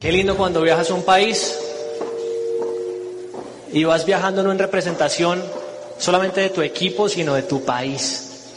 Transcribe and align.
Qué 0.00 0.12
lindo 0.12 0.36
cuando 0.36 0.62
viajas 0.62 0.90
a 0.90 0.94
un 0.94 1.02
país 1.02 1.58
y 3.72 3.82
vas 3.82 4.06
viajando 4.06 4.44
no 4.44 4.52
en 4.52 4.58
representación 4.60 5.42
solamente 5.98 6.40
de 6.40 6.50
tu 6.50 6.62
equipo, 6.62 7.08
sino 7.08 7.34
de 7.34 7.42
tu 7.42 7.64
país. 7.64 8.52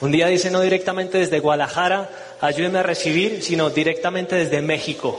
Un 0.00 0.12
día 0.12 0.28
dice 0.28 0.52
no 0.52 0.60
directamente 0.60 1.18
desde 1.18 1.40
Guadalajara, 1.40 2.08
ayúdenme 2.40 2.78
a 2.78 2.84
recibir, 2.84 3.42
sino 3.42 3.70
directamente 3.70 4.36
desde 4.36 4.62
México. 4.62 5.18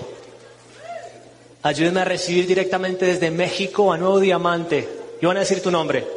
Ayúdenme 1.61 1.99
a 1.99 2.05
recibir 2.05 2.47
directamente 2.47 3.07
desde 3.07 3.29
México 3.29 3.91
a 3.91 3.97
Nuevo 3.97 4.21
Diamante. 4.21 4.87
Y 5.21 5.25
van 5.25 5.35
a 5.35 5.41
decir 5.41 5.61
tu 5.61 5.71
nombre. 5.71 6.07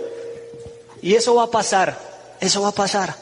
Y 1.02 1.14
eso 1.14 1.34
va 1.34 1.42
a 1.42 1.50
pasar, 1.50 1.98
eso 2.40 2.62
va 2.62 2.68
a 2.68 2.72
pasar. 2.72 3.16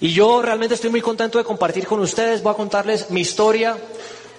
Y 0.00 0.14
yo 0.14 0.40
realmente 0.40 0.76
estoy 0.76 0.88
muy 0.88 1.02
contento 1.02 1.36
de 1.36 1.44
compartir 1.44 1.86
con 1.86 2.00
ustedes, 2.00 2.42
voy 2.42 2.54
a 2.54 2.56
contarles 2.56 3.10
mi 3.10 3.20
historia. 3.20 3.76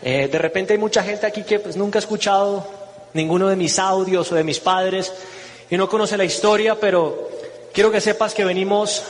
Eh, 0.01 0.27
de 0.31 0.37
repente 0.37 0.73
hay 0.73 0.79
mucha 0.79 1.03
gente 1.03 1.25
aquí 1.25 1.43
que 1.43 1.59
pues, 1.59 1.75
nunca 1.75 1.97
ha 1.99 2.01
escuchado 2.01 2.65
ninguno 3.13 3.47
de 3.47 3.55
mis 3.55 3.79
audios 3.79 4.31
o 4.31 4.35
de 4.35 4.43
mis 4.43 4.59
padres 4.59 5.11
y 5.69 5.77
no 5.77 5.89
conoce 5.89 6.17
la 6.17 6.23
historia, 6.23 6.79
pero 6.79 7.29
quiero 7.73 7.91
que 7.91 8.01
sepas 8.01 8.33
que 8.33 8.45
venimos 8.45 9.03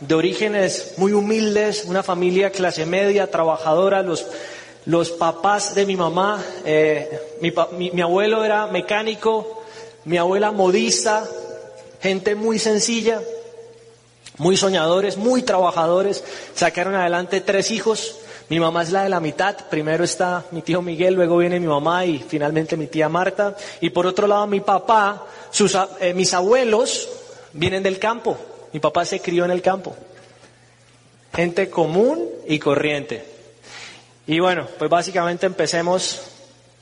de 0.00 0.14
orígenes 0.14 0.94
muy 0.96 1.12
humildes, 1.12 1.84
una 1.84 2.02
familia 2.02 2.50
clase 2.50 2.84
media, 2.86 3.30
trabajadora, 3.30 4.02
los, 4.02 4.26
los 4.84 5.10
papás 5.10 5.74
de 5.74 5.86
mi 5.86 5.96
mamá, 5.96 6.42
eh, 6.64 7.36
mi, 7.40 7.52
mi, 7.78 7.90
mi 7.92 8.02
abuelo 8.02 8.44
era 8.44 8.66
mecánico, 8.66 9.62
mi 10.04 10.18
abuela 10.18 10.50
modista, 10.50 11.24
gente 12.00 12.34
muy 12.34 12.58
sencilla, 12.58 13.22
muy 14.38 14.56
soñadores, 14.56 15.16
muy 15.16 15.42
trabajadores, 15.42 16.24
sacaron 16.54 16.96
adelante 16.96 17.40
tres 17.40 17.70
hijos. 17.70 18.16
Mi 18.52 18.60
mamá 18.60 18.82
es 18.82 18.90
la 18.90 19.04
de 19.04 19.08
la 19.08 19.18
mitad, 19.18 19.56
primero 19.70 20.04
está 20.04 20.44
mi 20.50 20.60
tío 20.60 20.82
Miguel, 20.82 21.14
luego 21.14 21.38
viene 21.38 21.58
mi 21.58 21.66
mamá 21.66 22.04
y 22.04 22.18
finalmente 22.18 22.76
mi 22.76 22.86
tía 22.86 23.08
Marta. 23.08 23.56
Y 23.80 23.88
por 23.88 24.06
otro 24.06 24.26
lado 24.26 24.46
mi 24.46 24.60
papá, 24.60 25.24
sus, 25.50 25.74
eh, 26.00 26.12
mis 26.12 26.34
abuelos 26.34 27.08
vienen 27.54 27.82
del 27.82 27.98
campo, 27.98 28.36
mi 28.74 28.78
papá 28.78 29.06
se 29.06 29.20
crió 29.20 29.46
en 29.46 29.52
el 29.52 29.62
campo. 29.62 29.96
Gente 31.34 31.70
común 31.70 32.28
y 32.46 32.58
corriente. 32.58 33.24
Y 34.26 34.38
bueno, 34.38 34.68
pues 34.78 34.90
básicamente 34.90 35.46
empecemos 35.46 36.20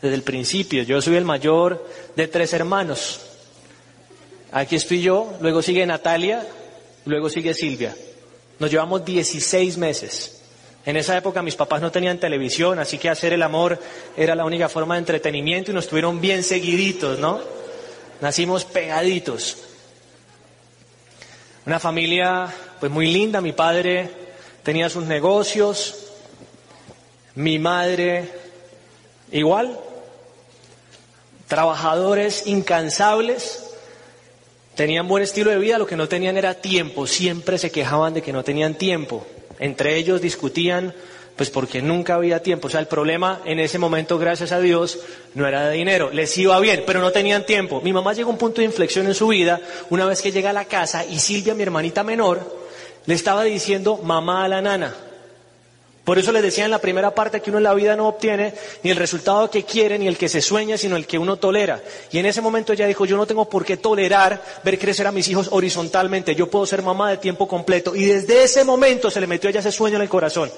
desde 0.02 0.16
el 0.16 0.24
principio. 0.24 0.82
Yo 0.82 1.00
soy 1.00 1.14
el 1.14 1.24
mayor 1.24 1.86
de 2.16 2.26
tres 2.26 2.52
hermanos. 2.52 3.20
Aquí 4.50 4.74
estoy 4.74 5.02
yo, 5.02 5.34
luego 5.40 5.62
sigue 5.62 5.86
Natalia, 5.86 6.44
luego 7.04 7.30
sigue 7.30 7.54
Silvia. 7.54 7.94
Nos 8.58 8.72
llevamos 8.72 9.04
16 9.04 9.78
meses. 9.78 10.39
En 10.90 10.96
esa 10.96 11.16
época 11.16 11.40
mis 11.40 11.54
papás 11.54 11.80
no 11.80 11.92
tenían 11.92 12.18
televisión, 12.18 12.80
así 12.80 12.98
que 12.98 13.08
hacer 13.08 13.32
el 13.32 13.44
amor 13.44 13.78
era 14.16 14.34
la 14.34 14.44
única 14.44 14.68
forma 14.68 14.94
de 14.96 14.98
entretenimiento 14.98 15.70
y 15.70 15.74
nos 15.74 15.86
tuvieron 15.86 16.20
bien 16.20 16.42
seguiditos, 16.42 17.20
¿no? 17.20 17.38
Nacimos 18.20 18.64
pegaditos. 18.64 19.56
Una 21.64 21.78
familia 21.78 22.52
pues 22.80 22.90
muy 22.90 23.06
linda, 23.06 23.40
mi 23.40 23.52
padre 23.52 24.10
tenía 24.64 24.90
sus 24.90 25.04
negocios, 25.04 26.08
mi 27.36 27.60
madre 27.60 28.28
igual, 29.30 29.78
trabajadores 31.46 32.48
incansables, 32.48 33.62
tenían 34.74 35.06
buen 35.06 35.22
estilo 35.22 35.52
de 35.52 35.58
vida, 35.58 35.78
lo 35.78 35.86
que 35.86 35.94
no 35.94 36.08
tenían 36.08 36.36
era 36.36 36.54
tiempo, 36.54 37.06
siempre 37.06 37.58
se 37.58 37.70
quejaban 37.70 38.12
de 38.12 38.22
que 38.22 38.32
no 38.32 38.42
tenían 38.42 38.74
tiempo. 38.74 39.24
Entre 39.60 39.96
ellos 39.96 40.20
discutían, 40.20 40.92
pues 41.36 41.50
porque 41.50 41.80
nunca 41.80 42.14
había 42.14 42.42
tiempo. 42.42 42.66
O 42.66 42.70
sea, 42.70 42.80
el 42.80 42.86
problema 42.86 43.40
en 43.44 43.60
ese 43.60 43.78
momento, 43.78 44.18
gracias 44.18 44.52
a 44.52 44.60
Dios, 44.60 44.98
no 45.34 45.46
era 45.46 45.68
de 45.68 45.76
dinero. 45.76 46.10
Les 46.10 46.36
iba 46.36 46.58
bien, 46.58 46.82
pero 46.86 47.00
no 47.00 47.12
tenían 47.12 47.46
tiempo. 47.46 47.80
Mi 47.80 47.92
mamá 47.92 48.12
llegó 48.12 48.30
a 48.30 48.32
un 48.32 48.38
punto 48.38 48.60
de 48.60 48.66
inflexión 48.66 49.06
en 49.06 49.14
su 49.14 49.28
vida 49.28 49.60
una 49.90 50.06
vez 50.06 50.20
que 50.20 50.32
llega 50.32 50.50
a 50.50 50.54
la 50.54 50.64
casa 50.64 51.04
y 51.04 51.18
Silvia, 51.18 51.54
mi 51.54 51.62
hermanita 51.62 52.02
menor, 52.02 52.40
le 53.06 53.14
estaba 53.14 53.44
diciendo 53.44 53.98
mamá 54.02 54.44
a 54.44 54.48
la 54.48 54.60
nana. 54.60 54.94
Por 56.04 56.18
eso 56.18 56.32
les 56.32 56.42
decía 56.42 56.64
en 56.64 56.70
la 56.70 56.80
primera 56.80 57.14
parte 57.14 57.40
que 57.40 57.50
uno 57.50 57.58
en 57.58 57.64
la 57.64 57.74
vida 57.74 57.94
no 57.94 58.08
obtiene 58.08 58.54
ni 58.82 58.90
el 58.90 58.96
resultado 58.96 59.50
que 59.50 59.64
quiere 59.64 59.98
ni 59.98 60.08
el 60.08 60.16
que 60.16 60.28
se 60.30 60.40
sueña, 60.40 60.78
sino 60.78 60.96
el 60.96 61.06
que 61.06 61.18
uno 61.18 61.36
tolera. 61.36 61.82
Y 62.10 62.18
en 62.18 62.26
ese 62.26 62.40
momento 62.40 62.72
ella 62.72 62.86
dijo, 62.86 63.04
yo 63.04 63.16
no 63.16 63.26
tengo 63.26 63.48
por 63.48 63.64
qué 63.64 63.76
tolerar 63.76 64.42
ver 64.64 64.78
crecer 64.78 65.06
a 65.06 65.12
mis 65.12 65.28
hijos 65.28 65.48
horizontalmente, 65.50 66.34
yo 66.34 66.50
puedo 66.50 66.64
ser 66.64 66.82
mamá 66.82 67.10
de 67.10 67.18
tiempo 67.18 67.46
completo. 67.46 67.94
Y 67.94 68.06
desde 68.06 68.42
ese 68.42 68.64
momento 68.64 69.10
se 69.10 69.20
le 69.20 69.26
metió 69.26 69.48
a 69.48 69.50
ella 69.50 69.60
ese 69.60 69.72
sueño 69.72 69.96
en 69.96 70.02
el 70.02 70.08
corazón. 70.08 70.50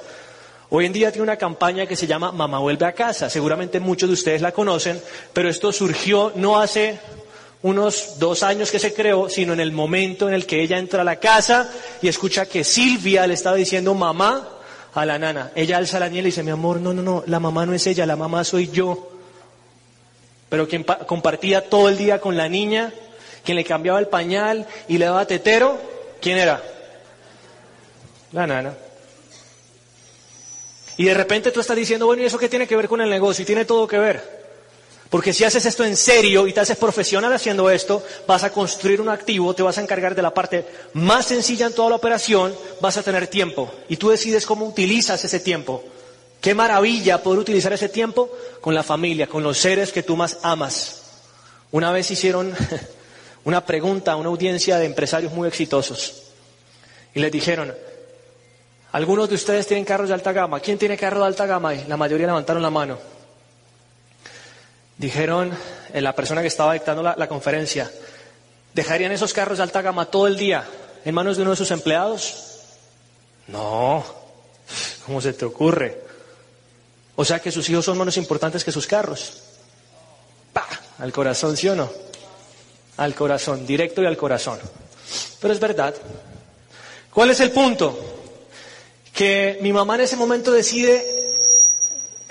Hoy 0.70 0.86
en 0.86 0.92
día 0.92 1.10
tiene 1.10 1.24
una 1.24 1.36
campaña 1.36 1.86
que 1.86 1.96
se 1.96 2.06
llama 2.06 2.32
Mamá 2.32 2.58
vuelve 2.58 2.86
a 2.86 2.92
casa. 2.92 3.28
Seguramente 3.28 3.78
muchos 3.78 4.08
de 4.08 4.14
ustedes 4.14 4.40
la 4.40 4.52
conocen, 4.52 5.02
pero 5.32 5.50
esto 5.50 5.70
surgió 5.70 6.32
no 6.36 6.58
hace 6.60 6.98
unos 7.60 8.18
dos 8.18 8.42
años 8.42 8.70
que 8.70 8.78
se 8.78 8.94
creó, 8.94 9.28
sino 9.28 9.52
en 9.52 9.60
el 9.60 9.72
momento 9.72 10.28
en 10.28 10.34
el 10.34 10.46
que 10.46 10.62
ella 10.62 10.78
entra 10.78 11.02
a 11.02 11.04
la 11.04 11.16
casa 11.16 11.70
y 12.00 12.08
escucha 12.08 12.46
que 12.46 12.64
Silvia 12.64 13.26
le 13.26 13.34
estaba 13.34 13.56
diciendo 13.56 13.92
mamá 13.92 14.48
a 14.94 15.06
la 15.06 15.18
nana. 15.18 15.52
Ella 15.54 15.78
alza 15.78 15.98
la 15.98 16.08
niña 16.08 16.20
y 16.20 16.26
dice, 16.26 16.42
mi 16.42 16.50
amor, 16.50 16.80
no, 16.80 16.92
no, 16.92 17.02
no, 17.02 17.24
la 17.26 17.40
mamá 17.40 17.66
no 17.66 17.74
es 17.74 17.86
ella, 17.86 18.06
la 18.06 18.16
mamá 18.16 18.44
soy 18.44 18.68
yo. 18.68 19.10
Pero 20.48 20.68
quien 20.68 20.84
compartía 21.06 21.68
todo 21.68 21.88
el 21.88 21.96
día 21.96 22.20
con 22.20 22.36
la 22.36 22.48
niña, 22.48 22.92
quien 23.44 23.56
le 23.56 23.64
cambiaba 23.64 23.98
el 23.98 24.08
pañal 24.08 24.66
y 24.88 24.98
le 24.98 25.06
daba 25.06 25.26
tetero, 25.26 25.78
¿quién 26.20 26.38
era? 26.38 26.62
La 28.32 28.46
nana. 28.46 28.74
Y 30.98 31.06
de 31.06 31.14
repente 31.14 31.50
tú 31.50 31.60
estás 31.60 31.76
diciendo, 31.76 32.06
bueno, 32.06 32.22
¿y 32.22 32.26
eso 32.26 32.38
qué 32.38 32.48
tiene 32.48 32.66
que 32.66 32.76
ver 32.76 32.88
con 32.88 33.00
el 33.00 33.08
negocio? 33.08 33.42
Y 33.42 33.46
tiene 33.46 33.64
todo 33.64 33.86
que 33.86 33.98
ver. 33.98 34.41
Porque 35.12 35.34
si 35.34 35.44
haces 35.44 35.66
esto 35.66 35.84
en 35.84 35.94
serio 35.94 36.46
y 36.46 36.54
te 36.54 36.60
haces 36.60 36.78
profesional 36.78 37.30
haciendo 37.34 37.68
esto, 37.68 38.02
vas 38.26 38.44
a 38.44 38.50
construir 38.50 38.98
un 38.98 39.10
activo, 39.10 39.52
te 39.52 39.62
vas 39.62 39.76
a 39.76 39.82
encargar 39.82 40.14
de 40.14 40.22
la 40.22 40.32
parte 40.32 40.64
más 40.94 41.26
sencilla 41.26 41.66
en 41.66 41.74
toda 41.74 41.90
la 41.90 41.96
operación, 41.96 42.54
vas 42.80 42.96
a 42.96 43.02
tener 43.02 43.26
tiempo. 43.26 43.70
Y 43.90 43.98
tú 43.98 44.08
decides 44.08 44.46
cómo 44.46 44.64
utilizas 44.64 45.22
ese 45.22 45.38
tiempo. 45.38 45.84
Qué 46.40 46.54
maravilla 46.54 47.22
poder 47.22 47.40
utilizar 47.40 47.74
ese 47.74 47.90
tiempo 47.90 48.30
con 48.62 48.74
la 48.74 48.82
familia, 48.82 49.26
con 49.26 49.42
los 49.42 49.58
seres 49.58 49.92
que 49.92 50.02
tú 50.02 50.16
más 50.16 50.38
amas. 50.42 51.02
Una 51.72 51.92
vez 51.92 52.10
hicieron 52.10 52.54
una 53.44 53.66
pregunta 53.66 54.12
a 54.12 54.16
una 54.16 54.30
audiencia 54.30 54.78
de 54.78 54.86
empresarios 54.86 55.34
muy 55.34 55.46
exitosos. 55.46 56.22
Y 57.12 57.20
les 57.20 57.30
dijeron, 57.30 57.74
algunos 58.92 59.28
de 59.28 59.34
ustedes 59.34 59.66
tienen 59.66 59.84
carros 59.84 60.08
de 60.08 60.14
alta 60.14 60.32
gama. 60.32 60.58
¿Quién 60.60 60.78
tiene 60.78 60.96
carro 60.96 61.20
de 61.20 61.26
alta 61.26 61.44
gama? 61.44 61.74
Y 61.74 61.84
la 61.84 61.98
mayoría 61.98 62.28
levantaron 62.28 62.62
la 62.62 62.70
mano. 62.70 63.21
Dijeron 65.02 65.50
eh, 65.92 66.00
la 66.00 66.14
persona 66.14 66.42
que 66.42 66.46
estaba 66.46 66.74
dictando 66.74 67.02
la, 67.02 67.16
la, 67.18 67.26
conferencia, 67.26 67.90
¿dejarían 68.72 69.10
esos 69.10 69.32
carros 69.32 69.58
de 69.58 69.64
alta 69.64 69.82
gama 69.82 70.06
todo 70.06 70.28
el 70.28 70.36
día 70.36 70.64
en 71.04 71.12
manos 71.12 71.36
de 71.36 71.42
uno 71.42 71.50
de 71.50 71.56
sus 71.56 71.72
empleados? 71.72 72.60
No, 73.48 74.04
¿cómo 75.04 75.20
se 75.20 75.32
te 75.32 75.44
ocurre? 75.44 76.00
O 77.16 77.24
sea 77.24 77.40
que 77.40 77.50
sus 77.50 77.68
hijos 77.68 77.84
son 77.84 77.98
menos 77.98 78.16
importantes 78.16 78.62
que 78.62 78.70
sus 78.70 78.86
carros. 78.86 79.42
¡Pah! 80.52 80.68
Al 81.00 81.12
corazón, 81.12 81.56
¿sí 81.56 81.68
o 81.68 81.74
no? 81.74 81.90
Al 82.98 83.16
corazón, 83.16 83.66
directo 83.66 84.02
y 84.02 84.06
al 84.06 84.16
corazón. 84.16 84.60
Pero 85.40 85.52
es 85.52 85.58
verdad. 85.58 85.96
¿Cuál 87.12 87.30
es 87.30 87.40
el 87.40 87.50
punto? 87.50 87.98
Que 89.12 89.58
mi 89.62 89.72
mamá 89.72 89.96
en 89.96 90.02
ese 90.02 90.14
momento 90.14 90.52
decide 90.52 91.21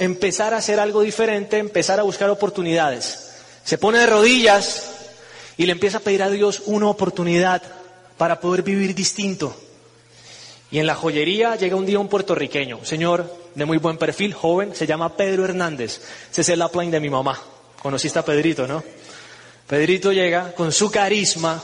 empezar 0.02 0.56
a 0.56 0.58
hacer 0.58 0.80
algo 0.80 1.02
diferente, 1.02 1.60
empezar 1.60 2.00
a 2.00 2.04
buscar 2.04 2.28
oportunidades. 2.32 3.30
Se 3.64 3.78
pone 3.78 4.00
de 4.00 4.08
rodillas 4.08 4.90
y 5.58 5.68
le 5.68 5.74
empieza 5.74 6.00
a 6.00 6.02
pedir 6.02 6.24
a 6.24 6.30
Dios 6.32 6.64
una 6.66 6.88
oportunidad 6.88 7.62
para 8.18 8.40
poder 8.40 8.64
vivir 8.64 8.96
distinto. 8.96 9.56
Y 10.72 10.80
en 10.80 10.88
la 10.88 10.96
joyería 10.96 11.56
llega 11.56 11.76
un 11.76 11.86
día 11.86 12.00
un 12.00 12.08
puertorriqueño, 12.08 12.80
un 12.80 12.86
señor 12.86 13.32
de 13.54 13.66
muy 13.66 13.78
buen 13.78 14.00
perfil, 14.00 14.34
joven, 14.34 14.76
se 14.76 14.88
llama 14.88 15.16
Pedro 15.16 15.46
Hernández. 15.46 16.02
Ese 16.32 16.42
es 16.42 16.50
el 16.50 16.64
upline 16.64 16.90
de 16.90 17.00
mi 17.00 17.12
mamá. 17.12 17.40
Conociste 17.80 18.18
a 18.18 18.26
Pedrito, 18.26 18.66
¿no? 18.66 18.84
Pedrito 19.68 20.12
llega 20.12 20.54
con 20.54 20.72
su 20.72 20.90
carisma 20.90 21.62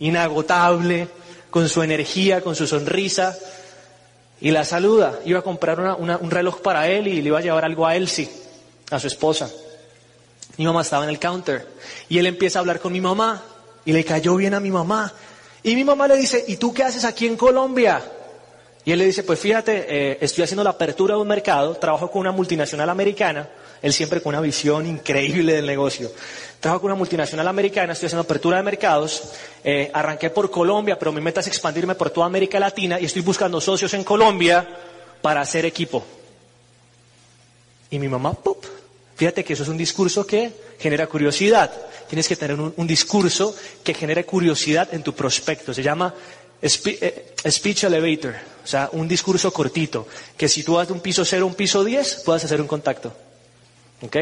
inagotable, 0.00 1.06
con 1.48 1.68
su 1.68 1.80
energía, 1.80 2.40
con 2.40 2.56
su 2.56 2.66
sonrisa, 2.66 3.38
y 4.40 4.50
la 4.50 4.64
saluda. 4.64 5.18
Iba 5.24 5.40
a 5.40 5.42
comprar 5.42 5.80
una, 5.98 6.16
un 6.16 6.30
reloj 6.30 6.60
para 6.60 6.88
él 6.88 7.08
y 7.08 7.22
le 7.22 7.28
iba 7.28 7.38
a 7.38 7.42
llevar 7.42 7.64
algo 7.64 7.86
a 7.86 7.96
Elsie, 7.96 8.28
a 8.90 8.98
su 8.98 9.06
esposa. 9.06 9.50
Mi 10.56 10.64
mamá 10.64 10.82
estaba 10.82 11.04
en 11.04 11.10
el 11.10 11.18
counter 11.18 11.66
y 12.08 12.18
él 12.18 12.26
empieza 12.26 12.58
a 12.58 12.60
hablar 12.60 12.80
con 12.80 12.92
mi 12.92 13.00
mamá 13.00 13.42
y 13.84 13.92
le 13.92 14.04
cayó 14.04 14.36
bien 14.36 14.54
a 14.54 14.60
mi 14.60 14.70
mamá. 14.70 15.12
Y 15.62 15.74
mi 15.74 15.84
mamá 15.84 16.06
le 16.08 16.16
dice, 16.16 16.44
¿y 16.46 16.56
tú 16.56 16.72
qué 16.72 16.84
haces 16.84 17.04
aquí 17.04 17.26
en 17.26 17.36
Colombia? 17.36 18.02
Y 18.84 18.92
él 18.92 19.00
le 19.00 19.06
dice, 19.06 19.24
pues 19.24 19.40
fíjate, 19.40 19.84
eh, 19.88 20.18
estoy 20.20 20.44
haciendo 20.44 20.62
la 20.62 20.70
apertura 20.70 21.16
de 21.16 21.20
un 21.20 21.26
mercado, 21.26 21.74
trabajo 21.74 22.08
con 22.08 22.20
una 22.20 22.30
multinacional 22.30 22.88
americana, 22.88 23.48
él 23.82 23.92
siempre 23.92 24.20
con 24.22 24.30
una 24.30 24.40
visión 24.40 24.86
increíble 24.86 25.54
del 25.54 25.66
negocio. 25.66 26.10
Trabajo 26.60 26.82
con 26.82 26.90
una 26.90 26.98
multinacional 26.98 27.46
americana, 27.48 27.92
estoy 27.92 28.06
haciendo 28.06 28.22
apertura 28.22 28.56
de 28.56 28.62
mercados, 28.62 29.30
eh, 29.62 29.90
arranqué 29.92 30.30
por 30.30 30.50
Colombia, 30.50 30.98
pero 30.98 31.12
mi 31.12 31.20
meta 31.20 31.40
es 31.40 31.46
expandirme 31.46 31.94
por 31.94 32.10
toda 32.10 32.26
América 32.26 32.58
Latina 32.58 32.98
y 32.98 33.04
estoy 33.04 33.22
buscando 33.22 33.60
socios 33.60 33.92
en 33.94 34.02
Colombia 34.02 34.66
para 35.20 35.42
hacer 35.42 35.66
equipo. 35.66 36.04
Y 37.90 37.98
mi 37.98 38.08
mamá, 38.08 38.32
¡pup! 38.32 38.64
Fíjate 39.16 39.44
que 39.44 39.52
eso 39.52 39.62
es 39.62 39.68
un 39.68 39.76
discurso 39.76 40.26
que 40.26 40.52
genera 40.78 41.06
curiosidad. 41.06 41.70
Tienes 42.08 42.28
que 42.28 42.36
tener 42.36 42.58
un, 42.58 42.86
discurso 42.86 43.54
que 43.82 43.94
genere 43.94 44.24
curiosidad 44.24 44.92
en 44.92 45.02
tu 45.02 45.14
prospecto. 45.14 45.72
Se 45.72 45.82
llama 45.82 46.14
eh, 46.60 47.34
speech 47.48 47.84
elevator, 47.84 48.34
o 48.62 48.66
sea, 48.66 48.88
un 48.92 49.08
discurso 49.08 49.52
cortito, 49.52 50.06
que 50.36 50.48
si 50.48 50.62
tú 50.62 50.74
vas 50.74 50.88
de 50.88 50.92
un 50.92 51.00
piso 51.00 51.24
0 51.24 51.44
a 51.44 51.46
un 51.46 51.54
piso 51.54 51.82
10, 51.82 52.22
puedas 52.24 52.44
hacer 52.44 52.60
un 52.60 52.66
contacto. 52.66 53.25
¿Ok? 54.02 54.16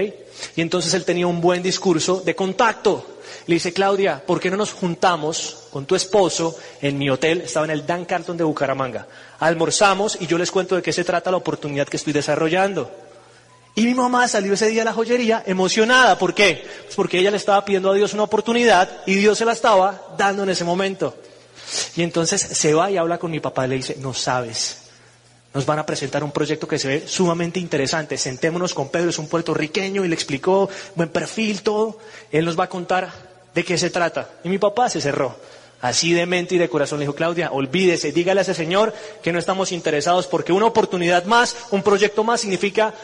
Y 0.56 0.60
entonces 0.60 0.94
él 0.94 1.04
tenía 1.04 1.26
un 1.26 1.40
buen 1.40 1.62
discurso 1.62 2.20
de 2.20 2.34
contacto. 2.34 3.06
Le 3.46 3.54
dice, 3.54 3.72
Claudia, 3.72 4.24
¿por 4.24 4.40
qué 4.40 4.50
no 4.50 4.56
nos 4.56 4.72
juntamos 4.72 5.64
con 5.70 5.84
tu 5.84 5.94
esposo 5.94 6.56
en 6.80 6.96
mi 6.96 7.10
hotel? 7.10 7.42
Estaba 7.42 7.66
en 7.66 7.72
el 7.72 7.86
Dan 7.86 8.04
Carlton 8.04 8.36
de 8.36 8.44
Bucaramanga. 8.44 9.06
Almorzamos 9.40 10.16
y 10.20 10.26
yo 10.26 10.38
les 10.38 10.50
cuento 10.50 10.76
de 10.76 10.82
qué 10.82 10.92
se 10.92 11.04
trata 11.04 11.30
la 11.30 11.36
oportunidad 11.36 11.88
que 11.88 11.96
estoy 11.96 12.12
desarrollando. 12.12 12.90
Y 13.74 13.84
mi 13.84 13.94
mamá 13.94 14.28
salió 14.28 14.54
ese 14.54 14.68
día 14.68 14.82
a 14.82 14.84
la 14.84 14.92
joyería 14.92 15.42
emocionada. 15.46 16.16
¿Por 16.16 16.32
qué? 16.32 16.64
Pues 16.84 16.94
porque 16.94 17.18
ella 17.18 17.32
le 17.32 17.36
estaba 17.38 17.64
pidiendo 17.64 17.90
a 17.90 17.94
Dios 17.94 18.14
una 18.14 18.22
oportunidad 18.22 18.88
y 19.04 19.14
Dios 19.14 19.36
se 19.36 19.44
la 19.44 19.52
estaba 19.52 20.14
dando 20.16 20.44
en 20.44 20.50
ese 20.50 20.64
momento. 20.64 21.16
Y 21.96 22.02
entonces 22.02 22.40
se 22.40 22.72
va 22.72 22.90
y 22.90 22.96
habla 22.96 23.18
con 23.18 23.32
mi 23.32 23.40
papá 23.40 23.66
y 23.66 23.70
le 23.70 23.76
dice, 23.76 23.96
no 23.98 24.14
sabes, 24.14 24.83
nos 25.54 25.64
van 25.64 25.78
a 25.78 25.86
presentar 25.86 26.24
un 26.24 26.32
proyecto 26.32 26.66
que 26.66 26.78
se 26.78 26.88
ve 26.88 27.04
sumamente 27.06 27.60
interesante. 27.60 28.18
Sentémonos 28.18 28.74
con 28.74 28.88
Pedro, 28.88 29.10
es 29.10 29.18
un 29.18 29.28
puertorriqueño 29.28 30.04
y 30.04 30.08
le 30.08 30.14
explicó 30.14 30.68
buen 30.96 31.08
perfil, 31.08 31.62
todo. 31.62 31.98
Él 32.32 32.44
nos 32.44 32.58
va 32.58 32.64
a 32.64 32.68
contar 32.68 33.10
de 33.54 33.64
qué 33.64 33.78
se 33.78 33.90
trata. 33.90 34.30
Y 34.42 34.48
mi 34.48 34.58
papá 34.58 34.90
se 34.90 35.00
cerró. 35.00 35.36
Así 35.80 36.12
de 36.12 36.26
mente 36.26 36.56
y 36.56 36.58
de 36.58 36.68
corazón 36.68 36.98
le 36.98 37.04
dijo, 37.04 37.14
Claudia, 37.14 37.52
olvídese, 37.52 38.10
dígale 38.10 38.40
a 38.40 38.42
ese 38.42 38.54
señor 38.54 38.92
que 39.22 39.32
no 39.32 39.38
estamos 39.38 39.70
interesados 39.70 40.26
porque 40.26 40.52
una 40.52 40.66
oportunidad 40.66 41.24
más, 41.24 41.56
un 41.70 41.82
proyecto 41.82 42.24
más 42.24 42.40
significa 42.40 42.94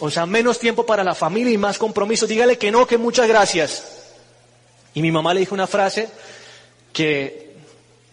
o 0.00 0.10
sea, 0.10 0.26
menos 0.26 0.58
tiempo 0.58 0.86
para 0.86 1.02
la 1.02 1.14
familia 1.14 1.52
y 1.52 1.58
más 1.58 1.78
compromiso. 1.78 2.26
Dígale 2.26 2.56
que 2.56 2.70
no, 2.70 2.86
que 2.86 2.96
muchas 2.96 3.28
gracias. 3.28 3.82
Y 4.94 5.02
mi 5.02 5.10
mamá 5.10 5.34
le 5.34 5.40
dijo 5.40 5.54
una 5.54 5.66
frase 5.66 6.08
que 6.92 7.47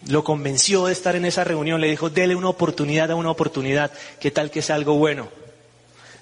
lo 0.08 0.24
convenció 0.24 0.86
de 0.86 0.92
estar 0.92 1.16
en 1.16 1.24
esa 1.24 1.44
reunión. 1.44 1.80
Le 1.80 1.88
dijo, 1.88 2.10
dele 2.10 2.34
una 2.34 2.48
oportunidad 2.48 3.10
a 3.10 3.16
una 3.16 3.30
oportunidad. 3.30 3.90
¿Qué 4.20 4.30
tal 4.30 4.50
que 4.50 4.62
sea 4.62 4.76
algo 4.76 4.94
bueno? 4.94 5.28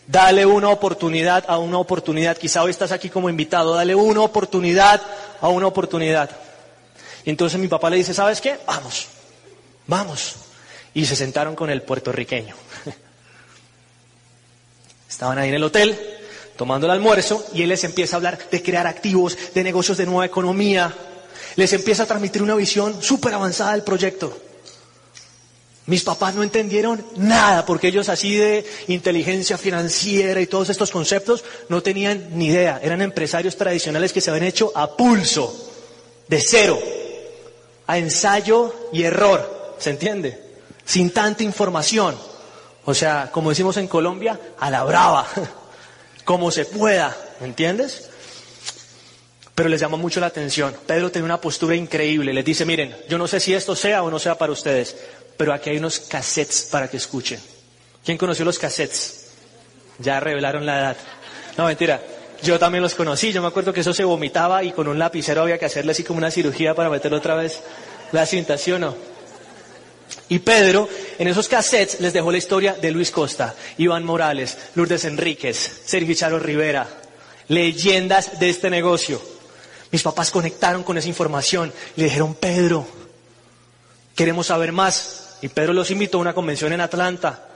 Dale 0.07 0.45
una 0.45 0.69
oportunidad 0.69 1.45
a 1.49 1.59
una 1.59 1.79
oportunidad. 1.79 2.37
Quizá 2.37 2.63
hoy 2.63 2.71
estás 2.71 2.93
aquí 2.93 3.09
como 3.11 3.29
invitado. 3.29 3.75
Dale 3.75 3.95
una 3.95 4.21
oportunidad 4.21 5.01
a 5.41 5.49
una 5.49 5.67
oportunidad. 5.67 6.31
Y 7.25 7.31
entonces 7.31 7.59
mi 7.59 7.69
papá 7.69 7.91
le 7.91 7.97
dice, 7.97 8.13
¿sabes 8.13 8.41
qué? 8.41 8.59
Vamos, 8.67 9.07
vamos. 9.87 10.37
Y 10.93 11.07
se 11.07 11.17
sentaron 11.17 11.55
con 11.55 11.71
el 11.71 11.83
puertorriqueño. 11.83 12.55
Estaban 15.09 15.39
ahí 15.39 15.49
en 15.49 15.55
el 15.55 15.65
hotel 15.65 15.99
tomando 16.57 16.87
el 16.87 16.93
almuerzo 16.93 17.45
y 17.55 17.63
él 17.63 17.71
les 17.71 17.85
empieza 17.85 18.17
a 18.17 18.19
hablar 18.19 18.39
de 18.51 18.63
crear 18.63 18.87
activos, 18.87 19.37
de 19.55 19.65
negocios 19.65 19.97
de 19.97 20.07
nueva 20.07 20.27
economía. 20.27 20.95
Les 21.57 21.73
empieza 21.73 22.05
a 22.05 22.07
transmitir 22.07 22.43
una 22.43 22.55
visión 22.55 23.03
súper 23.03 23.35
avanzada 23.35 23.73
del 23.73 23.83
proyecto. 23.83 24.37
Mis 25.87 26.03
papás 26.03 26.35
no 26.35 26.43
entendieron 26.43 27.05
nada 27.17 27.67
porque 27.67 27.89
ellos 27.89 28.09
así 28.09 28.37
de 28.37 28.65
inteligencia 28.89 29.59
financiera 29.59 30.41
y 30.41 30.47
todos 30.47 30.71
estos 30.71 30.91
conceptos 30.91 31.45
no 31.69 31.83
tenían 31.83 32.39
ni 32.39 32.47
idea. 32.47 32.81
Eran 32.83 33.03
empresarios 33.03 33.57
tradicionales 33.57 34.13
que 34.13 34.23
se 34.23 34.31
habían 34.31 34.47
hecho 34.47 34.73
a 34.75 34.97
pulso, 34.97 35.71
de 36.27 36.41
cero, 36.41 36.79
a 37.87 37.99
ensayo 37.99 38.75
y 38.93 39.03
error. 39.03 39.75
¿Se 39.79 39.91
entiende? 39.91 40.41
Sin 40.87 41.11
tanta 41.11 41.43
información. 41.43 42.17
O 42.87 42.95
sea, 42.95 43.31
como 43.31 43.51
decimos 43.51 43.77
en 43.77 43.87
Colombia, 43.87 44.41
a 44.59 44.71
la 44.71 44.85
brava, 44.85 45.27
como 46.25 46.51
se 46.51 46.65
pueda, 46.65 47.15
¿me 47.41 47.47
entiendes? 47.47 48.09
Pero 49.55 49.69
les 49.69 49.81
llama 49.81 49.97
mucho 49.97 50.21
la 50.21 50.27
atención. 50.27 50.75
Pedro 50.87 51.11
tiene 51.11 51.27
una 51.27 51.41
postura 51.41 51.77
increíble. 51.77 52.33
Les 52.33 52.45
dice, 52.45 52.65
miren, 52.65 52.97
yo 53.09 53.19
no 53.19 53.29
sé 53.29 53.39
si 53.39 53.55
esto 53.55 53.77
sea 53.77 54.03
o 54.03 54.11
no 54.11 54.19
sea 54.19 54.37
para 54.37 54.53
ustedes, 54.53 54.97
pero 55.37 55.53
aquí 55.53 55.71
hay 55.71 55.79
unos 55.79 56.01
cassettes 56.01 56.69
para 56.71 56.89
que 56.89 56.97
escuchen. 56.97 57.41
¿Quién 58.05 58.19
conoció 58.19 58.45
los 58.45 58.59
cassettes? 58.59 59.31
Ya 59.99 60.19
revelaron 60.19 60.67
la 60.67 60.79
edad. 60.79 60.97
No, 61.57 61.67
mentira. 61.67 62.03
Yo 62.43 62.59
también 62.59 62.83
los 62.83 62.95
conocí. 62.95 63.33
Yo 63.33 63.41
me 63.41 63.49
acuerdo 63.49 63.73
que 63.73 63.81
eso 63.81 63.95
se 63.95 64.05
vomitaba 64.05 64.65
y 64.65 64.73
con 64.73 64.89
un 64.89 64.99
lapicero 64.99 65.43
había 65.43 65.59
que 65.59 65.67
hacerle 65.67 65.93
así 65.93 66.03
como 66.03 66.19
una 66.19 66.31
cirugía 66.31 66.75
para 66.75 66.91
meterlo 66.91 67.19
otra 67.19 67.37
vez 67.37 67.61
la 68.13 68.27
cinta, 68.27 68.59
¿sí 68.59 68.73
o 68.73 68.79
no? 68.79 68.95
Y 70.29 70.41
Pedro, 70.41 70.89
en 71.19 71.29
esos 71.29 71.49
cassettes, 71.49 72.01
les 72.01 72.13
dejó 72.13 72.31
la 72.31 72.39
historia 72.39 72.75
de 72.75 72.91
Luis 72.91 73.11
Costa, 73.11 73.55
Iván 73.79 74.05
Morales, 74.05 74.59
Lourdes 74.75 75.05
Enríquez, 75.05 75.83
Sergio 75.85 76.15
Charo 76.15 76.39
Rivera, 76.39 76.87
leyendas 77.49 78.39
de 78.39 78.51
este 78.51 78.71
negocio. 78.71 79.34
Mis 79.91 80.03
papás 80.03 80.31
conectaron 80.31 80.83
con 80.83 80.99
esa 80.99 81.09
información 81.09 81.73
y 81.97 82.01
le 82.01 82.07
dijeron, 82.07 82.35
Pedro, 82.35 82.87
queremos 84.15 84.49
saber 84.49 84.73
más. 84.73 85.37
Y 85.43 85.49
Pedro 85.49 85.73
los 85.73 85.91
invitó 85.91 86.19
a 86.19 86.23
una 86.23 86.35
convención 86.35 86.73
en 86.73 86.81
Atlanta, 86.81 87.47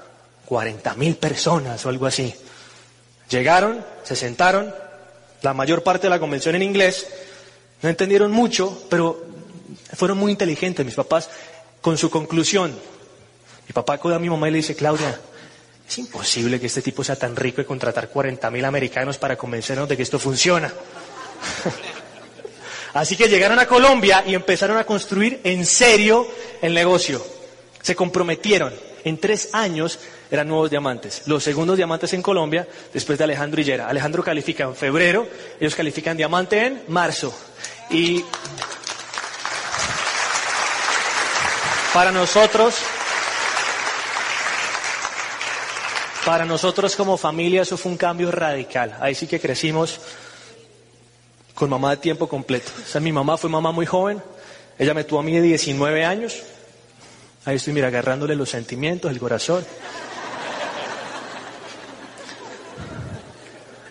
40 0.44 0.94
mil 0.94 1.16
personas 1.16 1.84
o 1.84 1.88
algo 1.88 2.06
así. 2.06 2.34
Llegaron, 3.30 3.84
se 4.04 4.16
sentaron, 4.16 4.74
la 5.42 5.54
mayor 5.54 5.82
parte 5.82 6.06
de 6.06 6.10
la 6.10 6.20
convención 6.20 6.54
en 6.54 6.62
inglés, 6.62 7.06
no 7.82 7.88
entendieron 7.88 8.32
mucho, 8.32 8.86
pero 8.88 9.24
fueron 9.94 10.18
muy 10.18 10.32
inteligentes. 10.32 10.84
Mis 10.84 10.94
papás 10.94 11.30
con 11.80 11.96
su 11.98 12.10
conclusión. 12.10 12.74
Mi 13.66 13.72
papá 13.72 13.94
acude 13.94 14.14
a 14.14 14.18
mi 14.18 14.30
mamá 14.30 14.48
y 14.48 14.52
le 14.52 14.58
dice, 14.58 14.74
Claudia, 14.74 15.20
es 15.88 15.98
imposible 15.98 16.58
que 16.58 16.66
este 16.66 16.82
tipo 16.82 17.04
sea 17.04 17.16
tan 17.16 17.36
rico 17.36 17.60
y 17.60 17.64
contratar 17.64 18.08
40 18.08 18.50
mil 18.50 18.64
americanos 18.64 19.18
para 19.18 19.36
convencernos 19.36 19.88
de 19.88 19.96
que 19.96 20.02
esto 20.02 20.18
funciona. 20.18 20.72
Así 22.94 23.16
que 23.16 23.28
llegaron 23.28 23.58
a 23.58 23.66
Colombia 23.66 24.24
y 24.26 24.34
empezaron 24.34 24.78
a 24.78 24.84
construir 24.84 25.40
en 25.44 25.64
serio 25.66 26.26
el 26.62 26.74
negocio. 26.74 27.24
Se 27.82 27.94
comprometieron. 27.94 28.72
En 29.04 29.18
tres 29.18 29.50
años 29.52 29.98
eran 30.30 30.48
nuevos 30.48 30.70
diamantes. 30.70 31.22
Los 31.26 31.44
segundos 31.44 31.76
diamantes 31.76 32.12
en 32.12 32.22
Colombia, 32.22 32.66
después 32.92 33.16
de 33.16 33.24
Alejandro 33.24 33.60
Hillera. 33.60 33.88
Alejandro 33.88 34.22
califica 34.22 34.64
en 34.64 34.74
febrero, 34.74 35.26
ellos 35.60 35.74
califican 35.74 36.16
diamante 36.16 36.66
en 36.66 36.82
marzo. 36.88 37.32
Y 37.90 38.24
Para 41.92 42.12
nosotros, 42.12 42.76
para 46.24 46.44
nosotros 46.44 46.94
como 46.94 47.16
familia 47.16 47.62
eso 47.62 47.78
fue 47.78 47.90
un 47.90 47.98
cambio 47.98 48.30
radical. 48.30 48.96
Ahí 49.00 49.14
sí 49.14 49.26
que 49.26 49.40
crecimos 49.40 49.98
con 51.58 51.68
mamá 51.68 51.90
de 51.90 51.96
tiempo 51.96 52.28
completo. 52.28 52.70
O 52.80 52.86
sea, 52.86 53.00
mi 53.00 53.10
mamá 53.10 53.36
fue 53.36 53.50
mamá 53.50 53.72
muy 53.72 53.84
joven, 53.84 54.22
ella 54.78 54.94
me 54.94 55.02
tuvo 55.02 55.18
a 55.18 55.22
mí 55.24 55.32
de 55.34 55.42
19 55.42 56.04
años. 56.04 56.40
Ahí 57.44 57.56
estoy, 57.56 57.72
mira, 57.72 57.88
agarrándole 57.88 58.36
los 58.36 58.48
sentimientos, 58.48 59.10
el 59.10 59.18
corazón. 59.18 59.66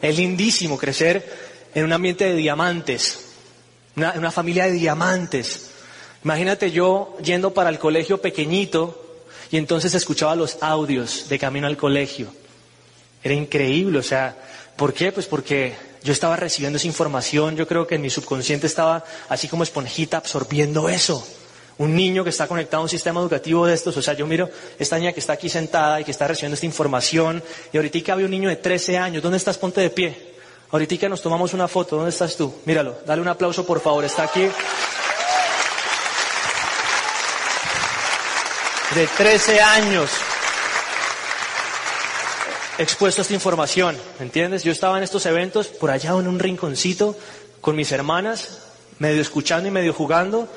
Es 0.01 0.15
lindísimo 0.15 0.77
crecer 0.77 1.29
en 1.75 1.83
un 1.83 1.91
ambiente 1.91 2.24
de 2.24 2.36
diamantes, 2.36 3.31
una, 3.97 4.13
una 4.13 4.31
familia 4.31 4.67
de 4.67 4.71
diamantes. 4.71 5.71
Imagínate 6.24 6.71
yo 6.71 7.17
yendo 7.21 7.53
para 7.53 7.69
el 7.69 7.79
colegio 7.79 8.21
pequeñito 8.21 9.25
y 9.51 9.57
entonces 9.57 9.93
escuchaba 9.93 10.38
los 10.38 10.59
audios 10.62 11.27
de 11.27 11.38
camino 11.38 11.67
al 11.67 11.75
colegio. 11.75 12.29
Era 13.21 13.33
increíble, 13.33 14.00
o 14.00 14.03
sea, 14.03 14.38
¿por 14.77 14.93
qué? 14.93 15.12
Pues 15.12 15.25
porque 15.25 15.87
yo 16.07 16.13
estaba 16.13 16.37
recibiendo 16.37 16.77
esa 16.77 16.87
información, 16.87 17.57
yo 17.57 17.67
creo 17.67 17.85
que 17.85 17.95
en 17.95 18.01
mi 18.01 18.09
subconsciente 18.09 18.65
estaba 18.65 19.03
así 19.27 19.49
como 19.49 19.63
esponjita 19.63 20.15
absorbiendo 20.15 20.87
eso. 20.87 21.27
Un 21.79 21.97
niño 21.97 22.23
que 22.23 22.29
está 22.29 22.47
conectado 22.47 22.79
a 22.79 22.83
un 22.83 22.89
sistema 22.89 23.19
educativo 23.19 23.65
de 23.65 23.73
estos, 23.73 23.97
o 23.97 24.01
sea, 24.01 24.13
yo 24.13 24.25
miro 24.25 24.49
esta 24.79 24.97
niña 24.97 25.11
que 25.11 25.19
está 25.19 25.33
aquí 25.33 25.49
sentada 25.49 25.99
y 25.99 26.05
que 26.05 26.11
está 26.11 26.25
recibiendo 26.25 26.53
esta 26.53 26.65
información, 26.65 27.43
y 27.73 27.77
ahorita 27.77 28.13
había 28.13 28.23
un 28.23 28.31
niño 28.31 28.47
de 28.47 28.55
13 28.55 28.97
años, 28.97 29.21
¿dónde 29.21 29.37
estás? 29.37 29.57
Ponte 29.57 29.81
de 29.81 29.89
pie. 29.89 30.35
Ahorita 30.71 31.09
nos 31.09 31.21
tomamos 31.21 31.53
una 31.53 31.67
foto, 31.67 31.97
¿dónde 31.97 32.11
estás 32.11 32.37
tú? 32.37 32.55
Míralo, 32.63 32.99
dale 33.05 33.21
un 33.21 33.27
aplauso 33.27 33.65
por 33.65 33.81
favor, 33.81 34.05
está 34.05 34.23
aquí. 34.23 34.47
de 38.95 39.07
13 39.07 39.59
años 39.59 40.09
expuesto 42.77 43.22
esta 43.22 43.34
información, 43.34 43.98
¿me 44.19 44.25
entiendes? 44.25 44.63
Yo 44.63 44.72
estaba 44.72 44.98
en 44.98 45.03
estos 45.03 45.25
eventos 45.25 45.67
por 45.67 45.91
allá 45.91 46.12
en 46.12 46.27
un 46.27 46.39
rinconcito 46.39 47.17
con 47.62 47.75
mis 47.75 47.91
hermanas, 47.91 48.60
medio 49.00 49.22
escuchando 49.22 49.67
y 49.67 49.72
medio 49.72 49.93
jugando. 49.93 50.48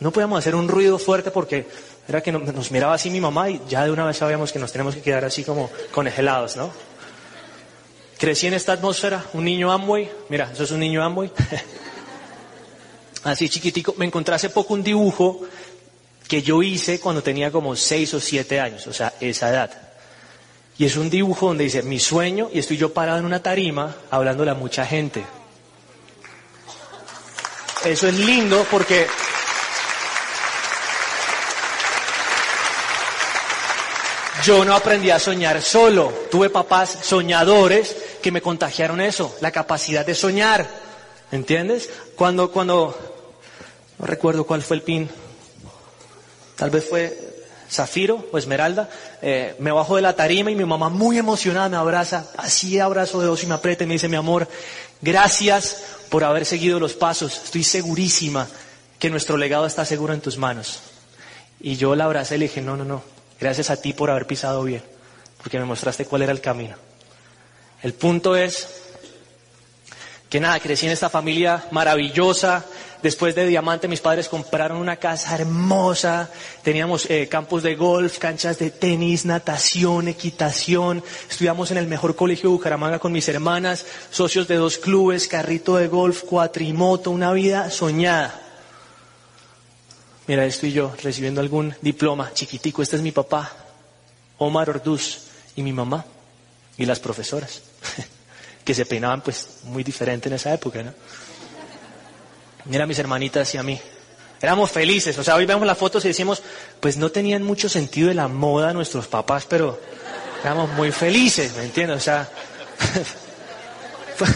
No 0.00 0.10
podíamos 0.10 0.38
hacer 0.38 0.54
un 0.54 0.68
ruido 0.68 0.98
fuerte 0.98 1.30
porque 1.30 1.66
era 2.08 2.20
que 2.20 2.32
nos 2.32 2.70
miraba 2.70 2.94
así 2.94 3.10
mi 3.10 3.20
mamá 3.20 3.50
y 3.50 3.60
ya 3.68 3.84
de 3.84 3.90
una 3.90 4.04
vez 4.04 4.16
sabíamos 4.16 4.52
que 4.52 4.58
nos 4.58 4.72
tenemos 4.72 4.94
que 4.94 5.02
quedar 5.02 5.24
así 5.24 5.44
como 5.44 5.70
congelados, 5.92 6.56
¿no? 6.56 6.70
Crecí 8.18 8.46
en 8.46 8.54
esta 8.54 8.72
atmósfera, 8.72 9.24
un 9.32 9.44
niño 9.44 9.72
Amway, 9.72 10.10
mira, 10.28 10.50
eso 10.52 10.64
es 10.64 10.70
un 10.70 10.80
niño 10.80 11.02
Amway. 11.02 11.32
así 13.24 13.48
chiquitico, 13.48 13.94
me 13.96 14.06
encontré 14.06 14.34
hace 14.34 14.50
poco 14.50 14.74
un 14.74 14.82
dibujo 14.82 15.42
que 16.28 16.42
yo 16.42 16.62
hice 16.62 17.00
cuando 17.00 17.22
tenía 17.22 17.50
como 17.50 17.74
seis 17.76 18.14
o 18.14 18.20
siete 18.20 18.60
años, 18.60 18.86
o 18.86 18.92
sea, 18.92 19.12
esa 19.20 19.50
edad. 19.50 19.81
Y 20.78 20.86
es 20.86 20.96
un 20.96 21.10
dibujo 21.10 21.48
donde 21.48 21.64
dice 21.64 21.82
mi 21.82 22.00
sueño 22.00 22.48
y 22.52 22.58
estoy 22.58 22.76
yo 22.76 22.92
parado 22.92 23.18
en 23.18 23.24
una 23.24 23.42
tarima 23.42 23.94
hablándole 24.10 24.50
a 24.50 24.54
mucha 24.54 24.86
gente. 24.86 25.24
Eso 27.84 28.08
es 28.08 28.14
lindo 28.14 28.64
porque 28.70 29.06
yo 34.44 34.64
no 34.64 34.74
aprendí 34.74 35.10
a 35.10 35.18
soñar 35.18 35.60
solo. 35.62 36.12
Tuve 36.30 36.48
papás 36.48 36.98
soñadores 37.02 37.96
que 38.22 38.32
me 38.32 38.40
contagiaron 38.40 39.00
eso, 39.00 39.36
la 39.40 39.50
capacidad 39.50 40.06
de 40.06 40.14
soñar. 40.14 40.66
¿Entiendes? 41.32 41.90
Cuando, 42.14 42.50
cuando, 42.50 42.96
no 43.98 44.06
recuerdo 44.06 44.44
cuál 44.44 44.62
fue 44.62 44.76
el 44.76 44.82
pin, 44.82 45.08
tal 46.56 46.70
vez 46.70 46.88
fue 46.88 47.31
Zafiro 47.72 48.28
o 48.30 48.36
Esmeralda, 48.36 48.90
eh, 49.22 49.56
me 49.58 49.72
bajo 49.72 49.96
de 49.96 50.02
la 50.02 50.14
tarima 50.14 50.50
y 50.50 50.54
mi 50.54 50.64
mamá 50.64 50.90
muy 50.90 51.16
emocionada 51.16 51.70
me 51.70 51.78
abraza, 51.78 52.26
así 52.36 52.78
abrazo 52.78 53.20
de 53.20 53.26
dos 53.26 53.42
y 53.42 53.46
me 53.46 53.54
aprieta 53.54 53.84
y 53.84 53.86
me 53.86 53.94
dice, 53.94 54.08
mi 54.08 54.16
amor, 54.16 54.46
gracias 55.00 55.82
por 56.10 56.22
haber 56.22 56.44
seguido 56.44 56.78
los 56.78 56.92
pasos, 56.92 57.40
estoy 57.44 57.64
segurísima 57.64 58.46
que 58.98 59.08
nuestro 59.08 59.38
legado 59.38 59.64
está 59.64 59.86
seguro 59.86 60.12
en 60.12 60.20
tus 60.20 60.36
manos. 60.36 60.80
Y 61.60 61.76
yo 61.76 61.94
la 61.94 62.04
abracé 62.04 62.34
y 62.34 62.38
le 62.38 62.48
dije, 62.48 62.60
no, 62.60 62.76
no, 62.76 62.84
no, 62.84 63.02
gracias 63.40 63.70
a 63.70 63.80
ti 63.80 63.94
por 63.94 64.10
haber 64.10 64.26
pisado 64.26 64.62
bien, 64.64 64.82
porque 65.38 65.58
me 65.58 65.64
mostraste 65.64 66.04
cuál 66.04 66.22
era 66.22 66.32
el 66.32 66.42
camino. 66.42 66.76
El 67.82 67.94
punto 67.94 68.36
es 68.36 68.68
que 70.28 70.40
nada, 70.40 70.60
crecí 70.60 70.84
en 70.84 70.92
esta 70.92 71.08
familia 71.08 71.64
maravillosa, 71.70 72.66
Después 73.02 73.34
de 73.34 73.46
Diamante 73.46 73.88
mis 73.88 74.00
padres 74.00 74.28
compraron 74.28 74.78
una 74.78 74.96
casa 74.96 75.34
hermosa, 75.34 76.30
teníamos 76.62 77.10
eh, 77.10 77.28
campos 77.28 77.64
de 77.64 77.74
golf, 77.74 78.18
canchas 78.18 78.60
de 78.60 78.70
tenis, 78.70 79.24
natación, 79.24 80.06
equitación, 80.06 81.02
estudiamos 81.28 81.72
en 81.72 81.78
el 81.78 81.88
mejor 81.88 82.14
colegio 82.14 82.48
de 82.48 82.56
Bucaramanga 82.56 83.00
con 83.00 83.10
mis 83.10 83.28
hermanas, 83.28 83.84
socios 84.10 84.46
de 84.46 84.54
dos 84.54 84.78
clubes, 84.78 85.26
carrito 85.26 85.76
de 85.76 85.88
golf, 85.88 86.22
cuatrimoto, 86.22 87.10
una 87.10 87.32
vida 87.32 87.70
soñada. 87.70 88.40
Mira, 90.28 90.46
estoy 90.46 90.70
yo 90.70 90.94
recibiendo 91.02 91.40
algún 91.40 91.74
diploma 91.80 92.32
chiquitico, 92.32 92.82
este 92.82 92.94
es 92.94 93.02
mi 93.02 93.10
papá, 93.10 93.50
Omar 94.38 94.70
Orduz, 94.70 95.22
y 95.56 95.62
mi 95.62 95.72
mamá, 95.72 96.04
y 96.78 96.86
las 96.86 97.00
profesoras, 97.00 97.62
que 98.64 98.74
se 98.74 98.86
peinaban 98.86 99.22
pues 99.22 99.58
muy 99.64 99.82
diferente 99.82 100.28
en 100.28 100.36
esa 100.36 100.54
época, 100.54 100.84
¿no? 100.84 100.92
Mira 102.64 102.86
mis 102.86 102.98
hermanitas 102.98 103.54
y 103.54 103.58
a 103.58 103.62
mí. 103.62 103.80
Éramos 104.40 104.70
felices, 104.70 105.16
o 105.18 105.24
sea, 105.24 105.36
hoy 105.36 105.46
vemos 105.46 105.66
las 105.66 105.78
fotos 105.78 106.04
y 106.04 106.08
decimos, 106.08 106.42
pues 106.80 106.96
no 106.96 107.10
tenían 107.10 107.44
mucho 107.44 107.68
sentido 107.68 108.08
de 108.08 108.14
la 108.14 108.26
moda 108.26 108.72
nuestros 108.72 109.06
papás, 109.06 109.46
pero 109.48 109.78
éramos 110.42 110.70
muy 110.70 110.90
felices, 110.90 111.54
¿me 111.56 111.62
entiendes? 111.62 111.98
O 111.98 112.00
sea, 112.00 112.28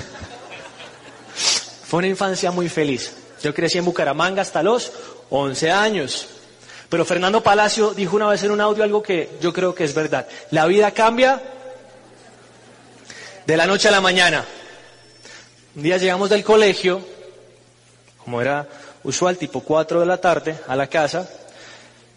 fue 1.88 1.99
una 1.99 2.06
infancia 2.06 2.52
muy 2.52 2.68
feliz. 2.68 3.14
Yo 3.42 3.52
crecí 3.52 3.78
en 3.78 3.85
Bucaramanga 3.85 4.42
hasta 4.42 4.62
los 4.62 4.92
11 5.30 5.71
años. 5.73 6.28
Pero 6.88 7.04
Fernando 7.04 7.42
Palacio 7.42 7.92
dijo 7.92 8.14
una 8.14 8.28
vez 8.28 8.45
en 8.45 8.52
un 8.52 8.61
audio 8.61 8.85
algo 8.85 9.02
que 9.02 9.30
yo 9.40 9.52
creo 9.52 9.75
que 9.75 9.83
es 9.83 9.92
verdad. 9.92 10.28
La 10.52 10.66
vida 10.66 10.92
cambia 10.92 11.42
de 13.45 13.56
la 13.56 13.66
noche 13.66 13.88
a 13.88 13.90
la 13.90 14.00
mañana. 14.00 14.45
Un 15.75 15.83
día 15.83 15.99
llegamos 15.99 16.30
del 16.30 16.45
colegio 16.45 17.15
como 18.26 18.40
era 18.42 18.66
usual, 19.04 19.38
tipo 19.38 19.61
4 19.61 20.00
de 20.00 20.06
la 20.06 20.16
tarde, 20.16 20.59
a 20.66 20.75
la 20.75 20.88
casa. 20.88 21.30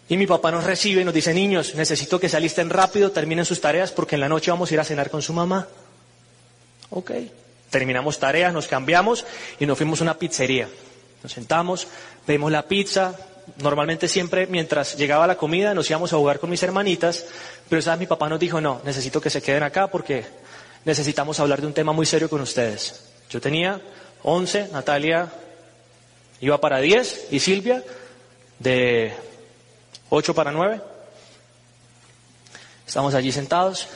Y 0.08 0.16
mi 0.16 0.26
papá 0.26 0.50
nos 0.50 0.64
recibe 0.64 1.02
y 1.02 1.04
nos 1.04 1.14
dice, 1.14 1.32
niños, 1.32 1.76
necesito 1.76 2.18
que 2.18 2.28
se 2.28 2.36
alisten 2.36 2.68
rápido, 2.68 3.12
terminen 3.12 3.44
sus 3.44 3.60
tareas 3.60 3.92
porque 3.92 4.16
en 4.16 4.22
la 4.22 4.28
noche 4.28 4.50
vamos 4.50 4.68
a 4.68 4.74
ir 4.74 4.80
a 4.80 4.84
cenar 4.84 5.08
con 5.08 5.22
su 5.22 5.32
mamá. 5.32 5.68
Ok. 6.90 7.12
Terminamos 7.70 8.18
tareas, 8.18 8.52
nos 8.52 8.66
cambiamos 8.66 9.24
y 9.60 9.66
nos 9.66 9.78
fuimos 9.78 10.00
a 10.00 10.02
una 10.02 10.18
pizzería. 10.18 10.68
Nos 11.22 11.30
sentamos, 11.30 11.86
pedimos 12.26 12.50
la 12.50 12.66
pizza. 12.66 13.14
Normalmente 13.62 14.08
siempre 14.08 14.48
mientras 14.48 14.96
llegaba 14.96 15.28
la 15.28 15.36
comida 15.36 15.74
nos 15.74 15.88
íbamos 15.88 16.12
a 16.12 16.16
jugar 16.16 16.40
con 16.40 16.50
mis 16.50 16.62
hermanitas, 16.64 17.24
pero 17.68 17.78
esa 17.78 17.92
vez 17.92 18.00
mi 18.00 18.06
papá 18.08 18.28
nos 18.28 18.40
dijo, 18.40 18.60
no, 18.60 18.80
necesito 18.84 19.20
que 19.20 19.30
se 19.30 19.42
queden 19.42 19.62
acá 19.62 19.86
porque 19.86 20.24
necesitamos 20.84 21.38
hablar 21.38 21.60
de 21.60 21.68
un 21.68 21.72
tema 21.72 21.92
muy 21.92 22.04
serio 22.04 22.28
con 22.28 22.40
ustedes. 22.40 23.00
Yo 23.30 23.40
tenía 23.40 23.80
11, 24.24 24.70
Natalia 24.72 25.30
Iba 26.40 26.60
para 26.60 26.78
10 26.78 27.28
y 27.30 27.40
Silvia 27.40 27.84
de 28.58 29.12
8 30.08 30.34
para 30.34 30.52
9. 30.52 30.80
Estamos 32.86 33.14
allí 33.14 33.30
sentados 33.30 33.88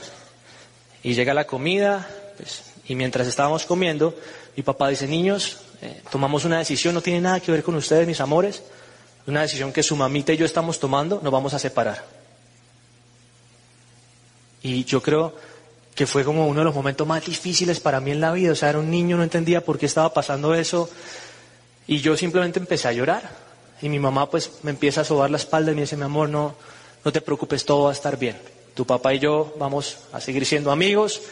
y 1.02 1.14
llega 1.14 1.34
la 1.34 1.46
comida 1.46 2.08
pues, 2.36 2.64
y 2.86 2.94
mientras 2.94 3.26
estábamos 3.26 3.64
comiendo, 3.64 4.14
mi 4.56 4.62
papá 4.62 4.88
dice, 4.88 5.06
niños, 5.06 5.58
eh, 5.82 6.02
tomamos 6.10 6.44
una 6.44 6.58
decisión, 6.58 6.94
no 6.94 7.00
tiene 7.00 7.20
nada 7.20 7.40
que 7.40 7.50
ver 7.50 7.62
con 7.62 7.74
ustedes, 7.74 8.06
mis 8.06 8.20
amores, 8.20 8.62
una 9.26 9.42
decisión 9.42 9.72
que 9.72 9.82
su 9.82 9.96
mamita 9.96 10.32
y 10.32 10.36
yo 10.36 10.46
estamos 10.46 10.78
tomando, 10.78 11.20
nos 11.22 11.32
vamos 11.32 11.54
a 11.54 11.58
separar. 11.58 12.04
Y 14.62 14.84
yo 14.84 15.02
creo 15.02 15.34
que 15.94 16.06
fue 16.06 16.24
como 16.24 16.46
uno 16.46 16.60
de 16.60 16.64
los 16.64 16.74
momentos 16.74 17.06
más 17.06 17.24
difíciles 17.24 17.80
para 17.80 18.00
mí 18.00 18.10
en 18.10 18.20
la 18.20 18.32
vida, 18.32 18.52
o 18.52 18.54
sea, 18.54 18.70
era 18.70 18.78
un 18.78 18.90
niño, 18.90 19.16
no 19.16 19.22
entendía 19.22 19.64
por 19.64 19.78
qué 19.78 19.86
estaba 19.86 20.12
pasando 20.12 20.54
eso, 20.54 20.90
y 21.86 22.00
yo 22.00 22.16
simplemente 22.16 22.58
empecé 22.58 22.88
a 22.88 22.92
llorar. 22.92 23.44
Y 23.82 23.88
mi 23.88 23.98
mamá 23.98 24.30
pues 24.30 24.50
me 24.62 24.70
empieza 24.70 25.02
a 25.02 25.04
sobar 25.04 25.30
la 25.30 25.36
espalda 25.36 25.72
y 25.72 25.74
me 25.74 25.82
dice, 25.82 25.96
mi 25.96 26.04
amor, 26.04 26.28
no, 26.28 26.54
no 27.04 27.12
te 27.12 27.20
preocupes, 27.20 27.64
todo 27.64 27.84
va 27.84 27.90
a 27.90 27.92
estar 27.92 28.18
bien. 28.18 28.36
Tu 28.74 28.86
papá 28.86 29.14
y 29.14 29.18
yo 29.18 29.54
vamos 29.58 29.98
a 30.12 30.20
seguir 30.20 30.46
siendo 30.46 30.70
amigos, 30.70 31.22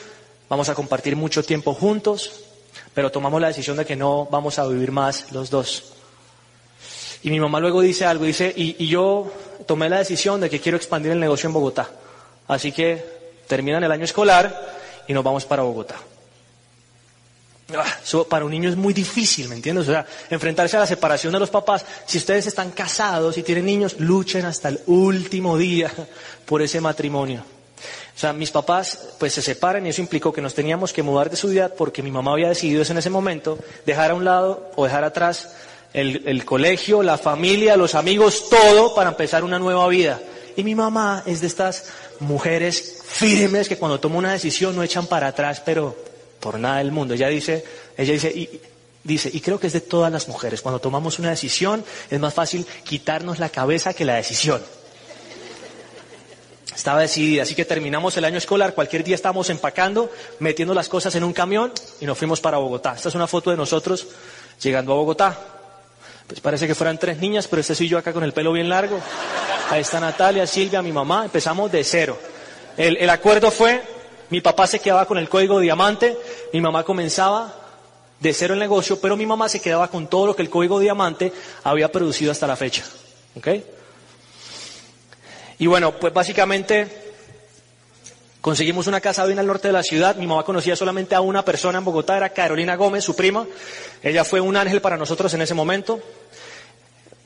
vamos 0.48 0.68
a 0.68 0.74
compartir 0.74 1.16
mucho 1.16 1.42
tiempo 1.42 1.74
juntos, 1.74 2.44
pero 2.94 3.10
tomamos 3.10 3.40
la 3.40 3.48
decisión 3.48 3.76
de 3.76 3.86
que 3.86 3.96
no 3.96 4.26
vamos 4.30 4.58
a 4.58 4.66
vivir 4.66 4.92
más 4.92 5.32
los 5.32 5.50
dos. 5.50 5.94
Y 7.22 7.30
mi 7.30 7.40
mamá 7.40 7.60
luego 7.60 7.80
dice 7.80 8.04
algo, 8.04 8.24
dice, 8.24 8.52
y, 8.54 8.76
y 8.84 8.88
yo 8.88 9.32
tomé 9.66 9.88
la 9.88 9.98
decisión 9.98 10.40
de 10.40 10.50
que 10.50 10.60
quiero 10.60 10.76
expandir 10.76 11.12
el 11.12 11.20
negocio 11.20 11.46
en 11.46 11.54
Bogotá. 11.54 11.88
Así 12.48 12.72
que 12.72 13.02
terminan 13.46 13.82
el 13.84 13.92
año 13.92 14.04
escolar 14.04 14.76
y 15.06 15.12
nos 15.12 15.24
vamos 15.24 15.44
para 15.44 15.62
Bogotá. 15.62 15.96
Ah, 17.78 18.24
para 18.28 18.44
un 18.44 18.50
niño 18.50 18.68
es 18.68 18.76
muy 18.76 18.92
difícil, 18.92 19.48
¿me 19.48 19.54
entiendes? 19.54 19.88
O 19.88 19.92
sea, 19.92 20.06
enfrentarse 20.30 20.76
a 20.76 20.80
la 20.80 20.86
separación 20.86 21.32
de 21.32 21.40
los 21.40 21.50
papás. 21.50 21.84
Si 22.06 22.18
ustedes 22.18 22.46
están 22.46 22.70
casados 22.70 23.38
y 23.38 23.42
tienen 23.42 23.66
niños, 23.66 23.96
luchen 23.98 24.44
hasta 24.44 24.68
el 24.68 24.80
último 24.86 25.56
día 25.56 25.90
por 26.44 26.62
ese 26.62 26.80
matrimonio. 26.80 27.44
O 28.14 28.18
sea, 28.18 28.32
mis 28.32 28.50
papás 28.50 29.14
pues 29.18 29.32
se 29.32 29.42
separan 29.42 29.86
y 29.86 29.88
eso 29.88 30.02
implicó 30.02 30.32
que 30.32 30.42
nos 30.42 30.54
teníamos 30.54 30.92
que 30.92 31.02
mudar 31.02 31.30
de 31.30 31.36
su 31.36 31.48
ciudad 31.48 31.74
porque 31.76 32.02
mi 32.02 32.10
mamá 32.10 32.32
había 32.32 32.48
decidido 32.48 32.82
eso 32.82 32.92
en 32.92 32.98
ese 32.98 33.10
momento, 33.10 33.58
dejar 33.86 34.10
a 34.10 34.14
un 34.14 34.24
lado 34.24 34.70
o 34.76 34.84
dejar 34.84 35.04
atrás 35.04 35.54
el, 35.92 36.22
el 36.26 36.44
colegio, 36.44 37.02
la 37.02 37.18
familia, 37.18 37.76
los 37.76 37.94
amigos, 37.94 38.48
todo 38.48 38.94
para 38.94 39.10
empezar 39.10 39.44
una 39.44 39.58
nueva 39.58 39.88
vida. 39.88 40.20
Y 40.56 40.64
mi 40.64 40.74
mamá 40.74 41.22
es 41.26 41.40
de 41.40 41.46
estas 41.46 41.86
mujeres 42.20 42.98
firmes 43.04 43.68
que 43.68 43.78
cuando 43.78 43.98
toma 43.98 44.16
una 44.16 44.32
decisión 44.32 44.76
no 44.76 44.82
echan 44.82 45.06
para 45.06 45.28
atrás, 45.28 45.62
pero 45.64 45.96
por 46.42 46.58
nada 46.58 46.78
del 46.78 46.90
mundo. 46.90 47.14
Ella 47.14 47.28
dice, 47.28 47.64
ella 47.96 48.12
dice, 48.12 48.28
y, 48.28 48.60
dice, 49.04 49.30
y 49.32 49.40
creo 49.40 49.60
que 49.60 49.68
es 49.68 49.72
de 49.72 49.80
todas 49.80 50.12
las 50.12 50.26
mujeres, 50.26 50.60
cuando 50.60 50.80
tomamos 50.80 51.20
una 51.20 51.30
decisión 51.30 51.84
es 52.10 52.18
más 52.20 52.34
fácil 52.34 52.66
quitarnos 52.84 53.38
la 53.38 53.48
cabeza 53.48 53.94
que 53.94 54.04
la 54.04 54.16
decisión. 54.16 54.60
Estaba 56.74 57.00
decidida, 57.00 57.44
así 57.44 57.54
que 57.54 57.64
terminamos 57.64 58.16
el 58.16 58.24
año 58.24 58.38
escolar, 58.38 58.74
cualquier 58.74 59.04
día 59.04 59.14
estábamos 59.14 59.50
empacando, 59.50 60.10
metiendo 60.40 60.74
las 60.74 60.88
cosas 60.88 61.14
en 61.14 61.22
un 61.22 61.32
camión 61.32 61.72
y 62.00 62.06
nos 62.06 62.18
fuimos 62.18 62.40
para 62.40 62.58
Bogotá. 62.58 62.94
Esta 62.96 63.08
es 63.08 63.14
una 63.14 63.28
foto 63.28 63.50
de 63.50 63.56
nosotros 63.56 64.08
llegando 64.60 64.92
a 64.92 64.96
Bogotá. 64.96 65.38
Pues 66.26 66.40
parece 66.40 66.66
que 66.66 66.74
fueran 66.74 66.98
tres 66.98 67.18
niñas, 67.18 67.46
pero 67.46 67.60
este 67.60 67.74
soy 67.76 67.88
yo 67.88 67.98
acá 67.98 68.12
con 68.12 68.24
el 68.24 68.32
pelo 68.32 68.52
bien 68.52 68.68
largo. 68.68 68.98
Ahí 69.70 69.82
está 69.82 70.00
Natalia, 70.00 70.46
Silvia, 70.46 70.82
mi 70.82 70.90
mamá. 70.92 71.24
Empezamos 71.24 71.70
de 71.70 71.84
cero. 71.84 72.18
El, 72.76 72.96
el 72.96 73.10
acuerdo 73.10 73.50
fue 73.50 73.82
mi 74.32 74.40
papá 74.40 74.66
se 74.66 74.78
quedaba 74.78 75.04
con 75.04 75.18
el 75.18 75.28
código 75.28 75.60
diamante, 75.60 76.16
mi 76.54 76.62
mamá 76.62 76.84
comenzaba 76.84 77.54
de 78.18 78.32
cero 78.32 78.54
el 78.54 78.60
negocio, 78.60 78.98
pero 78.98 79.14
mi 79.14 79.26
mamá 79.26 79.46
se 79.46 79.60
quedaba 79.60 79.88
con 79.88 80.06
todo 80.06 80.26
lo 80.26 80.34
que 80.34 80.40
el 80.40 80.48
código 80.48 80.80
diamante 80.80 81.34
había 81.64 81.92
producido 81.92 82.32
hasta 82.32 82.46
la 82.46 82.56
fecha. 82.56 82.82
¿Ok? 83.36 83.48
Y 85.58 85.66
bueno, 85.66 85.92
pues 85.98 86.14
básicamente 86.14 87.12
conseguimos 88.40 88.86
una 88.86 89.02
casa 89.02 89.26
bien 89.26 89.38
al 89.38 89.46
norte 89.46 89.68
de 89.68 89.72
la 89.72 89.82
ciudad. 89.82 90.16
Mi 90.16 90.26
mamá 90.26 90.44
conocía 90.44 90.76
solamente 90.76 91.14
a 91.14 91.20
una 91.20 91.44
persona 91.44 91.76
en 91.76 91.84
Bogotá, 91.84 92.16
era 92.16 92.30
Carolina 92.30 92.74
Gómez, 92.76 93.04
su 93.04 93.14
prima. 93.14 93.46
Ella 94.02 94.24
fue 94.24 94.40
un 94.40 94.56
ángel 94.56 94.80
para 94.80 94.96
nosotros 94.96 95.34
en 95.34 95.42
ese 95.42 95.52
momento. 95.52 96.00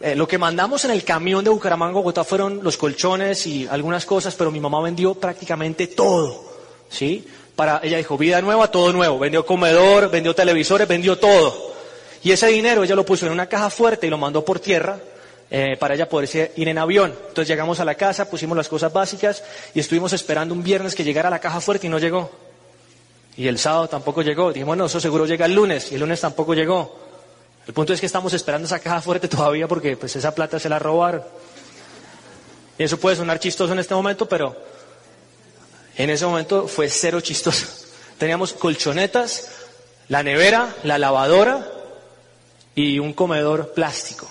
Eh, 0.01 0.17
lo 0.17 0.27
que 0.27 0.39
mandamos 0.39 0.85
en 0.85 0.91
el 0.91 1.05
camión 1.05 1.45
de 1.45 1.51
Bucaramanga 1.51 1.93
Bogotá 1.93 2.25
fueron 2.25 2.65
los 2.65 2.77
colchones 2.77 3.47
y 3.47 3.69
algunas 3.69 4.05
cosas, 4.05 4.35
pero 4.35 4.51
mi 4.51 4.59
mamá 4.59 4.83
vendió 4.83 5.15
prácticamente 5.15 5.87
todo. 5.87 6.46
¿Sí? 6.89 7.27
Para, 7.55 7.81
ella 7.83 7.97
dijo, 7.97 8.19
vida 8.19 8.41
nueva, 8.43 8.71
todo 8.71 8.93
nuevo. 8.93 9.19
Vendió 9.19 9.47
comedor, 9.47 10.11
vendió 10.11 10.35
televisores, 10.35 10.87
vendió 10.87 11.19
todo. 11.19 11.75
Y 12.23 12.33
ese 12.33 12.49
dinero 12.49 12.85
ella 12.85 12.95
lo 12.95 13.07
puso 13.07 13.27
en 13.27 13.33
una 13.33 13.49
caja 13.49 13.71
fuerte 13.71 14.07
y 14.07 14.11
lo 14.11 14.19
mandó 14.19 14.45
por 14.45 14.61
tierra. 14.61 14.99
eh, 15.51 15.77
para 15.79 15.95
ella 15.95 16.09
poderse 16.09 16.53
ir 16.57 16.69
en 16.69 16.79
avión. 16.79 17.15
Entonces 17.29 17.49
llegamos 17.49 17.79
a 17.81 17.85
la 17.85 17.95
casa, 17.95 18.29
pusimos 18.29 18.57
las 18.57 18.69
cosas 18.69 18.93
básicas 18.93 19.45
y 19.75 19.81
estuvimos 19.81 20.13
esperando 20.13 20.55
un 20.55 20.63
viernes 20.63 20.95
que 20.95 21.05
llegara 21.05 21.31
la 21.31 21.39
caja 21.39 21.61
fuerte 21.61 21.87
y 21.87 21.91
no 21.91 21.99
llegó. 21.99 22.31
Y 23.37 23.49
el 23.49 23.59
sábado 23.59 23.89
tampoco 23.89 24.23
llegó. 24.23 24.49
Dijimos, 24.49 24.69
bueno, 24.69 24.87
eso 24.87 24.99
seguro 24.99 25.27
llega 25.27 25.47
el 25.47 25.55
lunes 25.55 25.93
y 25.93 25.95
el 25.95 26.01
lunes 26.01 26.21
tampoco 26.21 26.55
llegó. 26.55 26.99
El 27.67 27.75
punto 27.75 27.93
es 27.93 28.01
que 28.01 28.07
estamos 28.07 28.33
esperando 28.33 28.67
esa 28.67 28.79
caja 28.79 29.01
fuerte 29.01 29.29
todavía 29.37 29.69
porque 29.69 29.97
pues 29.97 30.17
esa 30.17 30.35
plata 30.35 30.59
se 30.59 30.69
la 30.69 30.79
robaron. 30.79 31.23
Y 32.79 32.85
eso 32.85 32.99
puede 32.99 33.17
sonar 33.17 33.39
chistoso 33.39 33.73
en 33.73 33.79
este 33.79 33.95
momento, 33.95 34.29
pero 34.29 34.55
en 35.97 36.11
ese 36.11 36.27
momento 36.27 36.69
fue 36.69 36.89
cero 36.89 37.21
chistoso. 37.21 37.67
Teníamos 38.19 38.53
colchonetas, 38.53 39.51
la 40.09 40.23
nevera, 40.23 40.75
la 40.83 40.99
lavadora 40.99 41.71
y 42.75 42.99
un 42.99 43.13
comedor 43.13 43.73
plástico. 43.73 44.29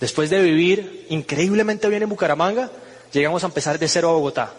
Después 0.00 0.30
de 0.30 0.40
vivir 0.40 1.06
increíblemente 1.10 1.88
bien 1.88 2.02
en 2.02 2.08
Bucaramanga, 2.08 2.70
llegamos 3.12 3.42
a 3.42 3.48
empezar 3.48 3.78
de 3.78 3.88
cero 3.88 4.10
a 4.10 4.12
Bogotá. 4.12 4.52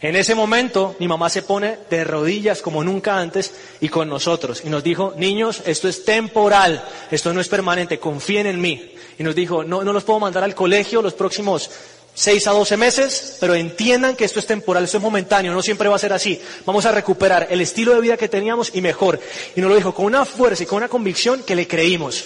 En 0.00 0.16
ese 0.16 0.34
momento 0.34 0.96
mi 0.98 1.08
mamá 1.08 1.30
se 1.30 1.42
pone 1.42 1.78
de 1.88 2.04
rodillas 2.04 2.60
como 2.60 2.84
nunca 2.84 3.18
antes 3.18 3.54
y 3.80 3.88
con 3.88 4.08
nosotros 4.08 4.62
y 4.64 4.68
nos 4.68 4.82
dijo, 4.82 5.14
niños, 5.16 5.62
esto 5.64 5.88
es 5.88 6.04
temporal, 6.04 6.84
esto 7.10 7.32
no 7.32 7.40
es 7.40 7.48
permanente, 7.48 7.98
confíen 7.98 8.46
en 8.46 8.60
mí. 8.60 8.94
Y 9.18 9.22
nos 9.22 9.34
dijo, 9.34 9.62
no, 9.62 9.84
no 9.84 9.92
los 9.92 10.04
puedo 10.04 10.20
mandar 10.20 10.42
al 10.42 10.54
colegio 10.54 11.00
los 11.00 11.14
próximos 11.14 11.70
seis 12.14 12.46
a 12.46 12.52
doce 12.52 12.76
meses, 12.76 13.36
pero 13.40 13.54
entiendan 13.54 14.16
que 14.16 14.24
esto 14.24 14.38
es 14.38 14.46
temporal, 14.46 14.84
esto 14.84 14.98
es 14.98 15.02
momentáneo, 15.02 15.52
no 15.52 15.62
siempre 15.62 15.88
va 15.88 15.96
a 15.96 15.98
ser 15.98 16.12
así. 16.12 16.40
Vamos 16.64 16.86
a 16.86 16.92
recuperar 16.92 17.48
el 17.50 17.60
estilo 17.60 17.94
de 17.94 18.00
vida 18.00 18.16
que 18.16 18.28
teníamos 18.28 18.70
y 18.74 18.80
mejor. 18.80 19.20
Y 19.56 19.60
nos 19.60 19.68
lo 19.68 19.76
dijo 19.76 19.94
con 19.94 20.06
una 20.06 20.24
fuerza 20.24 20.62
y 20.62 20.66
con 20.66 20.78
una 20.78 20.88
convicción 20.88 21.42
que 21.42 21.56
le 21.56 21.66
creímos. 21.66 22.24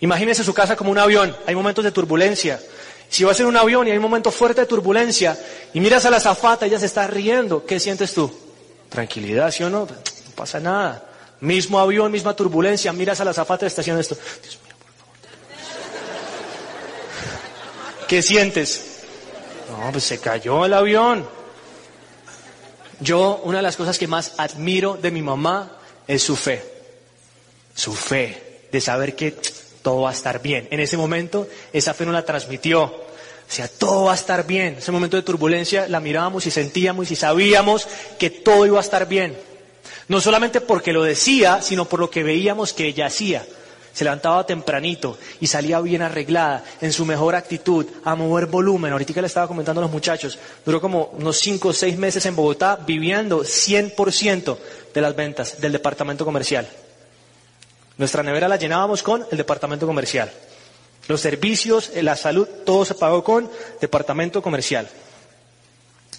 Imagínese 0.00 0.44
su 0.44 0.54
casa 0.54 0.76
como 0.76 0.90
un 0.90 0.98
avión, 0.98 1.36
hay 1.46 1.54
momentos 1.54 1.84
de 1.84 1.90
turbulencia. 1.90 2.60
Si 3.08 3.24
va 3.24 3.32
a 3.32 3.34
ser 3.34 3.46
un 3.46 3.56
avión 3.56 3.86
y 3.86 3.90
hay 3.90 3.96
un 3.96 4.02
momento 4.02 4.30
fuerte 4.30 4.62
de 4.62 4.66
turbulencia 4.66 5.38
y 5.72 5.80
miras 5.80 6.04
a 6.04 6.10
la 6.10 6.20
zafata, 6.20 6.66
ella 6.66 6.78
se 6.78 6.86
está 6.86 7.06
riendo, 7.06 7.64
¿qué 7.64 7.78
sientes 7.80 8.12
tú? 8.12 8.30
Tranquilidad, 8.88 9.50
¿sí 9.50 9.62
o 9.62 9.70
no? 9.70 9.80
No 9.80 10.32
pasa 10.34 10.60
nada. 10.60 11.04
Mismo 11.40 11.78
avión, 11.78 12.10
misma 12.10 12.34
turbulencia, 12.34 12.92
miras 12.92 13.20
a 13.20 13.24
la 13.24 13.32
zafata 13.32 13.64
y 13.66 13.68
está 13.68 13.82
haciendo 13.82 14.00
esto. 14.00 14.16
Dios 14.42 14.58
mío, 14.64 14.74
por 14.78 14.90
favor. 14.96 15.14
¿Qué 18.08 18.22
sientes? 18.22 19.00
No, 19.70 19.90
pues 19.90 20.04
se 20.04 20.18
cayó 20.18 20.64
el 20.64 20.74
avión. 20.74 21.28
Yo, 23.00 23.40
una 23.44 23.58
de 23.58 23.62
las 23.62 23.76
cosas 23.76 23.98
que 23.98 24.06
más 24.06 24.34
admiro 24.38 24.96
de 25.00 25.10
mi 25.10 25.22
mamá 25.22 25.72
es 26.06 26.22
su 26.22 26.36
fe. 26.36 26.62
Su 27.74 27.92
fe 27.94 28.68
de 28.70 28.80
saber 28.80 29.16
que 29.16 29.34
todo 29.82 30.02
va 30.02 30.10
a 30.10 30.12
estar 30.12 30.40
bien. 30.40 30.68
En 30.70 30.80
ese 30.80 30.96
momento, 30.96 31.48
esa 31.72 31.94
fe 31.94 32.06
no 32.06 32.12
la 32.12 32.24
transmitió. 32.24 32.84
O 32.84 33.52
sea, 33.52 33.68
todo 33.68 34.04
va 34.04 34.12
a 34.12 34.16
estar 34.16 34.46
bien. 34.46 34.74
En 34.74 34.78
ese 34.78 34.92
momento 34.92 35.16
de 35.16 35.22
turbulencia 35.22 35.88
la 35.88 36.00
mirábamos 36.00 36.46
y 36.46 36.50
sentíamos 36.50 37.10
y 37.10 37.16
sabíamos 37.16 37.88
que 38.18 38.30
todo 38.30 38.66
iba 38.66 38.78
a 38.78 38.82
estar 38.82 39.08
bien. 39.08 39.36
No 40.08 40.20
solamente 40.20 40.60
porque 40.60 40.92
lo 40.92 41.02
decía, 41.02 41.60
sino 41.60 41.86
por 41.86 42.00
lo 42.00 42.10
que 42.10 42.22
veíamos 42.22 42.72
que 42.72 42.86
ella 42.86 43.06
hacía. 43.06 43.44
Se 43.96 44.04
levantaba 44.04 44.44
tempranito 44.44 45.16
y 45.40 45.46
salía 45.46 45.80
bien 45.80 46.02
arreglada, 46.02 46.62
en 46.82 46.92
su 46.92 47.06
mejor 47.06 47.34
actitud, 47.34 47.86
a 48.04 48.14
mover 48.14 48.44
volumen. 48.44 48.92
Ahorita 48.92 49.18
le 49.22 49.26
estaba 49.26 49.48
comentando 49.48 49.80
a 49.80 49.84
los 49.84 49.90
muchachos. 49.90 50.38
Duró 50.66 50.82
como 50.82 51.04
unos 51.14 51.38
cinco 51.38 51.68
o 51.68 51.72
seis 51.72 51.96
meses 51.96 52.26
en 52.26 52.36
Bogotá 52.36 52.76
viviendo 52.76 53.40
100% 53.40 54.58
de 54.92 55.00
las 55.00 55.16
ventas 55.16 55.62
del 55.62 55.72
departamento 55.72 56.26
comercial. 56.26 56.68
Nuestra 57.96 58.22
nevera 58.22 58.48
la 58.48 58.56
llenábamos 58.56 59.02
con 59.02 59.24
el 59.30 59.38
departamento 59.38 59.86
comercial. 59.86 60.30
Los 61.08 61.22
servicios, 61.22 61.90
eh, 61.94 62.02
la 62.02 62.16
salud, 62.16 62.46
todo 62.66 62.84
se 62.84 62.96
pagó 62.96 63.24
con 63.24 63.50
departamento 63.80 64.42
comercial. 64.42 64.86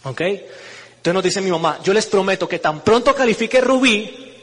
¿Ok? 0.01 0.21
Entonces 0.21 1.13
nos 1.13 1.23
dice 1.23 1.41
mi 1.41 1.51
mamá, 1.51 1.79
yo 1.83 1.93
les 1.93 2.07
prometo 2.07 2.49
que 2.49 2.57
tan 2.57 2.81
pronto 2.81 3.13
califique 3.13 3.61
Rubí, 3.61 4.33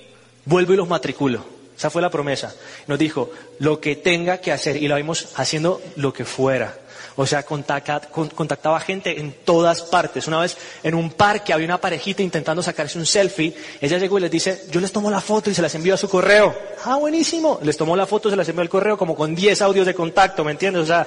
vuelvo 0.44 0.72
y 0.72 0.76
los 0.76 0.88
matriculo. 0.88 1.53
Esa 1.76 1.90
fue 1.90 2.02
la 2.02 2.10
promesa. 2.10 2.54
Nos 2.86 2.98
dijo, 2.98 3.30
lo 3.58 3.80
que 3.80 3.96
tenga 3.96 4.38
que 4.38 4.52
hacer, 4.52 4.76
y 4.76 4.88
lo 4.88 4.96
vimos 4.96 5.28
haciendo 5.36 5.80
lo 5.96 6.12
que 6.12 6.24
fuera. 6.24 6.78
O 7.16 7.26
sea, 7.26 7.44
contactaba 7.44 8.80
gente 8.80 9.20
en 9.20 9.32
todas 9.44 9.82
partes. 9.82 10.26
Una 10.26 10.40
vez 10.40 10.56
en 10.82 10.94
un 10.94 11.10
parque 11.10 11.52
había 11.52 11.66
una 11.66 11.80
parejita 11.80 12.22
intentando 12.22 12.60
sacarse 12.60 12.98
un 12.98 13.06
selfie. 13.06 13.54
Ella 13.80 13.98
llegó 13.98 14.18
y 14.18 14.22
les 14.22 14.30
dice, 14.30 14.64
yo 14.70 14.80
les 14.80 14.90
tomo 14.90 15.10
la 15.10 15.20
foto 15.20 15.48
y 15.48 15.54
se 15.54 15.62
las 15.62 15.74
envío 15.76 15.94
a 15.94 15.96
su 15.96 16.08
correo. 16.08 16.56
Ah, 16.84 16.96
buenísimo. 16.96 17.60
Les 17.62 17.76
tomó 17.76 17.94
la 17.94 18.06
foto, 18.06 18.30
se 18.30 18.36
las 18.36 18.48
envió 18.48 18.62
al 18.62 18.68
correo 18.68 18.98
como 18.98 19.14
con 19.14 19.32
10 19.34 19.62
audios 19.62 19.86
de 19.86 19.94
contacto, 19.94 20.42
¿me 20.42 20.50
entiendes? 20.50 20.82
O 20.82 20.86
sea, 20.86 21.06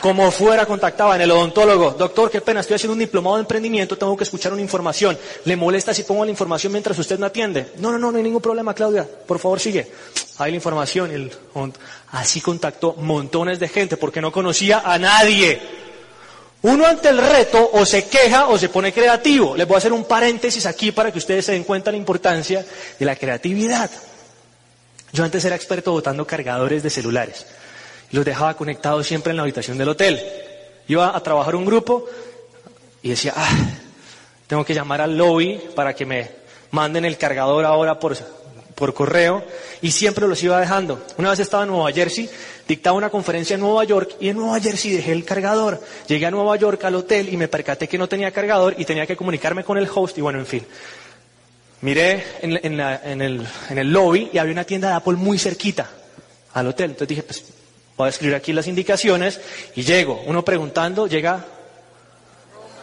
como 0.00 0.30
fuera 0.30 0.66
contactaba 0.66 1.14
en 1.16 1.22
el 1.22 1.30
odontólogo. 1.30 1.92
Doctor, 1.92 2.30
qué 2.30 2.40
pena, 2.40 2.60
estoy 2.60 2.76
haciendo 2.76 2.94
un 2.94 2.98
diplomado 2.98 3.36
de 3.36 3.42
emprendimiento, 3.42 3.96
tengo 3.96 4.16
que 4.16 4.24
escuchar 4.24 4.52
una 4.52 4.62
información. 4.62 5.18
¿Le 5.44 5.56
molesta 5.56 5.94
si 5.94 6.02
pongo 6.02 6.24
la 6.24 6.30
información 6.30 6.72
mientras 6.72 6.98
usted 6.98 7.18
me 7.18 7.26
atiende? 7.26 7.72
No, 7.78 7.92
no, 7.92 7.98
no, 7.98 8.10
no 8.10 8.18
hay 8.18 8.24
ningún 8.24 8.42
problema, 8.42 8.74
Claudia. 8.74 9.06
Por 9.26 9.38
favor, 9.38 9.60
sigue. 9.60 9.90
Ahí 10.38 10.50
la 10.50 10.56
información. 10.56 11.30
Así 12.12 12.40
contactó 12.40 12.94
montones 12.94 13.60
de 13.60 13.68
gente 13.68 13.96
porque 13.96 14.20
no 14.20 14.32
conocía 14.32 14.82
a 14.84 14.98
nadie. 14.98 15.60
Uno 16.62 16.86
ante 16.86 17.08
el 17.08 17.18
reto 17.18 17.70
o 17.72 17.86
se 17.86 18.06
queja 18.06 18.48
o 18.48 18.58
se 18.58 18.68
pone 18.68 18.92
creativo. 18.92 19.56
Les 19.56 19.66
voy 19.66 19.76
a 19.76 19.78
hacer 19.78 19.92
un 19.92 20.04
paréntesis 20.04 20.66
aquí 20.66 20.92
para 20.92 21.10
que 21.10 21.18
ustedes 21.18 21.46
se 21.46 21.52
den 21.52 21.64
cuenta 21.64 21.90
de 21.90 21.96
la 21.96 22.00
importancia 22.00 22.64
de 22.98 23.06
la 23.06 23.16
creatividad. 23.16 23.90
Yo 25.12 25.24
antes 25.24 25.44
era 25.44 25.56
experto 25.56 25.92
botando 25.92 26.26
cargadores 26.26 26.82
de 26.82 26.90
celulares 26.90 27.46
los 28.12 28.24
dejaba 28.24 28.54
conectados 28.54 29.06
siempre 29.06 29.30
en 29.30 29.36
la 29.36 29.42
habitación 29.42 29.78
del 29.78 29.88
hotel. 29.88 30.20
Iba 30.88 31.16
a 31.16 31.22
trabajar 31.22 31.54
un 31.54 31.64
grupo 31.64 32.06
y 33.02 33.10
decía, 33.10 33.32
ah, 33.36 33.50
tengo 34.46 34.64
que 34.64 34.74
llamar 34.74 35.00
al 35.00 35.16
lobby 35.16 35.60
para 35.74 35.94
que 35.94 36.04
me 36.04 36.30
manden 36.72 37.04
el 37.04 37.16
cargador 37.16 37.64
ahora 37.64 37.98
por, 37.98 38.16
por 38.74 38.94
correo 38.94 39.44
y 39.80 39.92
siempre 39.92 40.26
los 40.26 40.42
iba 40.42 40.58
dejando. 40.60 41.04
Una 41.16 41.30
vez 41.30 41.38
estaba 41.40 41.62
en 41.62 41.70
Nueva 41.70 41.92
Jersey, 41.92 42.28
dictaba 42.66 42.96
una 42.96 43.10
conferencia 43.10 43.54
en 43.54 43.60
Nueva 43.60 43.84
York 43.84 44.16
y 44.20 44.28
en 44.28 44.36
Nueva 44.36 44.58
Jersey 44.58 44.92
dejé 44.92 45.12
el 45.12 45.24
cargador. 45.24 45.80
Llegué 46.08 46.26
a 46.26 46.30
Nueva 46.30 46.56
York 46.56 46.84
al 46.84 46.96
hotel 46.96 47.32
y 47.32 47.36
me 47.36 47.48
percaté 47.48 47.88
que 47.88 47.98
no 47.98 48.08
tenía 48.08 48.32
cargador 48.32 48.74
y 48.76 48.84
tenía 48.84 49.06
que 49.06 49.16
comunicarme 49.16 49.64
con 49.64 49.78
el 49.78 49.88
host 49.92 50.18
y 50.18 50.20
bueno, 50.20 50.38
en 50.38 50.46
fin. 50.46 50.66
Miré 51.82 52.24
en, 52.42 52.58
en, 52.62 53.22
el, 53.22 53.46
en 53.70 53.78
el 53.78 53.92
lobby 53.92 54.30
y 54.32 54.38
había 54.38 54.52
una 54.52 54.64
tienda 54.64 54.88
de 54.88 54.94
Apple 54.94 55.14
muy 55.14 55.38
cerquita 55.38 55.88
al 56.52 56.66
hotel. 56.66 56.90
Entonces 56.90 57.08
dije, 57.08 57.22
pues 57.22 57.44
Voy 58.00 58.06
a 58.06 58.08
escribir 58.08 58.34
aquí 58.34 58.54
las 58.54 58.66
indicaciones 58.66 59.38
y 59.76 59.82
llego. 59.82 60.22
Uno 60.24 60.42
preguntando, 60.42 61.06
llega 61.06 61.44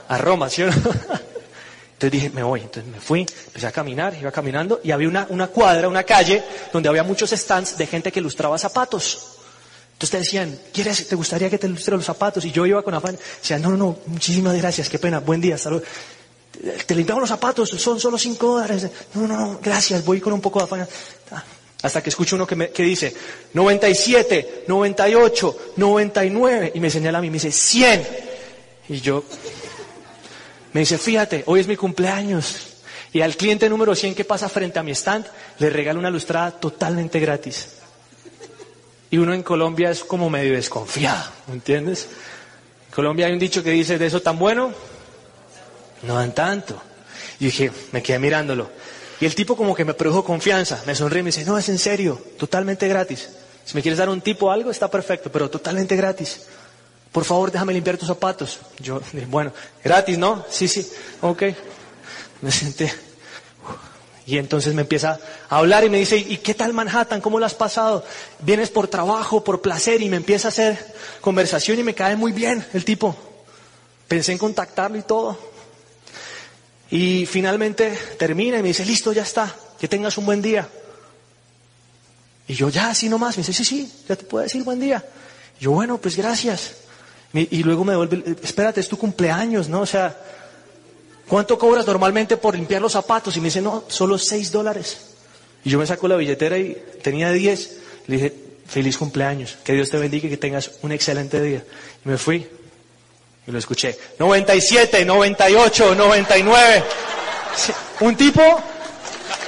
a 0.07 0.17
Roma, 0.19 0.47
¿sí? 0.47 0.61
Entonces 1.93 2.11
dije, 2.11 2.29
me 2.29 2.43
voy. 2.43 2.61
Entonces 2.61 2.85
me 2.85 2.99
fui, 2.99 3.21
empecé 3.47 3.65
a 3.65 3.71
caminar, 3.71 4.13
iba 4.13 4.31
caminando 4.31 4.79
y 4.83 4.91
había 4.91 5.07
una, 5.07 5.25
una 5.31 5.47
cuadra, 5.47 5.87
una 5.87 6.03
calle, 6.03 6.43
donde 6.71 6.87
había 6.87 7.01
muchos 7.01 7.31
stands 7.31 7.79
de 7.79 7.87
gente 7.87 8.11
que 8.11 8.19
ilustraba 8.19 8.59
zapatos. 8.59 9.39
Entonces 9.93 10.09
te 10.11 10.17
decían, 10.19 10.59
¿quieres, 10.71 11.07
te 11.07 11.15
gustaría 11.15 11.49
que 11.49 11.57
te 11.57 11.65
ilustre 11.65 11.95
los 11.95 12.05
zapatos? 12.05 12.45
Y 12.45 12.51
yo 12.51 12.67
iba 12.67 12.83
con 12.83 12.93
afán, 12.93 13.17
decía, 13.41 13.57
no, 13.57 13.71
no, 13.71 13.77
no, 13.77 13.97
muchísimas 14.05 14.55
gracias, 14.55 14.87
qué 14.87 14.99
pena, 14.99 15.19
buen 15.19 15.41
día, 15.41 15.57
salud. 15.57 15.81
Te 16.85 16.93
limpiamos 16.93 17.21
los 17.21 17.29
zapatos, 17.29 17.71
son 17.71 17.99
solo 17.99 18.19
cinco 18.19 18.53
dólares. 18.53 18.87
No, 19.15 19.27
no, 19.27 19.35
no, 19.35 19.59
gracias, 19.63 20.05
voy 20.05 20.21
con 20.21 20.33
un 20.33 20.41
poco 20.41 20.59
de 20.59 20.65
afán. 20.65 20.87
Hasta 21.81 22.01
que 22.01 22.09
escucho 22.09 22.35
uno 22.35 22.47
que, 22.47 22.55
me, 22.55 22.69
que 22.69 22.83
dice 22.83 23.13
97, 23.53 24.63
98, 24.67 25.57
99 25.75 26.71
y 26.73 26.79
me 26.79 26.89
señala 26.89 27.19
a 27.19 27.21
mí, 27.21 27.29
me 27.29 27.35
dice 27.35 27.51
100. 27.51 28.07
Y 28.89 29.01
yo, 29.01 29.23
me 30.73 30.81
dice, 30.81 30.97
fíjate, 30.97 31.43
hoy 31.45 31.59
es 31.59 31.67
mi 31.67 31.75
cumpleaños. 31.75 32.55
Y 33.13 33.21
al 33.21 33.35
cliente 33.35 33.69
número 33.69 33.95
100 33.95 34.15
que 34.15 34.25
pasa 34.25 34.49
frente 34.49 34.79
a 34.79 34.83
mi 34.83 34.91
stand, 34.91 35.25
le 35.59 35.69
regalo 35.69 35.99
una 35.99 36.09
lustrada 36.09 36.51
totalmente 36.51 37.19
gratis. 37.19 37.69
Y 39.09 39.17
uno 39.17 39.33
en 39.33 39.43
Colombia 39.43 39.89
es 39.89 40.03
como 40.03 40.29
medio 40.29 40.53
desconfiado, 40.53 41.31
¿me 41.47 41.53
entiendes? 41.53 42.07
En 42.87 42.93
Colombia 42.93 43.27
hay 43.27 43.33
un 43.33 43.39
dicho 43.39 43.63
que 43.63 43.71
dice, 43.71 43.97
de 43.97 44.05
eso 44.05 44.21
tan 44.21 44.37
bueno, 44.37 44.73
no 46.03 46.15
dan 46.15 46.33
tanto. 46.33 46.81
Y 47.39 47.45
dije, 47.45 47.71
me 47.91 48.03
quedé 48.03 48.19
mirándolo. 48.19 48.69
Y 49.19 49.25
el 49.25 49.35
tipo 49.35 49.55
como 49.55 49.75
que 49.75 49.85
me 49.85 49.93
produjo 49.93 50.23
confianza, 50.23 50.81
me 50.85 50.95
sonríe 50.95 51.21
y 51.21 51.23
me 51.23 51.27
dice, 51.29 51.45
no, 51.45 51.57
es 51.57 51.69
en 51.69 51.79
serio, 51.79 52.21
totalmente 52.37 52.87
gratis. 52.87 53.29
Si 53.65 53.75
me 53.75 53.81
quieres 53.81 53.97
dar 53.97 54.09
un 54.09 54.21
tipo 54.21 54.51
algo, 54.51 54.71
está 54.71 54.89
perfecto, 54.89 55.31
pero 55.31 55.49
totalmente 55.49 55.95
gratis. 55.95 56.41
Por 57.11 57.25
favor, 57.25 57.51
déjame 57.51 57.73
limpiar 57.73 57.97
tus 57.97 58.07
zapatos. 58.07 58.59
Yo, 58.79 59.01
bueno, 59.27 59.51
gratis, 59.83 60.17
¿no? 60.17 60.45
Sí, 60.49 60.67
sí, 60.67 60.87
ok. 61.21 61.43
Me 62.41 62.51
senté. 62.51 62.93
Y 64.27 64.37
entonces 64.37 64.73
me 64.73 64.81
empieza 64.81 65.19
a 65.49 65.57
hablar 65.57 65.85
y 65.85 65.89
me 65.89 65.97
dice, 65.97 66.17
¿y 66.17 66.37
qué 66.37 66.53
tal 66.53 66.73
Manhattan? 66.73 67.21
¿Cómo 67.21 67.39
lo 67.39 67.45
has 67.45 67.55
pasado? 67.55 68.03
¿Vienes 68.39 68.69
por 68.69 68.89
trabajo, 68.89 69.41
por 69.41 69.61
placer? 69.61 70.01
Y 70.01 70.09
me 70.09 70.17
empieza 70.17 70.49
a 70.49 70.51
hacer 70.51 70.95
conversación 71.21 71.79
y 71.79 71.83
me 71.83 71.95
cae 71.95 72.17
muy 72.17 72.33
bien 72.33 72.65
el 72.73 72.83
tipo. 72.83 73.15
Pensé 74.07 74.33
en 74.33 74.37
contactarlo 74.37 74.97
y 74.97 75.03
todo. 75.03 75.37
Y 76.89 77.25
finalmente 77.25 77.97
termina 78.17 78.59
y 78.59 78.61
me 78.61 78.69
dice, 78.69 78.85
listo, 78.85 79.11
ya 79.11 79.23
está, 79.23 79.53
que 79.79 79.87
tengas 79.87 80.17
un 80.17 80.25
buen 80.25 80.41
día. 80.41 80.67
Y 82.47 82.53
yo, 82.53 82.69
ya, 82.69 82.89
así 82.89 83.09
nomás. 83.09 83.37
Me 83.37 83.41
dice, 83.43 83.53
sí, 83.53 83.65
sí, 83.65 83.91
ya 84.07 84.15
te 84.15 84.23
puedo 84.23 84.43
decir 84.43 84.63
buen 84.63 84.79
día. 84.79 85.03
Yo, 85.59 85.71
bueno, 85.71 85.97
pues 85.97 86.15
gracias. 86.15 86.75
Y, 87.33 87.59
y 87.59 87.63
luego 87.63 87.83
me 87.83 87.91
devuelve, 87.91 88.37
espérate, 88.41 88.79
es 88.79 88.87
tu 88.87 88.97
cumpleaños, 88.97 89.67
¿no? 89.67 89.81
O 89.81 89.85
sea, 89.85 90.17
¿cuánto 91.27 91.57
cobras 91.57 91.85
normalmente 91.85 92.37
por 92.37 92.55
limpiar 92.55 92.81
los 92.81 92.93
zapatos? 92.93 93.35
Y 93.35 93.41
me 93.41 93.47
dice, 93.47 93.61
no, 93.61 93.83
solo 93.89 94.17
seis 94.17 94.51
dólares. 94.51 94.97
Y 95.65 95.69
yo 95.69 95.79
me 95.79 95.85
saco 95.85 96.07
la 96.07 96.15
billetera 96.15 96.57
y 96.57 96.81
tenía 97.03 97.31
diez. 97.31 97.79
Le 98.07 98.15
dije, 98.15 98.33
feliz 98.65 98.97
cumpleaños, 98.97 99.57
que 99.65 99.73
Dios 99.73 99.89
te 99.89 99.97
bendiga 99.97 100.27
y 100.27 100.29
que 100.29 100.37
tengas 100.37 100.71
un 100.81 100.93
excelente 100.93 101.41
día. 101.41 101.65
Y 102.05 102.09
me 102.09 102.17
fui 102.17 102.47
y 103.47 103.51
lo 103.51 103.57
escuché. 103.57 103.97
97, 104.19 105.05
98, 105.05 105.95
99. 105.95 106.83
Un 108.01 108.15
tipo 108.15 108.61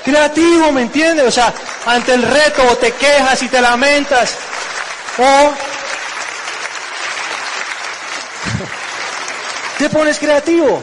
creativo, 0.03 0.71
¿me 0.71 0.83
entiendes? 0.83 1.27
O 1.27 1.31
sea, 1.31 1.53
ante 1.85 2.13
el 2.13 2.23
reto 2.23 2.63
o 2.71 2.77
te 2.77 2.93
quejas 2.93 3.43
y 3.43 3.49
te 3.49 3.61
lamentas 3.61 4.35
o 5.17 5.51
te 9.77 9.89
pones 9.89 10.17
creativo. 10.17 10.81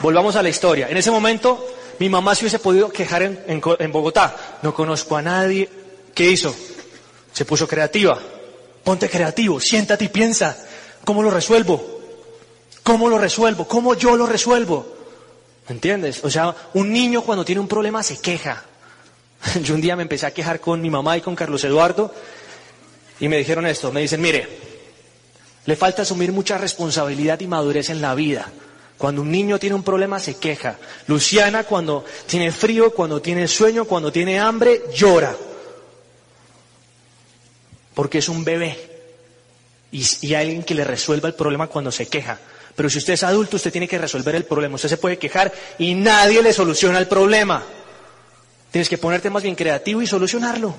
Volvamos 0.00 0.34
a 0.36 0.42
la 0.42 0.48
historia. 0.48 0.88
En 0.88 0.96
ese 0.96 1.10
momento 1.10 1.74
mi 1.98 2.08
mamá 2.08 2.34
se 2.34 2.44
hubiese 2.44 2.58
podido 2.58 2.90
quejar 2.90 3.22
en, 3.22 3.92
Bogotá. 3.92 4.58
No 4.62 4.74
conozco 4.74 5.16
a 5.16 5.22
nadie. 5.22 5.68
¿Qué 6.14 6.30
hizo? 6.30 6.54
Se 7.32 7.44
puso 7.44 7.68
creativa. 7.68 8.18
Ponte 8.82 9.08
creativo, 9.08 9.60
siéntate 9.60 10.04
y 10.04 10.08
piensa. 10.08 10.56
¿Cómo 11.04 11.22
lo 11.22 11.30
resuelvo? 11.30 11.94
¿Cómo 12.82 13.08
lo 13.08 13.18
resuelvo? 13.18 13.66
¿Cómo 13.66 13.94
yo 13.94 14.16
lo 14.16 14.26
resuelvo? 14.26 14.86
¿Me 15.68 15.74
entiendes? 15.74 16.22
O 16.24 16.30
sea, 16.30 16.54
un 16.74 16.92
niño 16.92 17.22
cuando 17.22 17.44
tiene 17.44 17.60
un 17.60 17.68
problema 17.68 18.02
se 18.02 18.18
queja. 18.18 18.62
Yo 19.62 19.74
un 19.74 19.80
día 19.80 19.96
me 19.96 20.02
empecé 20.02 20.26
a 20.26 20.34
quejar 20.34 20.60
con 20.60 20.80
mi 20.80 20.90
mamá 20.90 21.16
y 21.16 21.22
con 21.22 21.34
Carlos 21.34 21.64
Eduardo 21.64 22.12
y 23.20 23.28
me 23.28 23.38
dijeron 23.38 23.66
esto. 23.66 23.90
Me 23.90 24.02
dicen, 24.02 24.20
mire, 24.20 24.46
le 25.64 25.76
falta 25.76 26.02
asumir 26.02 26.32
mucha 26.32 26.58
responsabilidad 26.58 27.40
y 27.40 27.46
madurez 27.46 27.88
en 27.88 28.02
la 28.02 28.14
vida. 28.14 28.50
Cuando 28.98 29.22
un 29.22 29.30
niño 29.30 29.58
tiene 29.58 29.74
un 29.74 29.82
problema 29.82 30.18
se 30.18 30.36
queja. 30.36 30.78
Luciana 31.06 31.64
cuando 31.64 32.04
tiene 32.26 32.52
frío, 32.52 32.92
cuando 32.94 33.20
tiene 33.20 33.48
sueño, 33.48 33.86
cuando 33.86 34.12
tiene 34.12 34.38
hambre, 34.38 34.82
llora. 34.94 35.34
Porque 37.94 38.18
es 38.18 38.28
un 38.28 38.44
bebé. 38.44 38.93
Y, 39.94 40.04
y, 40.22 40.34
alguien 40.34 40.64
que 40.64 40.74
le 40.74 40.82
resuelva 40.82 41.28
el 41.28 41.34
problema 41.34 41.68
cuando 41.68 41.92
se 41.92 42.08
queja. 42.08 42.38
Pero 42.74 42.90
si 42.90 42.98
usted 42.98 43.12
es 43.12 43.22
adulto, 43.22 43.56
usted 43.56 43.70
tiene 43.70 43.86
que 43.86 43.96
resolver 43.96 44.34
el 44.34 44.44
problema. 44.44 44.74
Usted 44.74 44.88
se 44.88 44.96
puede 44.96 45.18
quejar 45.18 45.52
y 45.78 45.94
nadie 45.94 46.42
le 46.42 46.52
soluciona 46.52 46.98
el 46.98 47.06
problema. 47.06 47.62
Tienes 48.72 48.88
que 48.88 48.98
ponerte 48.98 49.30
más 49.30 49.44
bien 49.44 49.54
creativo 49.54 50.02
y 50.02 50.06
solucionarlo. 50.08 50.74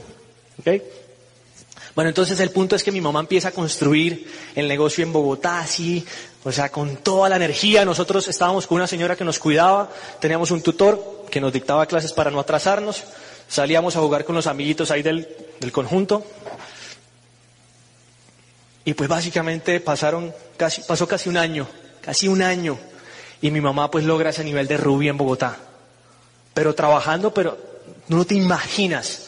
¿Okay? 0.59 0.83
Bueno, 1.95 2.09
entonces 2.09 2.37
el 2.41 2.49
punto 2.49 2.75
es 2.75 2.83
que 2.83 2.91
mi 2.91 2.99
mamá 2.99 3.21
empieza 3.21 3.47
a 3.47 3.51
construir 3.51 4.29
el 4.53 4.67
negocio 4.67 5.01
en 5.01 5.13
Bogotá, 5.13 5.59
así, 5.61 6.05
o 6.43 6.51
sea, 6.51 6.69
con 6.69 6.97
toda 6.97 7.29
la 7.29 7.37
energía. 7.37 7.85
Nosotros 7.85 8.27
estábamos 8.27 8.67
con 8.67 8.75
una 8.75 8.87
señora 8.87 9.15
que 9.15 9.23
nos 9.23 9.39
cuidaba, 9.39 9.89
teníamos 10.19 10.51
un 10.51 10.61
tutor 10.61 11.25
que 11.31 11.39
nos 11.39 11.53
dictaba 11.53 11.85
clases 11.85 12.11
para 12.11 12.31
no 12.31 12.41
atrasarnos, 12.41 13.03
salíamos 13.47 13.95
a 13.95 14.01
jugar 14.01 14.25
con 14.25 14.35
los 14.35 14.47
amiguitos 14.47 14.91
ahí 14.91 15.01
del, 15.01 15.25
del 15.61 15.71
conjunto. 15.71 16.25
Y 18.85 18.93
pues 18.93 19.09
básicamente 19.09 19.79
pasaron 19.79 20.33
casi, 20.57 20.81
pasó 20.83 21.07
casi 21.07 21.27
un 21.27 21.37
año, 21.37 21.67
casi 22.01 22.27
un 22.27 22.41
año, 22.41 22.77
y 23.41 23.51
mi 23.51 23.59
mamá 23.59 23.91
pues 23.91 24.05
logra 24.05 24.29
ese 24.29 24.43
nivel 24.43 24.67
de 24.67 24.77
rubí 24.77 25.09
en 25.09 25.17
Bogotá. 25.17 25.57
Pero 26.53 26.73
trabajando, 26.73 27.33
pero 27.33 27.57
no 28.07 28.23
te 28.25 28.35
imaginas 28.35 29.24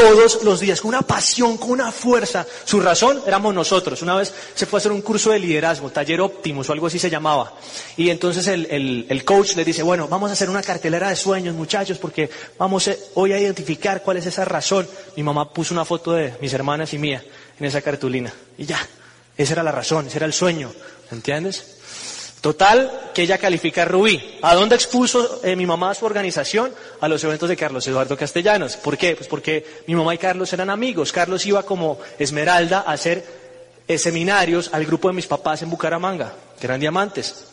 todos 0.00 0.42
los 0.44 0.60
días, 0.60 0.80
con 0.80 0.88
una 0.88 1.02
pasión, 1.02 1.58
con 1.58 1.72
una 1.72 1.92
fuerza. 1.92 2.46
Su 2.64 2.80
razón 2.80 3.22
éramos 3.26 3.52
nosotros. 3.54 4.00
Una 4.00 4.16
vez 4.16 4.32
se 4.54 4.64
fue 4.64 4.78
a 4.78 4.80
hacer 4.80 4.92
un 4.92 5.02
curso 5.02 5.30
de 5.30 5.38
liderazgo, 5.38 5.90
taller 5.90 6.22
Optimus 6.22 6.68
o 6.68 6.72
algo 6.72 6.86
así 6.86 6.98
se 6.98 7.10
llamaba. 7.10 7.52
Y 7.98 8.08
entonces 8.08 8.46
el, 8.46 9.06
el, 9.08 9.24
coach 9.24 9.56
le 9.56 9.64
dice, 9.64 9.82
bueno, 9.82 10.08
vamos 10.08 10.30
a 10.30 10.32
hacer 10.32 10.48
una 10.48 10.62
cartelera 10.62 11.10
de 11.10 11.16
sueños, 11.16 11.54
muchachos, 11.54 11.98
porque 11.98 12.30
vamos 12.58 12.90
hoy 13.14 13.32
a 13.32 13.38
identificar 13.38 14.02
cuál 14.02 14.16
es 14.16 14.26
esa 14.26 14.46
razón. 14.46 14.88
Mi 15.16 15.22
mamá 15.22 15.52
puso 15.52 15.74
una 15.74 15.84
foto 15.84 16.12
de 16.12 16.34
mis 16.40 16.52
hermanas 16.54 16.94
y 16.94 16.98
mía 16.98 17.22
en 17.58 17.66
esa 17.66 17.82
cartulina. 17.82 18.32
Y 18.56 18.64
ya, 18.64 18.80
esa 19.36 19.52
era 19.52 19.62
la 19.62 19.72
razón, 19.72 20.06
ese 20.06 20.16
era 20.16 20.26
el 20.26 20.32
sueño. 20.32 20.72
¿Entiendes? 21.10 21.76
Total, 22.40 23.10
que 23.12 23.22
ella 23.22 23.36
califica 23.36 23.82
a 23.82 23.84
Rubí. 23.84 24.38
¿A 24.40 24.54
dónde 24.54 24.74
expuso 24.74 25.40
eh, 25.44 25.56
mi 25.56 25.66
mamá 25.66 25.94
su 25.94 26.06
organización? 26.06 26.72
A 27.00 27.08
los 27.08 27.22
eventos 27.22 27.48
de 27.48 27.56
Carlos 27.56 27.86
Eduardo 27.86 28.16
Castellanos. 28.16 28.76
¿Por 28.76 28.96
qué? 28.96 29.14
Pues 29.14 29.28
porque 29.28 29.82
mi 29.86 29.94
mamá 29.94 30.14
y 30.14 30.18
Carlos 30.18 30.50
eran 30.54 30.70
amigos. 30.70 31.12
Carlos 31.12 31.44
iba 31.44 31.62
como 31.64 31.98
Esmeralda 32.18 32.84
a 32.86 32.92
hacer 32.92 33.24
eh, 33.86 33.98
seminarios 33.98 34.70
al 34.72 34.86
grupo 34.86 35.08
de 35.08 35.14
mis 35.14 35.26
papás 35.26 35.60
en 35.60 35.68
Bucaramanga, 35.68 36.32
que 36.58 36.66
eran 36.66 36.80
diamantes. 36.80 37.44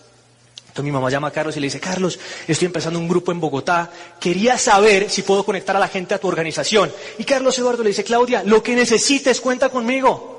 Entonces 0.77 0.85
mi 0.85 0.91
mamá 0.91 1.09
llama 1.09 1.29
a 1.29 1.31
Carlos 1.31 1.57
y 1.57 1.59
le 1.59 1.67
dice, 1.67 1.81
Carlos, 1.81 2.17
estoy 2.47 2.67
empezando 2.67 2.99
un 2.99 3.09
grupo 3.09 3.31
en 3.33 3.41
Bogotá, 3.41 3.89
quería 4.19 4.57
saber 4.57 5.09
si 5.09 5.23
puedo 5.23 5.43
conectar 5.43 5.75
a 5.75 5.79
la 5.79 5.87
gente 5.87 6.13
a 6.13 6.19
tu 6.19 6.27
organización. 6.27 6.93
Y 7.17 7.25
Carlos 7.25 7.57
Eduardo 7.57 7.83
le 7.83 7.89
dice, 7.89 8.03
Claudia, 8.03 8.43
lo 8.45 8.63
que 8.63 8.75
necesites, 8.75 9.41
cuenta 9.41 9.69
conmigo. 9.69 10.36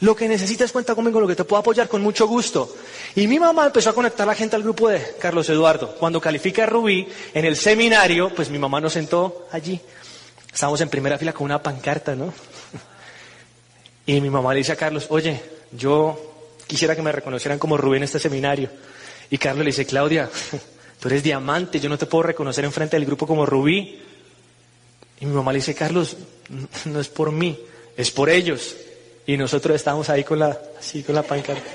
Lo 0.00 0.16
que 0.16 0.28
necesites 0.28 0.72
cuenta 0.72 0.94
conmigo, 0.94 1.20
lo 1.20 1.26
que 1.26 1.36
te 1.36 1.44
puedo 1.44 1.60
apoyar 1.60 1.86
con 1.88 2.02
mucho 2.02 2.26
gusto. 2.26 2.74
Y 3.14 3.26
mi 3.26 3.38
mamá 3.38 3.66
empezó 3.66 3.90
a 3.90 3.94
conectar 3.94 4.26
a 4.26 4.32
la 4.32 4.34
gente 4.34 4.56
al 4.56 4.62
grupo 4.62 4.88
de 4.88 5.14
Carlos 5.18 5.48
Eduardo. 5.50 5.94
Cuando 5.96 6.20
califica 6.20 6.64
a 6.64 6.66
Rubí 6.66 7.06
en 7.34 7.44
el 7.44 7.54
seminario, 7.54 8.34
pues 8.34 8.48
mi 8.48 8.58
mamá 8.58 8.80
nos 8.80 8.94
sentó 8.94 9.46
allí. 9.52 9.78
Estábamos 10.52 10.80
en 10.80 10.88
primera 10.88 11.18
fila 11.18 11.34
con 11.34 11.44
una 11.44 11.62
pancarta, 11.62 12.14
¿no? 12.14 12.32
Y 14.06 14.20
mi 14.22 14.30
mamá 14.30 14.54
le 14.54 14.58
dice 14.58 14.72
a 14.72 14.76
Carlos, 14.76 15.06
oye, 15.10 15.40
yo 15.72 16.18
quisiera 16.66 16.96
que 16.96 17.02
me 17.02 17.12
reconocieran 17.12 17.58
como 17.58 17.76
Rubí 17.76 17.98
en 17.98 18.04
este 18.04 18.18
seminario. 18.18 18.70
Y 19.28 19.36
Carlos 19.36 19.64
le 19.64 19.70
dice, 19.70 19.84
Claudia, 19.84 20.30
tú 21.00 21.08
eres 21.08 21.22
diamante, 21.22 21.78
yo 21.78 21.90
no 21.90 21.98
te 21.98 22.06
puedo 22.06 22.22
reconocer 22.22 22.64
en 22.64 22.72
frente 22.72 22.96
del 22.96 23.04
grupo 23.04 23.26
como 23.26 23.44
Rubí. 23.44 24.00
Y 25.20 25.26
mi 25.26 25.34
mamá 25.34 25.52
le 25.52 25.58
dice, 25.58 25.74
Carlos, 25.74 26.16
no 26.86 27.00
es 27.00 27.08
por 27.08 27.30
mí, 27.32 27.60
es 27.98 28.10
por 28.10 28.30
ellos. 28.30 28.74
Y 29.26 29.36
nosotros 29.36 29.76
estábamos 29.76 30.08
ahí 30.08 30.24
con 30.24 30.38
la, 30.38 30.58
así 30.78 31.02
con 31.02 31.14
la 31.14 31.22
pancarta. 31.22 31.62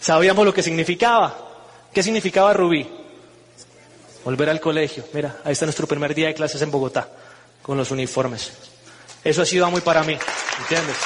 Sabíamos 0.00 0.44
lo 0.44 0.54
que 0.54 0.62
significaba. 0.62 1.36
¿Qué 1.92 2.02
significaba 2.02 2.52
Rubí? 2.52 2.88
Volver 4.24 4.50
al 4.50 4.60
colegio. 4.60 5.04
Mira, 5.12 5.38
ahí 5.44 5.52
está 5.52 5.66
nuestro 5.66 5.86
primer 5.86 6.14
día 6.14 6.28
de 6.28 6.34
clases 6.34 6.60
en 6.62 6.70
Bogotá, 6.70 7.08
con 7.62 7.76
los 7.76 7.90
uniformes. 7.90 8.52
Eso 9.24 9.42
ha 9.42 9.46
sido 9.46 9.70
muy 9.70 9.80
para 9.80 10.04
mí, 10.04 10.16
¿entiendes? 10.60 10.96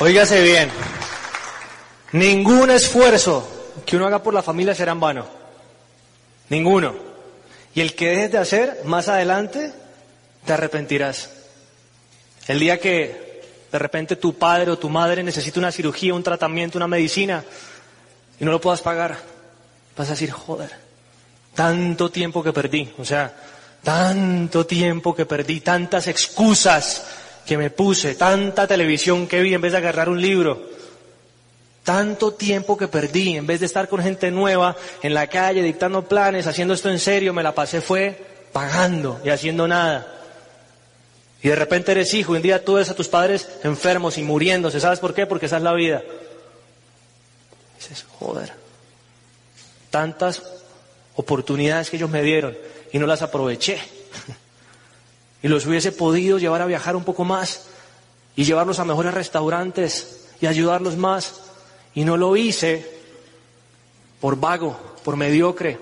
Óigase 0.00 0.42
bien, 0.42 0.70
ningún 2.12 2.70
esfuerzo 2.70 3.48
que 3.84 3.96
uno 3.96 4.06
haga 4.06 4.22
por 4.22 4.32
la 4.32 4.42
familia 4.42 4.74
será 4.74 4.92
en 4.92 5.00
vano. 5.00 5.26
Ninguno. 6.50 7.07
Y 7.78 7.80
el 7.80 7.94
que 7.94 8.08
dejes 8.08 8.32
de 8.32 8.38
hacer, 8.38 8.80
más 8.86 9.06
adelante, 9.06 9.70
te 10.44 10.52
arrepentirás. 10.52 11.30
El 12.48 12.58
día 12.58 12.80
que 12.80 13.40
de 13.70 13.78
repente 13.78 14.16
tu 14.16 14.34
padre 14.34 14.72
o 14.72 14.78
tu 14.78 14.88
madre 14.88 15.22
necesita 15.22 15.60
una 15.60 15.70
cirugía, 15.70 16.12
un 16.12 16.24
tratamiento, 16.24 16.76
una 16.76 16.88
medicina, 16.88 17.44
y 18.40 18.44
no 18.44 18.50
lo 18.50 18.60
puedas 18.60 18.82
pagar, 18.82 19.16
vas 19.96 20.08
a 20.08 20.10
decir, 20.10 20.32
joder, 20.32 20.72
tanto 21.54 22.10
tiempo 22.10 22.42
que 22.42 22.52
perdí, 22.52 22.92
o 22.98 23.04
sea, 23.04 23.32
tanto 23.84 24.66
tiempo 24.66 25.14
que 25.14 25.24
perdí, 25.24 25.60
tantas 25.60 26.08
excusas 26.08 27.06
que 27.46 27.56
me 27.56 27.70
puse, 27.70 28.16
tanta 28.16 28.66
televisión 28.66 29.28
que 29.28 29.40
vi 29.40 29.54
en 29.54 29.60
vez 29.60 29.70
de 29.70 29.78
agarrar 29.78 30.08
un 30.08 30.20
libro. 30.20 30.68
Tanto 31.88 32.34
tiempo 32.34 32.76
que 32.76 32.86
perdí, 32.86 33.38
en 33.38 33.46
vez 33.46 33.60
de 33.60 33.66
estar 33.66 33.88
con 33.88 34.02
gente 34.02 34.30
nueva 34.30 34.76
en 35.02 35.14
la 35.14 35.26
calle, 35.26 35.62
dictando 35.62 36.06
planes, 36.06 36.46
haciendo 36.46 36.74
esto 36.74 36.90
en 36.90 36.98
serio, 36.98 37.32
me 37.32 37.42
la 37.42 37.54
pasé 37.54 37.80
fue 37.80 38.26
pagando 38.52 39.18
y 39.24 39.30
haciendo 39.30 39.66
nada. 39.66 40.06
Y 41.42 41.48
de 41.48 41.56
repente 41.56 41.92
eres 41.92 42.12
hijo, 42.12 42.34
y 42.34 42.36
un 42.36 42.42
día 42.42 42.62
tú 42.62 42.74
ves 42.74 42.90
a 42.90 42.94
tus 42.94 43.08
padres 43.08 43.48
enfermos 43.64 44.18
y 44.18 44.22
muriéndose. 44.22 44.80
¿Sabes 44.80 44.98
por 44.98 45.14
qué? 45.14 45.24
Porque 45.24 45.46
esa 45.46 45.56
es 45.56 45.62
la 45.62 45.72
vida. 45.72 46.02
dices, 47.78 48.04
joder, 48.18 48.52
tantas 49.88 50.42
oportunidades 51.16 51.88
que 51.88 51.96
ellos 51.96 52.10
me 52.10 52.20
dieron 52.20 52.54
y 52.92 52.98
no 52.98 53.06
las 53.06 53.22
aproveché. 53.22 53.80
y 55.42 55.48
los 55.48 55.64
hubiese 55.64 55.92
podido 55.92 56.38
llevar 56.38 56.60
a 56.60 56.66
viajar 56.66 56.96
un 56.96 57.04
poco 57.04 57.24
más 57.24 57.62
y 58.36 58.44
llevarlos 58.44 58.78
a 58.78 58.84
mejores 58.84 59.14
restaurantes 59.14 60.26
y 60.38 60.46
ayudarlos 60.46 60.98
más. 60.98 61.47
Y 61.94 62.04
no 62.04 62.16
lo 62.16 62.36
hice 62.36 62.86
por 64.20 64.38
vago, 64.38 64.78
por 65.04 65.16
mediocre. 65.16 65.78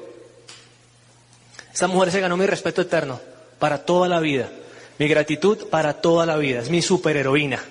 Esta 1.72 1.86
mujer 1.88 2.10
se 2.10 2.20
ganó 2.20 2.36
mi 2.36 2.46
respeto 2.46 2.82
eterno 2.82 3.20
para 3.58 3.84
toda 3.84 4.08
la 4.08 4.20
vida. 4.20 4.50
Mi 4.98 5.08
gratitud 5.08 5.68
para 5.68 6.00
toda 6.00 6.24
la 6.24 6.36
vida. 6.36 6.60
Es 6.60 6.70
mi 6.70 6.80
superheroína. 6.80 7.62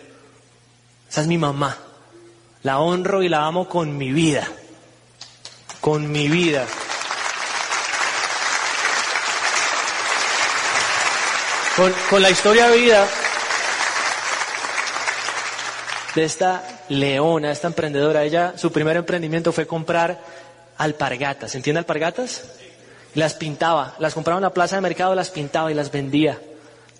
Esa 1.09 1.21
es 1.21 1.27
mi 1.27 1.37
mamá. 1.37 1.77
La 2.63 2.79
honro 2.79 3.23
y 3.23 3.29
la 3.29 3.45
amo 3.45 3.67
con 3.67 3.97
mi 3.97 4.11
vida. 4.11 4.47
Con 5.81 6.11
mi 6.11 6.27
vida. 6.27 6.67
con, 11.75 11.93
con 12.09 12.21
la 12.21 12.29
historia 12.29 12.69
de 12.69 12.77
vida 12.77 13.07
de 16.15 16.23
esta 16.23 16.63
leona, 16.89 17.51
esta 17.51 17.67
emprendedora. 17.67 18.23
Ella, 18.23 18.53
su 18.57 18.71
primer 18.71 18.97
emprendimiento 18.97 19.51
fue 19.51 19.67
comprar 19.67 20.19
alpargatas. 20.77 21.55
¿Entiende 21.55 21.79
alpargatas? 21.79 22.43
Las 23.13 23.33
pintaba, 23.33 23.95
las 23.99 24.13
compraba 24.13 24.39
en 24.39 24.43
la 24.43 24.53
plaza 24.53 24.75
de 24.75 24.81
mercado, 24.81 25.15
las 25.15 25.29
pintaba 25.29 25.71
y 25.71 25.75
las 25.75 25.91
vendía. 25.91 26.39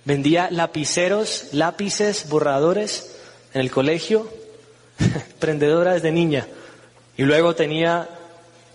Vendía 0.06 0.50
lapiceros, 0.52 1.48
lápices, 1.52 2.30
borradores 2.30 3.16
en 3.54 3.62
el 3.62 3.72
colegio, 3.72 4.30
emprendedora 5.00 5.94
desde 5.94 6.12
niña. 6.12 6.48
Y 7.18 7.24
luego 7.24 7.56
tenía 7.56 8.08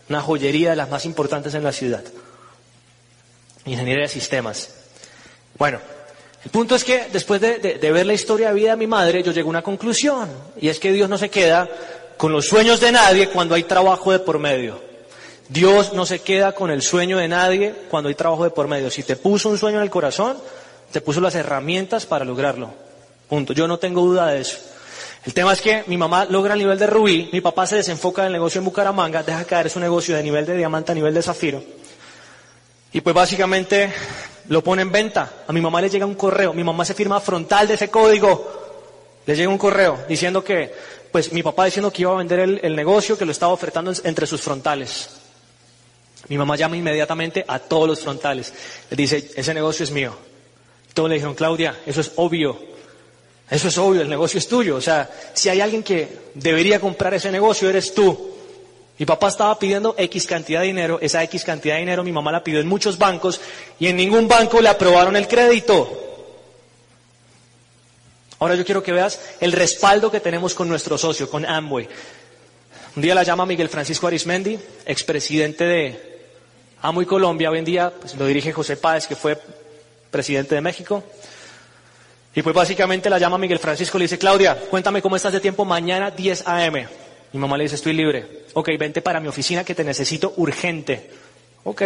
una 0.09 0.21
joyería 0.21 0.71
de 0.71 0.77
las 0.77 0.91
más 0.91 1.05
importantes 1.07 1.55
en 1.55 1.63
la 1.63 1.73
ciudad. 1.73 2.03
Ingeniería 3.65 4.03
de 4.03 4.09
sistemas. 4.09 4.71
Bueno, 5.57 5.79
el 6.45 6.51
punto 6.51 6.75
es 6.75 6.85
que 6.85 7.07
después 7.13 7.41
de, 7.41 7.79
ver 7.81 8.07
la 8.07 8.15
historia 8.15 8.49
de 8.49 8.55
vida 8.55 8.71
de 8.71 8.77
mi 8.77 8.87
madre, 8.87 9.23
yo 9.23 9.33
llegué 9.33 9.47
a 9.47 9.51
una 9.51 9.63
conclusión. 9.63 10.31
Y 10.61 10.69
es 10.69 10.79
que 10.79 10.93
Dios 10.93 11.09
no 11.09 11.19
se 11.19 11.29
queda 11.29 11.69
con 12.17 12.33
los 12.33 12.47
sueños 12.47 12.81
de 12.81 12.93
nadie 12.93 13.29
cuando 13.29 13.55
hay 13.55 13.65
trabajo 13.65 14.13
de 14.13 14.21
por 14.21 14.39
medio. 14.39 14.81
Dios 15.49 15.93
no 15.93 16.07
se 16.07 16.21
queda 16.21 16.53
con 16.53 16.71
el 16.71 16.81
sueño 16.81 17.19
de 17.19 17.29
nadie 17.29 17.75
cuando 17.91 18.09
hay 18.09 18.15
trabajo 18.15 18.45
de 18.45 18.51
por 18.51 18.69
medio. 18.69 18.91
Si 18.91 19.03
te 19.03 19.17
puso 19.17 19.51
un 19.51 19.59
sueño 19.59 19.79
en 19.79 19.83
el 19.83 19.91
corazón, 19.91 20.39
te 20.91 21.01
puso 21.01 21.21
las 21.21 21.35
herramientas 21.35 22.07
para 22.07 22.25
lograrlo. 22.25 22.73
Punto. 23.29 23.53
Yo 23.53 23.69
no 23.69 23.79
tengo 23.79 24.01
duda 24.01 24.29
de 24.29 24.41
eso. 24.41 24.59
El 25.25 25.35
tema 25.35 25.53
es 25.53 25.61
que 25.61 25.85
mi 25.87 25.99
mamá 25.99 26.25
logra 26.25 26.55
el 26.55 26.61
nivel 26.61 26.79
de 26.79 26.87
rubí, 26.87 27.29
mi 27.33 27.43
papá 27.43 27.67
se 27.67 27.77
desenfoca 27.77 28.23
en 28.23 28.29
el 28.29 28.33
negocio 28.33 28.61
en 28.61 28.65
Bucaramanga, 28.65 29.23
deja 29.23 29.45
caer 29.45 29.69
su 29.69 29.79
negocio 29.79 30.17
de 30.17 30.23
nivel 30.23 30.47
de 30.47 30.57
diamante 30.57 30.93
a 30.93 30.95
nivel 30.95 31.13
de 31.13 31.23
zafiro. 31.23 31.63
Y 32.93 33.03
pues 33.03 33.15
básicamente 33.15 33.93
lo 34.51 34.65
pone 34.65 34.83
en 34.83 34.91
venta. 34.91 35.45
A 35.47 35.53
mi 35.53 35.61
mamá 35.61 35.81
le 35.81 35.89
llega 35.89 36.05
un 36.05 36.17
correo, 36.17 36.53
mi 36.53 36.65
mamá 36.65 36.85
se 36.85 36.93
firma 36.93 37.21
frontal 37.21 37.69
de 37.69 37.75
ese 37.75 37.89
código. 37.89 39.23
Le 39.25 39.37
llega 39.37 39.49
un 39.49 39.57
correo 39.59 40.05
diciendo 40.09 40.43
que, 40.43 40.75
pues 41.13 41.33
mi 41.33 41.41
papá 41.43 41.67
diciendo 41.67 41.93
que 41.93 42.03
iba 42.03 42.13
a 42.13 42.17
vender 42.17 42.41
el, 42.41 42.61
el 42.65 42.75
negocio, 42.75 43.17
que 43.17 43.25
lo 43.25 43.31
estaba 43.31 43.53
ofertando 43.53 43.93
entre 44.03 44.27
sus 44.27 44.41
frontales. 44.41 45.09
Mi 46.29 46.37
mamá 46.37 46.57
llama 46.57 46.77
inmediatamente 46.77 47.45
a 47.47 47.61
todos 47.61 47.87
los 47.87 48.01
frontales. 48.01 48.53
Le 48.91 48.97
dice, 48.97 49.31
ese 49.37 49.55
negocio 49.55 49.85
es 49.85 49.93
mío. 49.93 50.17
Todos 50.95 51.09
le 51.09 51.15
dijeron, 51.15 51.37
Claudia, 51.37 51.77
eso 51.87 52.01
es 52.01 52.11
obvio. 52.17 52.59
Eso 53.49 53.69
es 53.69 53.79
obvio, 53.79 54.03
el 54.03 54.09
negocio 54.09 54.39
es 54.39 54.49
tuyo. 54.49 54.75
O 54.75 54.81
sea, 54.81 55.09
si 55.33 55.49
hay 55.49 55.61
alguien 55.61 55.85
que 55.85 56.09
debería 56.35 56.81
comprar 56.81 57.15
ese 57.15 57.31
negocio, 57.31 57.69
eres 57.69 57.95
tú. 57.95 58.30
Mi 59.01 59.07
papá 59.07 59.29
estaba 59.29 59.59
pidiendo 59.59 59.95
X 59.97 60.27
cantidad 60.27 60.61
de 60.61 60.67
dinero, 60.67 60.99
esa 61.01 61.23
X 61.23 61.43
cantidad 61.43 61.77
de 61.77 61.81
dinero 61.81 62.05
mi 62.05 62.13
mamá 62.13 62.31
la 62.31 62.45
pidió 62.45 62.61
en 62.61 62.69
muchos 62.69 62.99
bancos 62.99 63.41
y 63.79 63.87
en 63.87 63.97
ningún 63.97 64.29
banco 64.29 64.61
le 64.61 64.69
aprobaron 64.69 65.17
el 65.17 65.27
crédito. 65.27 65.89
Ahora 68.41 68.57
yo 68.57 68.65
quiero 68.67 68.83
que 68.83 68.93
veas 68.93 69.19
el 69.41 69.53
respaldo 69.53 70.11
que 70.11 70.21
tenemos 70.21 70.53
con 70.53 70.69
nuestro 70.69 70.99
socio, 70.99 71.31
con 71.31 71.47
Amway. 71.47 71.89
Un 72.95 73.01
día 73.03 73.15
la 73.15 73.23
llama 73.23 73.47
Miguel 73.47 73.71
Francisco 73.71 74.07
Arismendi, 74.07 74.59
expresidente 74.85 75.65
de 75.65 76.21
Amway 76.83 77.07
Colombia, 77.07 77.51
hoy 77.51 77.61
en 77.61 77.65
día 77.65 77.91
pues, 77.99 78.15
lo 78.17 78.27
dirige 78.27 78.53
José 78.53 78.77
Páez, 78.77 79.07
que 79.07 79.17
fue 79.17 79.41
presidente 80.11 80.55
de 80.55 80.61
México. 80.61 81.03
Y 82.35 82.43
pues 82.43 82.55
básicamente 82.55 83.09
la 83.09 83.19
llama 83.19 83.39
Miguel 83.39 83.59
Francisco 83.59 83.97
le 83.97 84.05
dice, 84.05 84.19
Claudia, 84.19 84.61
cuéntame 84.69 85.01
cómo 85.01 85.17
estás 85.17 85.33
de 85.33 85.41
tiempo 85.41 85.65
mañana 85.65 86.11
10 86.11 86.47
a.m. 86.47 87.00
Mi 87.33 87.39
mamá 87.39 87.57
le 87.57 87.65
dice, 87.65 87.77
estoy 87.77 87.93
libre. 87.93 88.45
Ok, 88.55 88.71
vente 88.79 89.03
para 89.03 89.21
mi 89.21 89.29
oficina 89.29 89.65
que 89.65 89.75
te 89.75 89.85
necesito 89.85 90.35
urgente. 90.37 91.11
Ok, 91.65 91.83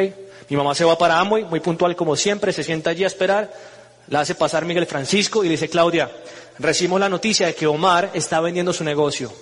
mi 0.49 0.57
mamá 0.57 0.75
se 0.75 0.85
va 0.85 0.97
para 0.97 1.19
Amway, 1.19 1.45
muy 1.45 1.61
puntual 1.61 1.97
como 1.97 2.17
siempre, 2.17 2.53
se 2.53 2.63
sienta 2.63 2.91
allí 2.91 3.05
a 3.05 3.09
esperar, 3.09 3.53
la 4.09 4.21
hace 4.21 4.35
pasar 4.35 4.65
Miguel 4.65 4.87
Francisco 4.87 5.43
y 5.43 5.49
le 5.49 5.53
dice, 5.53 5.69
Claudia, 5.69 6.11
recibimos 6.59 7.01
la 7.01 7.09
noticia 7.09 7.47
de 7.47 7.55
que 7.55 7.67
Omar 7.67 8.11
está 8.15 8.41
vendiendo 8.41 8.73
su 8.73 8.85
negocio. 8.85 9.33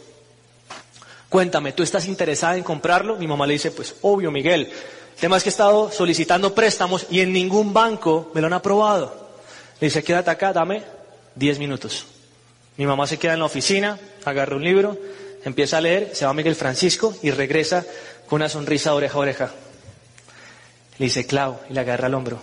Cuéntame, 1.28 1.72
¿tú 1.72 1.82
estás 1.82 2.06
interesada 2.06 2.56
en 2.56 2.62
comprarlo? 2.62 3.16
Mi 3.16 3.26
mamá 3.26 3.46
le 3.46 3.54
dice, 3.54 3.70
pues 3.70 3.94
obvio, 4.02 4.30
Miguel. 4.30 4.70
El 5.14 5.20
tema 5.20 5.36
es 5.36 5.42
que 5.42 5.48
he 5.48 5.50
estado 5.50 5.90
solicitando 5.90 6.54
préstamos 6.54 7.06
y 7.10 7.20
en 7.20 7.32
ningún 7.32 7.72
banco 7.72 8.30
me 8.34 8.40
lo 8.40 8.48
han 8.48 8.52
aprobado. 8.52 9.30
Le 9.80 9.86
dice, 9.86 10.02
quédate 10.02 10.30
acá, 10.30 10.52
dame 10.52 10.82
10 11.34 11.58
minutos. 11.58 12.06
Mi 12.76 12.86
mamá 12.86 13.06
se 13.06 13.18
queda 13.18 13.34
en 13.34 13.40
la 13.40 13.46
oficina, 13.46 13.98
agarra 14.24 14.56
un 14.56 14.64
libro, 14.64 14.98
empieza 15.44 15.78
a 15.78 15.80
leer, 15.80 16.14
se 16.14 16.24
va 16.24 16.34
Miguel 16.34 16.56
Francisco 16.56 17.16
y 17.22 17.30
regresa 17.30 17.84
con 18.28 18.40
una 18.40 18.48
sonrisa 18.48 18.94
oreja 18.94 19.14
a 19.14 19.20
oreja. 19.20 19.50
Le 20.98 21.06
dice, 21.06 21.26
Clau, 21.26 21.58
y 21.68 21.72
le 21.72 21.80
agarra 21.80 22.08
el 22.08 22.14
hombro. 22.14 22.40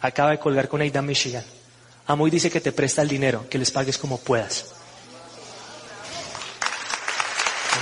Acaba 0.00 0.30
de 0.30 0.38
colgar 0.38 0.68
con 0.68 0.80
Aidan 0.80 1.06
Michigan. 1.06 1.44
Amoy 2.06 2.30
dice 2.30 2.50
que 2.50 2.60
te 2.60 2.72
presta 2.72 3.02
el 3.02 3.08
dinero, 3.08 3.46
que 3.50 3.58
les 3.58 3.70
pagues 3.70 3.98
como 3.98 4.18
puedas. 4.18 4.66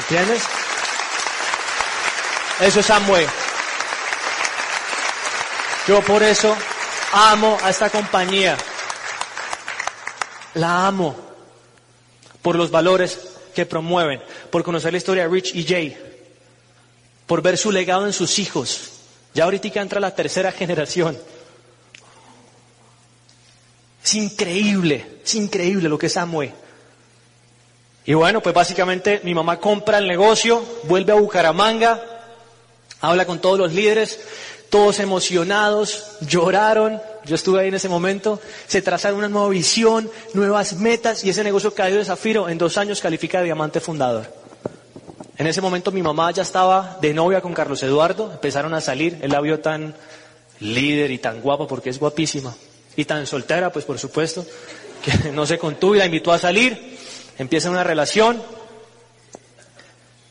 ¿Entiendes? 0.01 0.43
Eso 2.61 2.81
es 2.81 2.91
Amway. 2.91 3.27
Yo 5.87 6.03
por 6.03 6.23
eso 6.23 6.57
amo 7.13 7.57
a 7.63 7.71
esta 7.71 7.91
compañía. 7.91 8.57
La 10.55 10.87
amo 10.87 11.15
por 12.43 12.57
los 12.57 12.71
valores 12.71 13.36
que 13.57 13.67
promueven, 13.67 14.21
por 14.51 14.63
conocer 14.63 14.93
la 14.93 14.99
historia 14.99 15.23
de 15.25 15.31
Rich 15.31 15.55
y 15.55 15.65
Jay, 15.65 15.97
por 17.27 17.41
ver 17.41 17.57
su 17.57 17.73
legado 17.73 18.07
en 18.07 18.13
sus 18.13 18.39
hijos. 18.39 18.93
Ya 19.33 19.45
ahorita 19.45 19.81
entra 19.81 19.99
la 19.99 20.15
tercera 20.15 20.53
generación. 20.53 21.19
Es 24.05 24.15
increíble, 24.15 25.21
es 25.25 25.35
increíble 25.35 25.89
lo 25.89 25.99
que 25.99 26.07
es 26.07 26.17
Amway. 26.17 26.53
Y 28.05 28.15
bueno, 28.15 28.41
pues 28.43 28.55
básicamente 28.55 29.21
mi 29.25 29.35
mamá 29.35 29.59
compra 29.59 29.99
el 29.99 30.07
negocio, 30.07 30.63
vuelve 30.85 31.13
a 31.13 31.17
Bucaramanga, 31.17 32.01
habla 33.01 33.25
con 33.25 33.41
todos 33.41 33.59
los 33.59 33.73
líderes, 33.73 34.21
todos 34.69 35.01
emocionados, 35.01 36.19
lloraron, 36.21 37.01
yo 37.27 37.35
estuve 37.35 37.61
ahí 37.61 37.69
en 37.69 37.75
ese 37.75 37.89
momento, 37.89 38.41
se 38.67 38.83
trazaron 38.83 39.19
una 39.19 39.29
nueva 39.29 39.49
visión, 39.49 40.09
nuevas 40.33 40.75
metas 40.75 41.25
y 41.25 41.31
ese 41.31 41.43
negocio 41.43 41.75
cayó 41.75 41.97
de 41.97 42.05
Zafiro 42.05 42.49
en 42.49 42.57
dos 42.57 42.79
años 42.79 43.01
califica 43.01 43.39
de 43.39 43.45
diamante 43.45 43.81
fundador. 43.81 44.33
En 45.37 45.47
ese 45.47 45.61
momento 45.61 45.91
mi 45.91 46.03
mamá 46.03 46.31
ya 46.31 46.43
estaba 46.43 46.99
de 47.03 47.13
novia 47.13 47.41
con 47.41 47.53
Carlos 47.53 47.83
Eduardo, 47.83 48.33
empezaron 48.33 48.73
a 48.75 48.81
salir, 48.81 49.19
él 49.23 49.33
la 49.33 49.41
vio 49.41 49.61
tan 49.61 49.95
líder 50.61 51.11
y 51.11 51.19
tan 51.19 51.43
guapa 51.43 51.67
porque 51.67 51.91
es 51.91 51.99
guapísima. 51.99 52.55
Y 52.95 53.05
tan 53.05 53.27
soltera, 53.27 53.71
pues 53.71 53.85
por 53.85 53.99
supuesto, 53.99 54.47
que 55.05 55.31
no 55.33 55.45
se 55.45 55.59
contuvo 55.59 55.97
y 55.97 55.99
la 55.99 56.07
invitó 56.07 56.33
a 56.33 56.39
salir, 56.39 56.97
empieza 57.39 57.69
una 57.69 57.85
relación. 57.85 58.43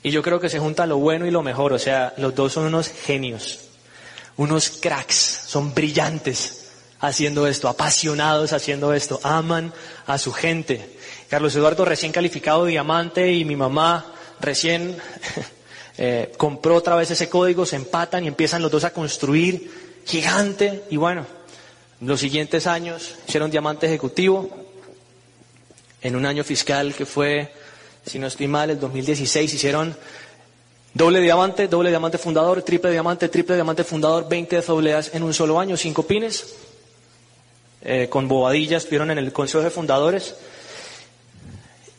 Y 0.02 0.12
yo 0.12 0.24
creo 0.24 0.40
que 0.40 0.50
se 0.50 0.60
junta 0.60 0.86
lo 0.86 0.98
bueno 0.98 1.28
y 1.28 1.32
lo 1.32 1.44
mejor, 1.44 1.74
o 1.74 1.80
sea, 1.80 2.14
los 2.18 2.34
dos 2.34 2.54
son 2.54 2.66
unos 2.66 2.88
genios, 2.88 3.60
unos 4.38 4.70
cracks, 4.70 5.44
son 5.46 5.74
brillantes 5.74 6.65
haciendo 7.08 7.48
esto, 7.48 7.68
apasionados 7.68 8.54
haciendo 8.54 8.94
esto, 8.94 9.20
aman 9.24 9.74
a 10.06 10.18
su 10.18 10.32
gente. 10.32 10.98
Carlos 11.30 11.56
Eduardo 11.56 11.86
recién 11.86 12.12
calificado 12.12 12.66
diamante 12.66 13.32
y 13.34 13.46
mi 13.46 13.56
mamá 13.56 14.06
recién 14.40 14.98
eh, 15.98 16.34
compró 16.38 16.76
otra 16.76 16.96
vez 16.96 17.12
ese 17.12 17.30
código, 17.30 17.66
se 17.66 17.76
empatan 17.76 18.24
y 18.24 18.28
empiezan 18.28 18.62
los 18.62 18.72
dos 18.72 18.84
a 18.84 18.94
construir 18.94 19.72
gigante 20.06 20.84
y 20.90 20.98
bueno, 20.98 21.26
los 22.02 22.20
siguientes 22.20 22.68
años 22.68 23.16
hicieron 23.28 23.50
diamante 23.50 23.88
ejecutivo 23.88 24.50
en 26.02 26.16
un 26.16 26.26
año 26.26 26.44
fiscal 26.44 26.94
que 26.94 27.06
fue, 27.06 27.52
si 28.06 28.20
no 28.20 28.28
estoy 28.28 28.48
mal, 28.48 28.70
el 28.70 28.80
2016 28.80 29.54
hicieron 29.54 29.96
doble 30.94 31.20
diamante, 31.20 31.68
doble 31.68 31.90
diamante 31.90 32.18
fundador, 32.18 32.62
triple 32.62 32.92
diamante, 32.92 33.28
triple 33.30 33.56
diamante 33.56 33.84
fundador, 33.84 34.30
20 34.30 34.62
de 34.62 35.06
en 35.14 35.24
un 35.24 35.34
solo 35.34 35.60
año, 35.60 35.76
cinco 35.76 36.04
pines. 36.04 36.56
Eh, 37.88 38.10
con 38.10 38.28
bobadillas, 38.28 38.82
estuvieron 38.82 39.12
en 39.12 39.20
el 39.20 39.32
Consejo 39.32 39.64
de 39.64 39.70
Fundadores. 39.70 40.34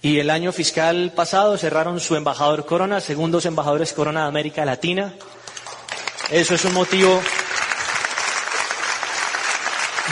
Y 0.03 0.19
el 0.19 0.31
año 0.31 0.51
fiscal 0.51 1.13
pasado 1.15 1.57
cerraron 1.57 2.01
su 2.01 2.17
embajador 2.17 2.67
Corona, 2.67 3.01
segundos 3.01 3.47
embajadores 3.47 3.93
Corona 3.93 4.23
de 4.23 4.29
América 4.29 4.65
Latina. 4.65 5.15
Eso 6.31 6.57
es 6.57 6.65
un 6.65 6.75
motivo 6.75 7.23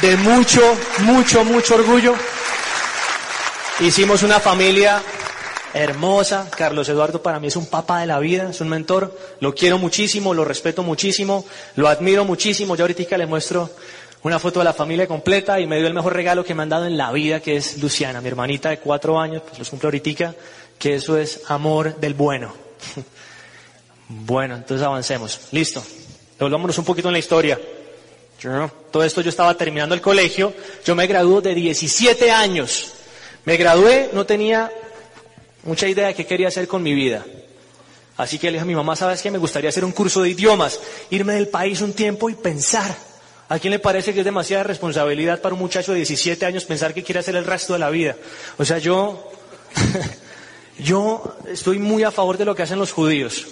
de 0.00 0.16
mucho, 0.18 0.62
mucho, 1.00 1.44
mucho 1.44 1.74
orgullo. 1.74 2.14
Hicimos 3.80 4.22
una 4.22 4.38
familia 4.38 5.02
hermosa. 5.74 6.48
Carlos 6.56 6.88
Eduardo 6.88 7.20
para 7.20 7.40
mí 7.40 7.48
es 7.48 7.56
un 7.56 7.66
papá 7.66 7.98
de 7.98 8.06
la 8.06 8.20
vida, 8.20 8.50
es 8.50 8.60
un 8.60 8.68
mentor. 8.68 9.18
Lo 9.40 9.54
quiero 9.56 9.78
muchísimo, 9.78 10.34
lo 10.34 10.44
respeto 10.44 10.84
muchísimo, 10.84 11.44
lo 11.74 11.88
admiro 11.88 12.24
muchísimo. 12.24 12.76
Yo 12.76 12.84
ahorita 12.84 13.18
le 13.18 13.26
muestro 13.26 13.70
una 14.24 14.38
foto 14.38 14.60
de 14.60 14.64
la 14.64 14.72
familia 14.72 15.06
completa 15.06 15.60
y 15.60 15.66
me 15.66 15.76
dio 15.76 15.86
el 15.86 15.94
mejor 15.94 16.14
regalo 16.14 16.44
que 16.44 16.54
me 16.54 16.62
han 16.62 16.70
dado 16.70 16.86
en 16.86 16.96
la 16.96 17.12
vida, 17.12 17.40
que 17.40 17.56
es 17.56 17.78
Luciana, 17.78 18.22
mi 18.22 18.28
hermanita 18.28 18.70
de 18.70 18.78
cuatro 18.78 19.20
años, 19.20 19.42
pues 19.46 19.58
los 19.58 19.68
cumple 19.68 19.88
ahorita, 19.88 20.34
que 20.78 20.94
eso 20.94 21.18
es 21.18 21.42
amor 21.48 21.96
del 22.00 22.14
bueno. 22.14 22.54
bueno, 24.08 24.56
entonces 24.56 24.84
avancemos. 24.84 25.40
Listo. 25.52 25.84
Volvámonos 26.38 26.76
un 26.78 26.84
poquito 26.86 27.08
en 27.08 27.12
la 27.12 27.18
historia. 27.18 27.60
Todo 28.90 29.04
esto 29.04 29.20
yo 29.20 29.30
estaba 29.30 29.54
terminando 29.56 29.94
el 29.94 30.00
colegio, 30.00 30.52
yo 30.84 30.94
me 30.94 31.06
gradué 31.06 31.40
de 31.42 31.54
17 31.54 32.30
años. 32.30 32.92
Me 33.44 33.56
gradué, 33.56 34.10
no 34.12 34.24
tenía 34.24 34.70
mucha 35.64 35.86
idea 35.86 36.08
de 36.08 36.14
qué 36.14 36.26
quería 36.26 36.48
hacer 36.48 36.66
con 36.66 36.82
mi 36.82 36.94
vida. 36.94 37.24
Así 38.16 38.38
que 38.38 38.46
le 38.46 38.52
dije 38.52 38.62
a 38.62 38.66
mi 38.66 38.74
mamá, 38.74 38.96
¿sabes 38.96 39.20
qué? 39.20 39.30
Me 39.30 39.38
gustaría 39.38 39.68
hacer 39.68 39.84
un 39.84 39.92
curso 39.92 40.22
de 40.22 40.30
idiomas, 40.30 40.80
irme 41.10 41.34
del 41.34 41.48
país 41.48 41.80
un 41.80 41.92
tiempo 41.92 42.30
y 42.30 42.34
pensar. 42.34 42.94
¿A 43.48 43.58
quién 43.58 43.72
le 43.72 43.78
parece 43.78 44.14
que 44.14 44.20
es 44.20 44.24
demasiada 44.24 44.62
responsabilidad 44.62 45.40
para 45.40 45.54
un 45.54 45.60
muchacho 45.60 45.92
de 45.92 45.98
17 45.98 46.46
años 46.46 46.64
pensar 46.64 46.94
que 46.94 47.02
quiere 47.02 47.20
hacer 47.20 47.36
el 47.36 47.44
resto 47.44 47.74
de 47.74 47.78
la 47.78 47.90
vida? 47.90 48.16
O 48.58 48.64
sea, 48.64 48.78
yo, 48.78 49.30
yo 50.78 51.36
estoy 51.48 51.78
muy 51.78 52.02
a 52.04 52.10
favor 52.10 52.38
de 52.38 52.44
lo 52.44 52.54
que 52.54 52.62
hacen 52.62 52.78
los 52.78 52.92
judíos. 52.92 53.46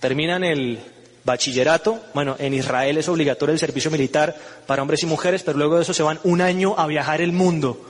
Terminan 0.00 0.44
el 0.44 0.78
bachillerato, 1.24 2.00
bueno, 2.14 2.36
en 2.38 2.54
Israel 2.54 2.96
es 2.96 3.08
obligatorio 3.08 3.52
el 3.52 3.58
servicio 3.58 3.90
militar 3.90 4.34
para 4.66 4.80
hombres 4.80 5.02
y 5.02 5.06
mujeres, 5.06 5.42
pero 5.42 5.58
luego 5.58 5.76
de 5.76 5.82
eso 5.82 5.92
se 5.92 6.02
van 6.02 6.20
un 6.24 6.40
año 6.40 6.74
a 6.78 6.86
viajar 6.86 7.20
el 7.20 7.32
mundo, 7.32 7.86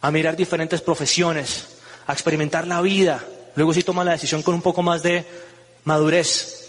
a 0.00 0.10
mirar 0.10 0.36
diferentes 0.36 0.80
profesiones, 0.80 1.66
a 2.06 2.12
experimentar 2.12 2.68
la 2.68 2.80
vida, 2.80 3.24
Luego 3.54 3.74
sí 3.74 3.82
toma 3.82 4.04
la 4.04 4.12
decisión 4.12 4.42
con 4.42 4.54
un 4.54 4.62
poco 4.62 4.82
más 4.82 5.02
de 5.02 5.24
madurez. 5.84 6.61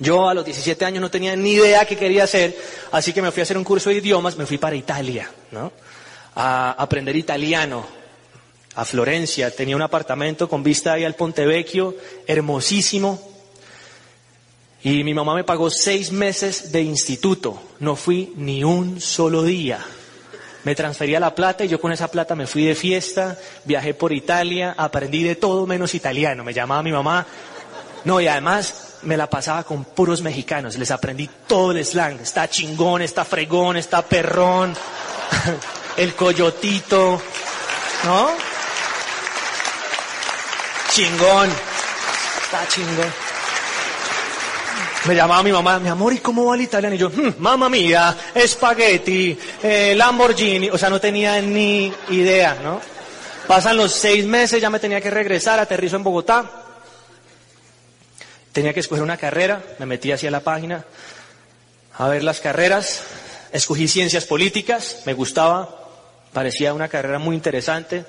Yo 0.00 0.30
a 0.30 0.34
los 0.34 0.46
17 0.46 0.82
años 0.86 1.02
no 1.02 1.10
tenía 1.10 1.36
ni 1.36 1.52
idea 1.52 1.84
qué 1.84 1.94
quería 1.94 2.24
hacer, 2.24 2.56
así 2.90 3.12
que 3.12 3.20
me 3.20 3.30
fui 3.30 3.40
a 3.40 3.44
hacer 3.44 3.58
un 3.58 3.64
curso 3.64 3.90
de 3.90 3.96
idiomas, 3.96 4.36
me 4.38 4.46
fui 4.46 4.56
para 4.56 4.74
Italia, 4.74 5.30
¿no? 5.50 5.72
A 6.34 6.72
aprender 6.72 7.14
italiano, 7.16 7.86
a 8.76 8.86
Florencia, 8.86 9.54
tenía 9.54 9.76
un 9.76 9.82
apartamento 9.82 10.48
con 10.48 10.62
vista 10.62 10.94
ahí 10.94 11.04
al 11.04 11.16
Ponte 11.16 11.44
Vecchio, 11.44 11.94
hermosísimo, 12.26 13.30
y 14.82 15.04
mi 15.04 15.12
mamá 15.12 15.34
me 15.34 15.44
pagó 15.44 15.68
seis 15.68 16.10
meses 16.12 16.72
de 16.72 16.80
instituto, 16.80 17.62
no 17.80 17.94
fui 17.94 18.32
ni 18.36 18.64
un 18.64 19.02
solo 19.02 19.42
día. 19.42 19.84
Me 20.64 20.74
transfería 20.74 21.20
la 21.20 21.34
plata 21.34 21.64
y 21.64 21.68
yo 21.68 21.78
con 21.78 21.92
esa 21.92 22.08
plata 22.08 22.34
me 22.34 22.46
fui 22.46 22.64
de 22.64 22.74
fiesta, 22.74 23.38
viajé 23.66 23.92
por 23.92 24.14
Italia, 24.14 24.74
aprendí 24.78 25.22
de 25.22 25.36
todo 25.36 25.66
menos 25.66 25.94
italiano. 25.94 26.44
Me 26.44 26.52
llamaba 26.52 26.82
mi 26.82 26.92
mamá. 26.92 27.26
No, 28.04 28.20
y 28.20 28.28
además 28.28 28.89
me 29.02 29.16
la 29.16 29.28
pasaba 29.28 29.64
con 29.64 29.84
puros 29.84 30.22
mexicanos. 30.22 30.76
Les 30.76 30.90
aprendí 30.90 31.28
todo 31.46 31.72
el 31.72 31.84
slang. 31.84 32.20
Está 32.20 32.48
chingón, 32.48 33.02
está 33.02 33.24
fregón, 33.24 33.76
está 33.76 34.02
perrón, 34.02 34.74
el 35.96 36.14
coyotito, 36.14 37.20
¿no? 38.04 38.30
Chingón, 40.90 41.50
está 42.42 42.66
chingón. 42.68 43.12
Me 45.06 45.14
llamaba 45.14 45.42
mi 45.42 45.50
mamá, 45.50 45.78
mi 45.78 45.88
amor, 45.88 46.12
¿y 46.12 46.18
cómo 46.18 46.44
va 46.44 46.56
el 46.56 46.60
italiano? 46.60 46.94
Y 46.94 46.98
yo, 46.98 47.08
hmm, 47.08 47.36
mamma 47.38 47.70
mía, 47.70 48.14
espagueti, 48.34 49.38
eh, 49.62 49.94
Lamborghini, 49.96 50.68
o 50.68 50.76
sea, 50.76 50.90
no 50.90 51.00
tenía 51.00 51.40
ni 51.40 51.90
idea, 52.10 52.58
¿no? 52.62 52.80
Pasan 53.46 53.78
los 53.78 53.92
seis 53.92 54.26
meses, 54.26 54.60
ya 54.60 54.68
me 54.68 54.78
tenía 54.78 55.00
que 55.00 55.10
regresar, 55.10 55.58
aterrizo 55.58 55.96
en 55.96 56.04
Bogotá. 56.04 56.59
Tenía 58.52 58.72
que 58.72 58.80
escoger 58.80 59.02
una 59.02 59.16
carrera, 59.16 59.62
me 59.78 59.86
metí 59.86 60.10
hacia 60.10 60.30
la 60.30 60.40
página 60.40 60.84
a 61.96 62.08
ver 62.08 62.24
las 62.24 62.40
carreras. 62.40 63.02
Escogí 63.52 63.88
ciencias 63.88 64.26
políticas, 64.26 65.02
me 65.06 65.14
gustaba, 65.14 65.88
parecía 66.32 66.74
una 66.74 66.88
carrera 66.88 67.18
muy 67.18 67.36
interesante. 67.36 68.04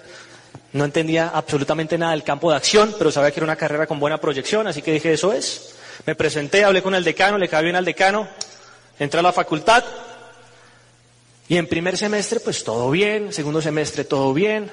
No 0.73 0.85
entendía 0.85 1.29
absolutamente 1.29 1.97
nada 1.97 2.11
del 2.11 2.23
campo 2.23 2.49
de 2.49 2.57
acción, 2.57 2.95
pero 2.97 3.11
sabía 3.11 3.31
que 3.31 3.39
era 3.39 3.45
una 3.45 3.55
carrera 3.55 3.87
con 3.87 3.99
buena 3.99 4.19
proyección, 4.19 4.67
así 4.67 4.81
que 4.81 4.93
dije, 4.93 5.13
eso 5.13 5.33
es. 5.33 5.75
Me 6.05 6.15
presenté, 6.15 6.63
hablé 6.63 6.81
con 6.81 6.95
el 6.95 7.03
decano, 7.03 7.37
le 7.37 7.49
caí 7.49 7.63
bien 7.63 7.75
al 7.75 7.85
decano, 7.85 8.27
entré 8.97 9.19
a 9.19 9.23
la 9.23 9.33
facultad 9.33 9.83
y 11.47 11.57
en 11.57 11.67
primer 11.67 11.97
semestre 11.97 12.39
pues 12.39 12.63
todo 12.63 12.89
bien, 12.89 13.33
segundo 13.33 13.61
semestre 13.61 14.05
todo 14.05 14.33
bien, 14.33 14.71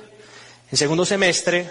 en 0.70 0.78
segundo 0.78 1.04
semestre 1.04 1.68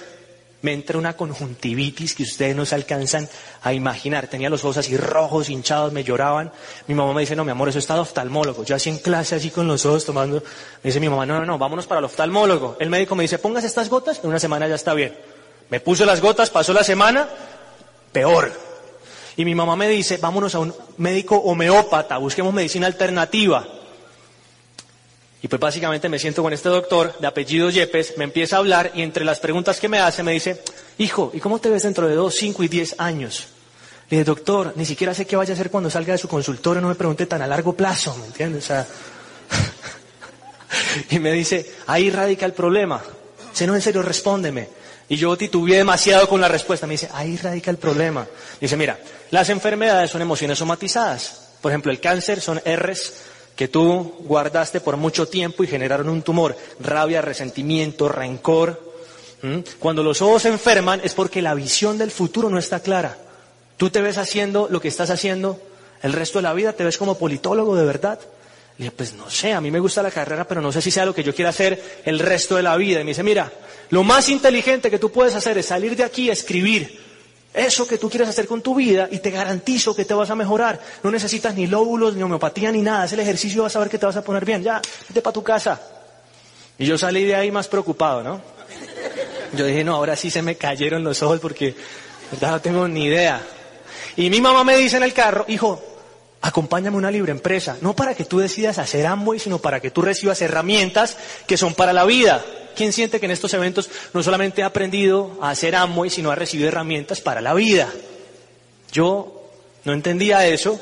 me 0.62 0.74
entra 0.74 0.98
una 0.98 1.16
conjuntivitis 1.16 2.16
que 2.16 2.24
ustedes 2.24 2.56
no 2.56 2.66
se 2.66 2.76
alcanzan 2.76 3.30
a 3.62 3.74
imaginar. 3.74 4.28
Tenía 4.28 4.50
los 4.50 4.64
ojos 4.64 4.78
así 4.78 4.98
rojos, 4.98 5.50
hinchados, 5.50 5.94
me 5.94 6.04
lloraban. 6.04 6.52
Mi 6.88 6.96
mamá 6.96 7.14
me 7.14 7.22
dice, 7.22 7.36
no, 7.36 7.46
mi 7.46 7.52
amor, 7.52 7.70
eso 7.70 7.80
está 7.80 7.94
de 7.94 8.00
oftalmólogo. 8.02 8.64
Yo 8.64 8.76
así 8.76 8.90
en 8.90 8.98
clase, 8.98 9.36
así 9.36 9.52
con 9.52 9.68
los 9.68 9.86
ojos 9.86 10.06
tomando. 10.06 10.38
Me 10.84 10.90
dice 10.90 11.00
mi 11.00 11.10
mamá, 11.10 11.26
no, 11.26 11.40
no, 11.40 11.46
no, 11.46 11.58
vámonos 11.58 11.86
para 11.86 12.00
el 12.00 12.06
oftalmólogo. 12.06 12.76
El 12.80 12.90
médico 12.90 13.16
me 13.16 13.24
dice, 13.24 13.38
pongas 13.38 13.64
estas 13.64 13.90
gotas, 13.90 14.20
en 14.24 14.30
una 14.30 14.40
semana 14.40 14.68
ya 14.68 14.76
está 14.76 14.94
bien. 14.94 15.16
Me 15.70 15.80
puse 15.80 16.06
las 16.06 16.22
gotas, 16.22 16.50
pasó 16.50 16.74
la 16.74 16.84
semana, 16.84 17.28
peor. 18.12 18.52
Y 19.36 19.46
mi 19.46 19.54
mamá 19.54 19.76
me 19.76 19.88
dice, 19.88 20.18
vámonos 20.18 20.56
a 20.56 20.60
un 20.60 20.74
médico 20.98 21.36
homeópata, 21.36 22.18
busquemos 22.18 22.54
medicina 22.54 22.88
alternativa. 22.88 23.68
Y 25.48 25.50
pues 25.50 25.62
básicamente 25.62 26.10
me 26.10 26.20
siento 26.20 26.44
con 26.44 26.52
este 26.52 26.68
doctor 26.68 27.18
de 27.20 27.26
apellido 27.26 27.70
Yepes, 27.70 28.18
me 28.18 28.26
empieza 28.26 28.58
a 28.58 28.60
hablar 28.60 28.92
y 28.94 29.02
entre 29.02 29.24
las 29.24 29.40
preguntas 29.40 29.80
que 29.80 29.88
me 29.88 29.98
hace 29.98 30.22
me 30.22 30.34
dice, 30.34 30.62
hijo, 30.98 31.32
¿y 31.34 31.40
cómo 31.40 31.60
te 31.60 31.70
ves 31.70 31.84
dentro 31.84 32.06
de 32.06 32.16
dos, 32.16 32.36
cinco 32.36 32.64
y 32.64 32.68
diez 32.68 32.96
años? 32.98 33.48
Le 34.10 34.18
dije, 34.18 34.26
doctor, 34.26 34.74
ni 34.76 34.84
siquiera 34.84 35.14
sé 35.14 35.26
qué 35.26 35.38
vaya 35.38 35.54
a 35.54 35.56
hacer 35.56 35.72
cuando 35.72 35.90
salga 35.90 36.12
de 36.12 36.18
su 36.18 36.28
consultorio, 36.28 36.82
no 36.82 36.90
me 36.90 36.96
pregunte 36.96 37.28
tan 37.28 37.42
a 37.42 37.48
largo 37.48 37.72
plazo, 37.72 38.14
¿me 38.18 38.26
entiendes? 38.26 38.70
Y 41.12 41.20
me 41.20 41.32
dice, 41.32 41.76
ahí 41.88 42.10
radica 42.10 42.46
el 42.46 42.52
problema. 42.52 43.02
Si 43.54 43.66
no, 43.66 43.74
en 43.74 43.82
serio, 43.82 44.02
respóndeme. 44.02 44.68
Y 45.08 45.16
yo 45.16 45.38
titubeé 45.38 45.78
demasiado 45.78 46.28
con 46.28 46.42
la 46.42 46.50
respuesta. 46.50 46.88
Me 46.88 46.96
dice, 46.96 47.08
ahí 47.14 47.38
radica 47.38 47.72
el 47.72 47.78
problema. 47.78 48.28
Dice, 48.60 48.76
mira, 48.76 49.00
las 49.32 49.48
enfermedades 49.48 50.12
son 50.12 50.22
emociones 50.22 50.58
somatizadas. 50.58 51.52
Por 51.62 51.72
ejemplo, 51.72 51.90
el 51.90 52.02
cáncer 52.02 52.42
son 52.42 52.62
R's 52.66 53.14
que 53.58 53.68
tú 53.68 54.14
guardaste 54.20 54.80
por 54.80 54.98
mucho 54.98 55.28
tiempo 55.28 55.64
y 55.64 55.68
generaron 55.68 56.10
un 56.10 56.22
tumor. 56.22 56.56
Rabia, 56.80 57.22
resentimiento, 57.24 58.08
rencor. 58.08 58.86
Cuando 59.80 60.04
los 60.04 60.22
ojos 60.22 60.44
se 60.44 60.50
enferman 60.50 61.02
es 61.04 61.16
porque 61.16 61.42
la 61.42 61.56
visión 61.56 61.98
del 61.98 62.12
futuro 62.12 62.50
no 62.52 62.60
está 62.60 62.80
clara. 62.80 63.18
Tú 63.76 63.90
te 63.90 64.02
ves 64.02 64.20
haciendo 64.20 64.68
lo 64.70 64.80
que 64.80 64.88
estás 64.88 65.10
haciendo 65.10 65.60
el 66.04 66.14
resto 66.14 66.38
de 66.38 66.44
la 66.44 66.54
vida, 66.54 66.74
te 66.74 66.84
ves 66.84 67.00
como 67.00 67.18
politólogo 67.18 67.76
de 67.76 67.86
verdad. 67.86 68.20
Le 68.78 68.86
dije, 68.86 68.96
pues 68.96 69.14
no 69.14 69.28
sé, 69.30 69.54
a 69.54 69.62
mí 69.62 69.72
me 69.72 69.80
gusta 69.80 70.04
la 70.04 70.12
carrera, 70.12 70.48
pero 70.48 70.62
no 70.62 70.72
sé 70.72 70.80
si 70.80 70.92
sea 70.92 71.06
lo 71.06 71.16
que 71.16 71.24
yo 71.24 71.34
quiera 71.34 71.50
hacer 71.50 72.02
el 72.06 72.20
resto 72.20 72.56
de 72.56 72.64
la 72.64 72.78
vida. 72.78 73.02
Y 73.02 73.04
me 73.04 73.12
dice, 73.12 73.24
mira, 73.24 73.52
lo 73.90 74.04
más 74.04 74.30
inteligente 74.30 74.92
que 74.92 75.00
tú 75.00 75.12
puedes 75.12 75.34
hacer 75.34 75.58
es 75.58 75.66
salir 75.66 75.96
de 75.96 76.04
aquí 76.04 76.26
y 76.26 76.30
escribir 76.30 77.07
eso 77.54 77.88
que 77.88 77.98
tú 77.98 78.10
quieres 78.10 78.30
hacer 78.30 78.48
con 78.48 78.62
tu 78.62 78.76
vida 78.76 79.08
y 79.10 79.20
te 79.20 79.32
garantizo 79.32 79.96
que 79.96 80.06
te 80.06 80.14
vas 80.14 80.30
a 80.30 80.36
mejorar. 80.36 80.80
No 81.04 81.12
necesitas 81.12 81.56
ni 81.56 81.68
lóbulos, 81.68 82.16
ni 82.16 82.24
homeopatía, 82.24 82.72
ni 82.72 82.82
nada. 82.82 83.06
Es 83.06 83.14
el 83.14 83.20
ejercicio 83.20 83.64
vas 83.64 83.76
a 83.76 83.80
ver 83.80 83.90
que 83.90 83.98
te 83.98 84.06
vas 84.06 84.16
a 84.18 84.24
poner 84.24 84.46
bien. 84.46 84.64
Ya, 84.64 84.82
vete 85.08 85.22
para 85.22 85.34
tu 85.34 85.44
casa. 85.44 85.82
Y 86.78 86.86
yo 86.86 86.98
salí 86.98 87.26
de 87.26 87.36
ahí 87.36 87.52
más 87.52 87.68
preocupado, 87.68 88.22
¿no? 88.22 88.42
Yo 89.54 89.66
dije, 89.66 89.84
no, 89.84 89.96
ahora 89.96 90.16
sí 90.16 90.30
se 90.30 90.42
me 90.42 90.56
cayeron 90.56 91.04
los 91.04 91.22
ojos 91.24 91.40
porque 91.40 91.76
no 92.40 92.62
tengo 92.62 92.88
ni 92.88 93.06
idea. 93.06 93.42
Y 94.16 94.30
mi 94.30 94.42
mamá 94.42 94.64
me 94.64 94.78
dice 94.78 94.98
en 94.98 95.04
el 95.04 95.14
carro, 95.14 95.46
hijo, 95.48 95.82
acompáñame 96.42 96.96
a 96.96 97.00
una 97.00 97.12
libre 97.12 97.32
empresa. 97.32 97.78
No 97.82 97.96
para 97.96 98.14
que 98.14 98.26
tú 98.26 98.40
decidas 98.40 98.78
hacer 98.78 99.06
Amway, 99.06 99.40
sino 99.40 99.60
para 99.60 99.80
que 99.80 99.92
tú 99.92 100.02
recibas 100.02 100.42
herramientas 100.42 101.18
que 101.48 101.58
son 101.58 101.74
para 101.74 101.94
la 101.94 102.06
vida. 102.06 102.44
¿Quién 102.78 102.94
siente 102.94 103.20
que 103.20 103.26
en 103.26 103.32
estos 103.32 103.52
eventos 103.56 103.90
no 104.14 104.22
solamente 104.22 104.62
ha 104.62 104.68
aprendido 104.68 105.36
a 105.42 105.50
hacer 105.50 105.76
Amway, 105.76 106.12
sino 106.12 106.30
ha 106.30 106.36
recibido 106.36 106.68
herramientas 106.68 107.22
para 107.22 107.42
la 107.42 107.56
vida? 107.56 107.92
Yo 108.92 109.50
no 109.84 109.94
entendía 109.94 110.46
eso, 110.46 110.80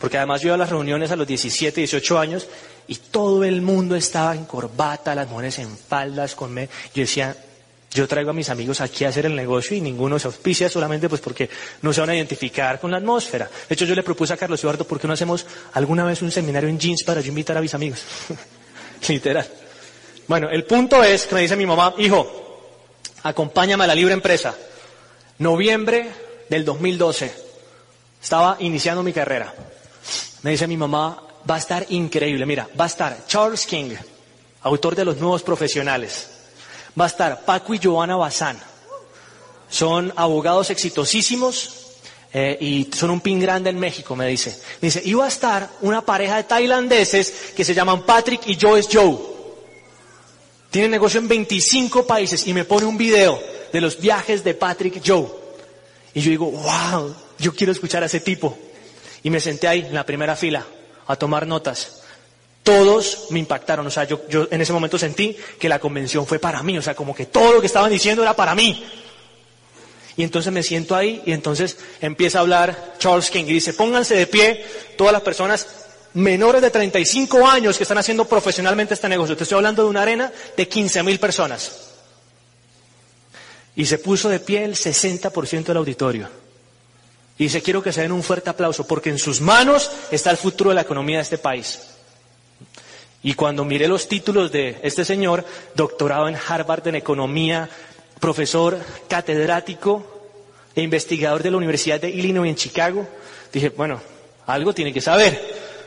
porque 0.00 0.18
además 0.18 0.40
yo 0.40 0.48
iba 0.48 0.56
a 0.56 0.58
las 0.58 0.70
reuniones 0.70 1.12
a 1.12 1.16
los 1.16 1.28
17, 1.28 1.80
18 1.80 2.18
años 2.18 2.48
y 2.88 2.96
todo 2.96 3.44
el 3.44 3.62
mundo 3.62 3.94
estaba 3.94 4.34
en 4.34 4.46
corbata, 4.46 5.14
las 5.14 5.28
mujeres 5.28 5.60
en 5.60 5.78
faldas, 5.78 6.34
con 6.34 6.52
me. 6.52 6.68
Yo 6.92 7.02
decía, 7.02 7.36
yo 7.92 8.08
traigo 8.08 8.30
a 8.30 8.34
mis 8.34 8.50
amigos 8.50 8.80
aquí 8.80 9.04
a 9.04 9.10
hacer 9.10 9.26
el 9.26 9.36
negocio 9.36 9.76
y 9.76 9.80
ninguno 9.80 10.18
se 10.18 10.26
auspicia 10.26 10.68
solamente 10.68 11.08
pues 11.08 11.20
porque 11.20 11.48
no 11.82 11.92
se 11.92 12.00
van 12.00 12.10
a 12.10 12.16
identificar 12.16 12.80
con 12.80 12.90
la 12.90 12.96
atmósfera. 12.96 13.48
De 13.68 13.74
hecho, 13.76 13.84
yo 13.84 13.94
le 13.94 14.02
propuse 14.02 14.32
a 14.32 14.36
Carlos 14.36 14.58
Eduardo, 14.58 14.84
¿por 14.84 14.98
qué 14.98 15.06
no 15.06 15.12
hacemos 15.12 15.46
alguna 15.74 16.04
vez 16.04 16.20
un 16.20 16.32
seminario 16.32 16.68
en 16.68 16.80
jeans 16.80 17.04
para 17.04 17.20
yo 17.20 17.28
invitar 17.28 17.56
a 17.56 17.60
mis 17.60 17.74
amigos? 17.74 18.02
Literal. 19.08 19.46
Bueno, 20.26 20.48
el 20.50 20.64
punto 20.64 21.02
es 21.02 21.26
que 21.26 21.34
me 21.34 21.42
dice 21.42 21.56
mi 21.56 21.66
mamá, 21.66 21.94
hijo, 21.98 22.26
acompáñame 23.22 23.84
a 23.84 23.88
la 23.88 23.94
libre 23.94 24.14
empresa. 24.14 24.54
Noviembre 25.38 26.10
del 26.48 26.64
2012. 26.64 27.34
Estaba 28.22 28.56
iniciando 28.60 29.02
mi 29.02 29.12
carrera. 29.12 29.52
Me 30.42 30.52
dice 30.52 30.66
mi 30.66 30.76
mamá, 30.76 31.22
va 31.48 31.56
a 31.56 31.58
estar 31.58 31.84
increíble. 31.90 32.46
Mira, 32.46 32.68
va 32.78 32.84
a 32.84 32.88
estar 32.88 33.26
Charles 33.26 33.66
King, 33.66 33.94
autor 34.62 34.94
de 34.94 35.04
Los 35.04 35.18
Nuevos 35.18 35.42
Profesionales. 35.42 36.28
Va 36.98 37.04
a 37.04 37.08
estar 37.08 37.44
Paco 37.44 37.74
y 37.74 37.80
Joana 37.82 38.16
Bazán. 38.16 38.58
Son 39.68 40.12
abogados 40.16 40.70
exitosísimos, 40.70 41.83
eh, 42.36 42.58
y 42.60 42.90
son 42.92 43.10
un 43.10 43.20
pin 43.20 43.38
grande 43.38 43.70
en 43.70 43.78
México, 43.78 44.16
me 44.16 44.26
dice. 44.26 44.60
dice, 44.80 45.00
iba 45.04 45.24
a 45.24 45.28
estar 45.28 45.70
una 45.82 46.00
pareja 46.04 46.36
de 46.36 46.42
tailandeses 46.42 47.52
que 47.54 47.64
se 47.64 47.74
llaman 47.74 48.02
Patrick 48.02 48.40
y 48.48 48.58
Joyce 48.60 48.88
Joe. 48.92 49.16
Tienen 50.68 50.90
negocio 50.90 51.20
en 51.20 51.28
25 51.28 52.04
países 52.04 52.44
y 52.48 52.52
me 52.52 52.64
pone 52.64 52.86
un 52.86 52.98
video 52.98 53.40
de 53.72 53.80
los 53.80 54.00
viajes 54.00 54.42
de 54.42 54.52
Patrick 54.52 55.00
Joe. 55.06 55.28
Y 56.12 56.22
yo 56.22 56.30
digo, 56.30 56.50
wow, 56.50 57.14
yo 57.38 57.54
quiero 57.54 57.70
escuchar 57.70 58.02
a 58.02 58.06
ese 58.06 58.18
tipo. 58.18 58.58
Y 59.22 59.30
me 59.30 59.38
senté 59.38 59.68
ahí, 59.68 59.82
en 59.82 59.94
la 59.94 60.04
primera 60.04 60.34
fila, 60.34 60.66
a 61.06 61.14
tomar 61.14 61.46
notas. 61.46 62.02
Todos 62.64 63.26
me 63.30 63.38
impactaron, 63.38 63.86
o 63.86 63.90
sea, 63.90 64.04
yo, 64.04 64.22
yo 64.28 64.48
en 64.50 64.60
ese 64.60 64.72
momento 64.72 64.98
sentí 64.98 65.36
que 65.60 65.68
la 65.68 65.78
convención 65.78 66.26
fue 66.26 66.40
para 66.40 66.64
mí, 66.64 66.76
o 66.76 66.82
sea, 66.82 66.96
como 66.96 67.14
que 67.14 67.26
todo 67.26 67.52
lo 67.52 67.60
que 67.60 67.68
estaban 67.68 67.92
diciendo 67.92 68.22
era 68.22 68.34
para 68.34 68.56
mí. 68.56 68.84
Y 70.16 70.22
entonces 70.22 70.52
me 70.52 70.62
siento 70.62 70.94
ahí 70.94 71.22
y 71.26 71.32
entonces 71.32 71.76
empieza 72.00 72.38
a 72.38 72.42
hablar 72.42 72.94
Charles 72.98 73.30
King 73.30 73.44
y 73.48 73.54
dice, 73.54 73.74
pónganse 73.74 74.14
de 74.14 74.26
pie 74.26 74.64
todas 74.96 75.12
las 75.12 75.22
personas 75.22 75.66
menores 76.14 76.62
de 76.62 76.70
35 76.70 77.46
años 77.46 77.76
que 77.76 77.82
están 77.82 77.98
haciendo 77.98 78.24
profesionalmente 78.24 78.94
este 78.94 79.08
negocio. 79.08 79.36
Te 79.36 79.42
estoy 79.42 79.56
hablando 79.56 79.82
de 79.82 79.88
una 79.90 80.02
arena 80.02 80.32
de 80.56 80.68
15 80.68 81.02
mil 81.02 81.18
personas. 81.18 81.90
Y 83.76 83.86
se 83.86 83.98
puso 83.98 84.28
de 84.28 84.38
pie 84.38 84.64
el 84.64 84.76
60% 84.76 85.64
del 85.64 85.76
auditorio. 85.76 86.28
Y 87.36 87.44
dice, 87.44 87.62
quiero 87.62 87.82
que 87.82 87.92
se 87.92 88.02
den 88.02 88.12
un 88.12 88.22
fuerte 88.22 88.50
aplauso 88.50 88.86
porque 88.86 89.10
en 89.10 89.18
sus 89.18 89.40
manos 89.40 89.90
está 90.12 90.30
el 90.30 90.36
futuro 90.36 90.70
de 90.70 90.76
la 90.76 90.82
economía 90.82 91.16
de 91.16 91.22
este 91.24 91.38
país. 91.38 91.80
Y 93.24 93.34
cuando 93.34 93.64
miré 93.64 93.88
los 93.88 94.06
títulos 94.06 94.52
de 94.52 94.78
este 94.82 95.04
señor, 95.04 95.44
doctorado 95.74 96.28
en 96.28 96.36
Harvard 96.36 96.86
en 96.86 96.94
economía, 96.94 97.68
profesor 98.24 98.80
catedrático 99.06 100.02
e 100.74 100.80
investigador 100.80 101.42
de 101.42 101.50
la 101.50 101.58
Universidad 101.58 102.00
de 102.00 102.08
Illinois 102.08 102.48
en 102.48 102.56
Chicago, 102.56 103.06
dije, 103.52 103.68
bueno, 103.68 104.00
algo 104.46 104.72
tiene 104.72 104.94
que 104.94 105.02
saber. 105.02 105.38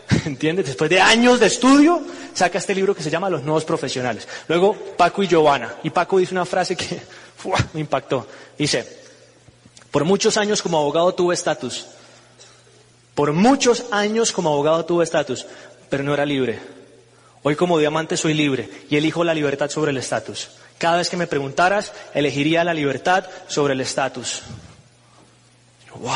¿Entiendes? 0.25 0.67
Después 0.67 0.87
de 0.87 1.01
años 1.01 1.39
de 1.39 1.47
estudio, 1.47 1.99
saca 2.35 2.59
este 2.59 2.75
libro 2.75 2.95
que 2.95 3.01
se 3.01 3.09
llama 3.09 3.27
Los 3.31 3.41
Nuevos 3.41 3.65
Profesionales. 3.65 4.27
Luego, 4.47 4.75
Paco 4.75 5.23
y 5.23 5.27
Giovanna. 5.27 5.77
Y 5.81 5.89
Paco 5.89 6.19
dice 6.19 6.35
una 6.35 6.45
frase 6.45 6.75
que 6.75 7.01
me 7.73 7.79
impactó. 7.79 8.27
Dice, 8.55 8.87
por 9.89 10.05
muchos 10.05 10.37
años 10.37 10.61
como 10.61 10.77
abogado 10.77 11.15
tuve 11.15 11.33
estatus. 11.33 11.87
Por 13.15 13.33
muchos 13.33 13.85
años 13.89 14.31
como 14.31 14.49
abogado 14.49 14.85
tuve 14.85 15.05
estatus, 15.05 15.47
pero 15.89 16.03
no 16.03 16.13
era 16.13 16.23
libre. 16.23 16.59
Hoy 17.41 17.55
como 17.55 17.79
diamante 17.79 18.15
soy 18.15 18.35
libre 18.35 18.69
y 18.91 18.97
elijo 18.97 19.23
la 19.23 19.33
libertad 19.33 19.71
sobre 19.71 19.89
el 19.89 19.97
estatus. 19.97 20.49
Cada 20.77 20.97
vez 20.97 21.09
que 21.09 21.17
me 21.17 21.27
preguntaras, 21.27 21.91
elegiría 22.13 22.63
la 22.63 22.73
libertad 22.73 23.25
sobre 23.47 23.73
el 23.73 23.81
estatus. 23.81 24.43
¡Wow! 25.95 26.13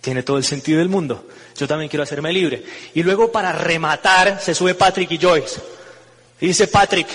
Tiene 0.00 0.22
todo 0.22 0.36
el 0.36 0.44
sentido 0.44 0.78
del 0.78 0.88
mundo. 0.88 1.26
Yo 1.56 1.66
también 1.66 1.88
quiero 1.88 2.04
hacerme 2.04 2.32
libre. 2.32 2.64
Y 2.94 3.02
luego 3.02 3.32
para 3.32 3.52
rematar 3.52 4.40
se 4.40 4.54
sube 4.54 4.74
Patrick 4.74 5.10
y 5.10 5.18
Joyce. 5.18 5.60
Y 6.40 6.48
dice 6.48 6.68
Patrick, 6.68 7.08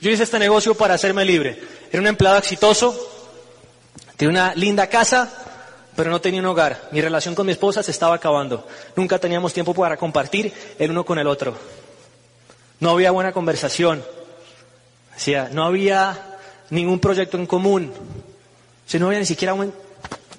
yo 0.00 0.10
hice 0.10 0.22
este 0.22 0.38
negocio 0.38 0.74
para 0.74 0.94
hacerme 0.94 1.24
libre. 1.24 1.60
Era 1.90 2.00
un 2.00 2.06
empleado 2.06 2.38
exitoso, 2.38 2.96
tenía 4.16 4.30
una 4.30 4.54
linda 4.54 4.86
casa, 4.86 5.30
pero 5.94 6.10
no 6.10 6.20
tenía 6.20 6.40
un 6.40 6.46
hogar. 6.46 6.88
Mi 6.92 7.00
relación 7.00 7.34
con 7.34 7.44
mi 7.44 7.52
esposa 7.52 7.82
se 7.82 7.90
estaba 7.90 8.14
acabando. 8.14 8.66
Nunca 8.96 9.18
teníamos 9.18 9.52
tiempo 9.52 9.74
para 9.74 9.96
compartir 9.96 10.52
el 10.78 10.90
uno 10.90 11.04
con 11.04 11.18
el 11.18 11.26
otro. 11.26 11.54
No 12.80 12.90
había 12.90 13.10
buena 13.10 13.32
conversación. 13.32 14.02
Sea, 15.16 15.50
no 15.52 15.64
había 15.64 16.18
ningún 16.70 16.98
proyecto 16.98 17.36
en 17.36 17.46
común. 17.46 17.92
O 17.92 18.98
no 18.98 19.06
había 19.06 19.18
ni 19.20 19.26
siquiera 19.26 19.54
un... 19.54 19.72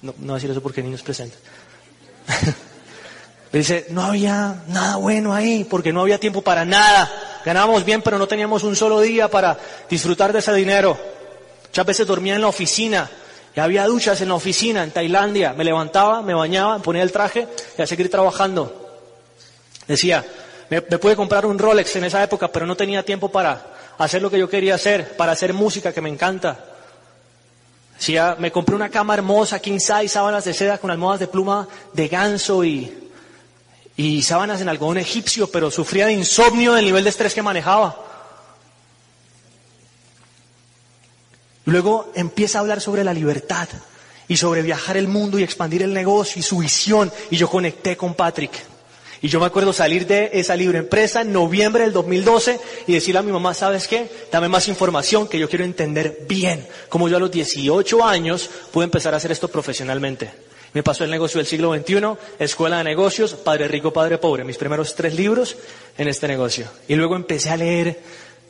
No, 0.01 0.13
voy 0.17 0.32
a 0.32 0.34
decir 0.34 0.51
eso 0.51 0.61
porque 0.61 0.84
niños 0.84 1.01
presentes. 1.01 1.39
Dice, 3.53 3.86
no 3.89 4.03
había 4.03 4.63
nada 4.67 4.95
bueno 4.97 5.34
ahí 5.34 5.63
porque 5.63 5.93
no 5.93 6.01
había 6.01 6.19
tiempo 6.19 6.41
para 6.41 6.65
nada. 6.65 7.39
Ganábamos 7.45 7.86
bien, 7.86 8.01
pero 8.01 8.17
no 8.17 8.28
teníamos 8.28 8.63
un 8.63 8.76
solo 8.76 8.99
día 8.99 9.30
para 9.30 9.57
disfrutar 9.89 10.34
de 10.34 10.39
ese 10.39 10.53
dinero. 10.53 10.97
Muchas 11.67 11.86
veces 11.86 12.07
dormía 12.07 12.36
en 12.36 12.41
la 12.41 12.47
oficina 12.47 13.09
y 13.55 13.59
había 13.59 13.86
duchas 13.86 14.19
en 14.21 14.30
la 14.30 14.36
oficina 14.36 14.84
en 14.84 14.91
Tailandia. 14.91 15.53
Me 15.53 15.63
levantaba, 15.63 16.21
me 16.21 16.34
bañaba, 16.34 16.80
ponía 16.80 17.03
el 17.03 17.11
traje 17.11 17.47
y 17.78 17.82
a 17.82 17.88
seguir 17.88 18.09
trabajando. 18.09 18.99
Decía, 19.88 20.26
me 20.69 20.82
pude 20.82 21.15
comprar 21.15 21.45
un 21.45 21.59
Rolex 21.59 21.95
en 21.95 22.05
esa 22.05 22.24
época, 22.24 22.51
pero 22.51 22.65
no 22.65 22.76
tenía 22.76 23.03
tiempo 23.03 23.30
para 23.30 23.74
hacer 23.98 24.22
lo 24.22 24.30
que 24.30 24.39
yo 24.39 24.50
quería 24.50 24.76
hacer, 24.76 25.16
para 25.18 25.32
hacer 25.32 25.54
música 25.54 25.94
que 25.94 26.02
me 26.02 26.10
encanta. 26.10 26.66
Decía, 27.98 28.36
me 28.39 28.52
compré 28.52 28.76
una 28.76 28.89
cama 28.89 29.14
hermosa, 29.14 29.60
king 29.60 29.80
size, 29.80 30.10
sábanas 30.10 30.44
de 30.46 30.54
seda 30.54 30.78
con 30.78 30.91
almohadas 30.91 31.22
de 31.22 31.28
pluma 31.28 31.68
de 31.94 32.08
ganso 32.08 32.64
y, 32.64 33.10
y 33.96 34.22
sábanas 34.24 34.62
en 34.62 34.70
algodón 34.70 34.98
egipcio, 34.98 35.48
pero 35.48 35.72
sufría 35.72 36.08
de 36.08 36.14
insomnio 36.14 36.74
del 36.74 36.86
nivel 36.86 37.04
de 37.04 37.12
estrés 37.12 37.34
que 37.34 37.41
manejaba. 37.41 37.98
Luego 41.66 42.12
empieza 42.16 42.58
a 42.58 42.62
hablar 42.62 42.82
sobre 42.82 43.04
la 43.04 43.14
libertad 43.14 43.70
y 44.28 44.38
sobre 44.38 44.62
viajar 44.62 44.98
el 44.98 45.08
mundo 45.08 45.39
y 45.39 45.44
expandir 45.44 45.84
el 45.84 45.94
negocio 45.94 46.39
y 46.39 46.44
su 46.44 46.58
visión. 46.58 47.12
Y 47.30 47.38
yo 47.38 47.50
conecté 47.50 47.96
con 47.96 48.16
Patrick. 48.16 48.72
Y 49.24 49.30
yo 49.30 49.39
me 49.39 49.45
acuerdo 49.45 49.71
salir 49.71 50.05
de 50.05 50.32
esa 50.34 50.53
libre 50.53 50.80
empresa 50.80 51.21
en 51.21 51.32
noviembre 51.32 51.84
del 51.84 51.93
2012 51.93 52.59
y 52.88 52.93
decirle 52.93 53.19
a 53.19 53.24
mi 53.24 53.32
mamá, 53.32 53.53
¿sabes 53.53 53.88
qué? 53.88 54.09
Dame 54.30 54.49
más 54.49 54.67
información 54.67 55.30
que 55.30 55.39
yo 55.39 55.47
quiero 55.47 55.63
entender 55.63 56.26
bien 56.28 56.67
cómo 56.89 57.07
yo 57.07 57.15
a 57.15 57.21
los 57.21 57.32
18 57.32 58.03
años 58.03 58.49
pude 58.74 58.84
empezar 58.84 59.13
a 59.13 59.17
hacer 59.17 59.32
esto 59.32 59.47
profesionalmente. 59.47 60.30
Me 60.74 60.84
pasó 60.84 61.05
el 61.05 61.11
negocio 61.11 61.38
del 61.38 61.47
siglo 61.47 61.74
XXI, 61.74 62.17
Escuela 62.38 62.80
de 62.80 62.84
Negocios, 62.84 63.36
Padre 63.36 63.69
Rico, 63.69 63.93
Padre 63.93 64.17
Pobre, 64.17 64.43
mis 64.43 64.57
primeros 64.57 64.93
tres 64.93 65.15
libros 65.15 65.55
en 65.97 66.09
este 66.09 66.28
negocio. 66.28 66.67
Y 66.89 66.95
luego 66.95 67.15
empecé 67.15 67.49
a 67.49 67.55
leer 67.55 68.01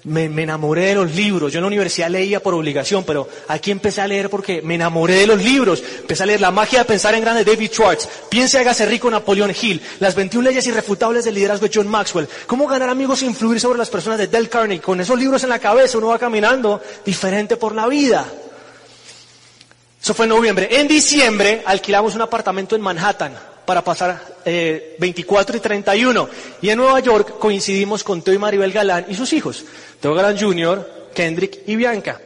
me, 0.06 0.26
enamoré 0.26 0.88
de 0.88 0.96
los 0.96 1.14
libros. 1.16 1.52
Yo 1.52 1.60
en 1.60 1.64
la 1.64 1.68
universidad 1.68 2.10
leía 2.10 2.42
por 2.42 2.54
obligación, 2.54 3.04
pero 3.04 3.28
aquí 3.48 3.72
empecé 3.72 4.02
a 4.02 4.08
leer 4.08 4.30
porque 4.30 4.62
me 4.62 4.76
enamoré 4.76 5.16
de 5.16 5.28
los 5.28 5.42
libros. 5.42 5.82
Empecé 6.00 6.24
a 6.24 6.26
leer 6.26 6.42
La 6.42 6.52
magia 6.52 6.80
de 6.80 6.86
pensar 6.86 7.16
en 7.16 7.22
grande 7.22 7.44
de 7.44 7.52
David 7.52 7.72
Schwartz. 7.72 8.08
Piense, 8.30 8.60
hágase 8.60 8.86
rico 8.86 9.10
Napoleón 9.10 9.54
Hill. 9.60 9.82
Las 10.00 10.16
21 10.16 10.50
leyes 10.50 10.68
irrefutables 10.68 11.26
del 11.26 11.36
liderazgo 11.36 11.68
de 11.68 11.72
John 11.74 11.88
Maxwell. 11.88 12.28
Cómo 12.48 12.68
ganar 12.68 12.90
amigos 12.90 13.22
e 13.22 13.26
influir 13.26 13.60
sobre 13.60 13.80
las 13.80 13.90
personas 13.90 14.20
de 14.20 14.28
Del 14.28 14.50
Carnegie. 14.50 14.82
Con 14.82 15.00
esos 15.00 15.18
libros 15.18 15.44
en 15.44 15.50
la 15.50 15.60
cabeza 15.60 15.98
uno 15.98 16.08
va 16.08 16.20
caminando 16.20 16.82
diferente 17.06 17.58
por 17.58 17.76
la 17.76 17.88
vida. 17.88 18.26
Eso 20.02 20.14
fue 20.14 20.26
en 20.26 20.30
noviembre. 20.30 20.68
En 20.70 20.88
diciembre 20.88 21.64
alquilamos 21.66 22.14
un 22.16 22.22
apartamento 22.22 22.76
en 22.76 22.82
Manhattan 22.82 23.34
para 23.66 23.82
pasar 23.82 24.33
eh, 24.46 24.96
24 25.00 25.58
y 25.58 25.60
31. 25.60 26.30
Y 26.62 26.70
en 26.70 26.78
Nueva 26.78 27.00
York 27.00 27.38
coincidimos 27.40 28.04
con 28.04 28.22
Teo 28.22 28.34
y 28.34 28.38
Maribel 28.38 28.72
Galán 28.72 29.06
y 29.10 29.16
sus 29.16 29.34
hijos. 29.34 29.66
Teo 30.00 30.14
Galán 30.14 30.40
Jr., 30.40 31.10
Kendrick 31.14 31.60
y 31.68 31.76
Bianca. 31.76 32.20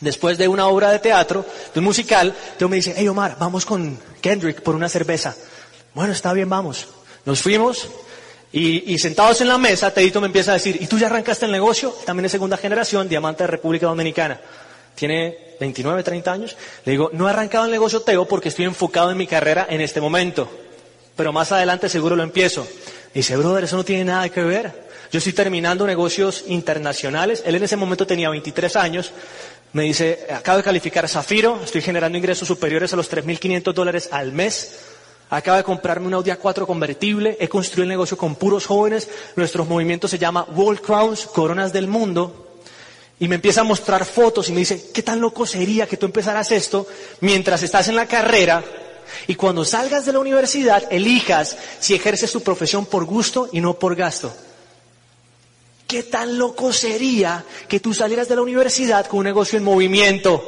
Después 0.00 0.36
de 0.36 0.46
una 0.46 0.66
obra 0.66 0.90
de 0.90 0.98
teatro, 0.98 1.44
de 1.72 1.80
un 1.80 1.84
musical, 1.86 2.34
Teo 2.58 2.68
me 2.68 2.76
dice, 2.76 2.94
hey 2.96 3.08
Omar, 3.08 3.36
vamos 3.38 3.64
con 3.64 3.98
Kendrick 4.20 4.60
por 4.62 4.74
una 4.74 4.88
cerveza. 4.88 5.34
Bueno, 5.94 6.12
está 6.12 6.32
bien, 6.32 6.48
vamos. 6.48 6.86
Nos 7.24 7.40
fuimos 7.40 7.88
y, 8.52 8.98
sentados 8.98 9.40
en 9.40 9.48
la 9.48 9.58
mesa, 9.58 9.92
Tedito 9.92 10.20
me 10.20 10.28
empieza 10.28 10.52
a 10.52 10.54
decir, 10.54 10.78
¿y 10.80 10.86
tú 10.86 10.98
ya 10.98 11.06
arrancaste 11.06 11.44
el 11.44 11.52
negocio? 11.52 11.94
También 12.04 12.26
es 12.26 12.32
segunda 12.32 12.56
generación, 12.56 13.08
diamante 13.08 13.42
de 13.42 13.48
República 13.48 13.86
Dominicana. 13.86 14.40
Tiene 14.94 15.36
29, 15.60 16.02
30 16.02 16.32
años. 16.32 16.56
Le 16.84 16.92
digo, 16.92 17.10
no 17.12 17.26
he 17.26 17.30
arrancado 17.30 17.66
el 17.66 17.70
negocio 17.70 18.00
Teo 18.00 18.26
porque 18.26 18.48
estoy 18.48 18.64
enfocado 18.64 19.10
en 19.10 19.18
mi 19.18 19.26
carrera 19.26 19.66
en 19.68 19.82
este 19.82 20.00
momento. 20.00 20.48
Pero 21.16 21.32
más 21.32 21.50
adelante 21.50 21.88
seguro 21.88 22.14
lo 22.14 22.22
empiezo. 22.22 22.66
dice, 23.14 23.36
brother, 23.36 23.64
eso 23.64 23.76
no 23.76 23.84
tiene 23.84 24.04
nada 24.04 24.28
que 24.28 24.42
ver. 24.42 24.86
Yo 25.10 25.18
estoy 25.18 25.32
terminando 25.32 25.86
negocios 25.86 26.44
internacionales. 26.48 27.42
Él 27.46 27.54
en 27.54 27.64
ese 27.64 27.76
momento 27.76 28.06
tenía 28.06 28.28
23 28.28 28.76
años. 28.76 29.12
Me 29.72 29.84
dice, 29.84 30.26
acabo 30.30 30.58
de 30.58 30.64
calificar 30.64 31.08
Zafiro, 31.08 31.60
estoy 31.62 31.80
generando 31.80 32.18
ingresos 32.18 32.46
superiores 32.46 32.92
a 32.92 32.96
los 32.96 33.10
3.500 33.10 33.72
dólares 33.72 34.08
al 34.12 34.32
mes. 34.32 34.80
Acabo 35.30 35.56
de 35.56 35.64
comprarme 35.64 36.06
un 36.06 36.14
Audi 36.14 36.30
A4 36.30 36.66
convertible. 36.66 37.36
He 37.40 37.48
construido 37.48 37.84
el 37.84 37.88
negocio 37.88 38.16
con 38.16 38.36
puros 38.36 38.66
jóvenes. 38.66 39.08
Nuestro 39.36 39.64
movimiento 39.64 40.08
se 40.08 40.18
llama 40.18 40.46
World 40.54 40.80
Crowns, 40.80 41.26
Coronas 41.26 41.72
del 41.72 41.88
Mundo. 41.88 42.58
Y 43.18 43.28
me 43.28 43.36
empieza 43.36 43.62
a 43.62 43.64
mostrar 43.64 44.04
fotos 44.04 44.48
y 44.50 44.52
me 44.52 44.60
dice, 44.60 44.90
¿qué 44.92 45.02
tan 45.02 45.20
loco 45.20 45.46
sería 45.46 45.86
que 45.86 45.96
tú 45.96 46.04
empezaras 46.04 46.52
esto 46.52 46.86
mientras 47.20 47.62
estás 47.62 47.88
en 47.88 47.96
la 47.96 48.06
carrera 48.06 48.62
y 49.26 49.34
cuando 49.34 49.64
salgas 49.64 50.06
de 50.06 50.12
la 50.12 50.18
universidad 50.18 50.84
elijas 50.90 51.56
si 51.80 51.94
ejerces 51.94 52.32
tu 52.32 52.42
profesión 52.42 52.86
por 52.86 53.04
gusto 53.04 53.48
y 53.52 53.60
no 53.60 53.78
por 53.78 53.94
gasto? 53.94 54.32
¿Qué 55.86 56.02
tan 56.02 56.36
loco 56.36 56.72
sería 56.72 57.44
que 57.68 57.80
tú 57.80 57.94
salieras 57.94 58.28
de 58.28 58.36
la 58.36 58.42
universidad 58.42 59.06
con 59.06 59.18
un 59.18 59.24
negocio 59.24 59.56
en 59.56 59.64
movimiento? 59.64 60.42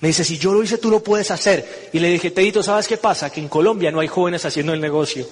Me 0.00 0.08
dice, 0.08 0.24
si 0.24 0.38
yo 0.38 0.52
lo 0.52 0.62
hice, 0.62 0.78
tú 0.78 0.90
lo 0.90 1.02
puedes 1.02 1.30
hacer. 1.30 1.90
Y 1.92 1.98
le 1.98 2.08
dije, 2.08 2.30
Tedito, 2.30 2.62
¿sabes 2.62 2.86
qué 2.86 2.98
pasa? 2.98 3.30
Que 3.30 3.40
en 3.40 3.48
Colombia 3.48 3.90
no 3.90 4.00
hay 4.00 4.08
jóvenes 4.08 4.44
haciendo 4.44 4.72
el 4.72 4.80
negocio. 4.80 5.26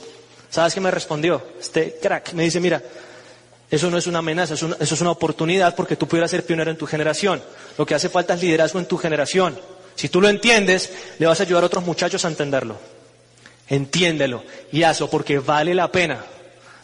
¿Sabes 0.50 0.74
qué 0.74 0.80
me 0.80 0.90
respondió? 0.90 1.42
Este 1.60 1.98
crack 2.00 2.32
me 2.32 2.44
dice, 2.44 2.58
mira, 2.58 2.82
eso 3.70 3.90
no 3.90 3.98
es 3.98 4.06
una 4.06 4.20
amenaza, 4.20 4.54
eso 4.54 4.76
es 4.78 5.00
una 5.00 5.10
oportunidad 5.10 5.74
porque 5.74 5.96
tú 5.96 6.08
pudieras 6.08 6.30
ser 6.30 6.44
pionero 6.44 6.70
en 6.70 6.78
tu 6.78 6.86
generación. 6.86 7.42
Lo 7.76 7.84
que 7.84 7.94
hace 7.94 8.08
falta 8.08 8.34
es 8.34 8.42
liderazgo 8.42 8.78
en 8.78 8.86
tu 8.86 8.96
generación. 8.96 9.58
Si 9.96 10.08
tú 10.08 10.20
lo 10.20 10.28
entiendes, 10.28 10.92
le 11.18 11.26
vas 11.26 11.40
a 11.40 11.42
ayudar 11.42 11.64
a 11.64 11.66
otros 11.66 11.84
muchachos 11.84 12.24
a 12.24 12.28
entenderlo. 12.28 12.78
Entiéndelo 13.68 14.44
y 14.70 14.84
hazlo 14.84 15.10
porque 15.10 15.40
vale 15.40 15.74
la 15.74 15.90
pena. 15.90 16.24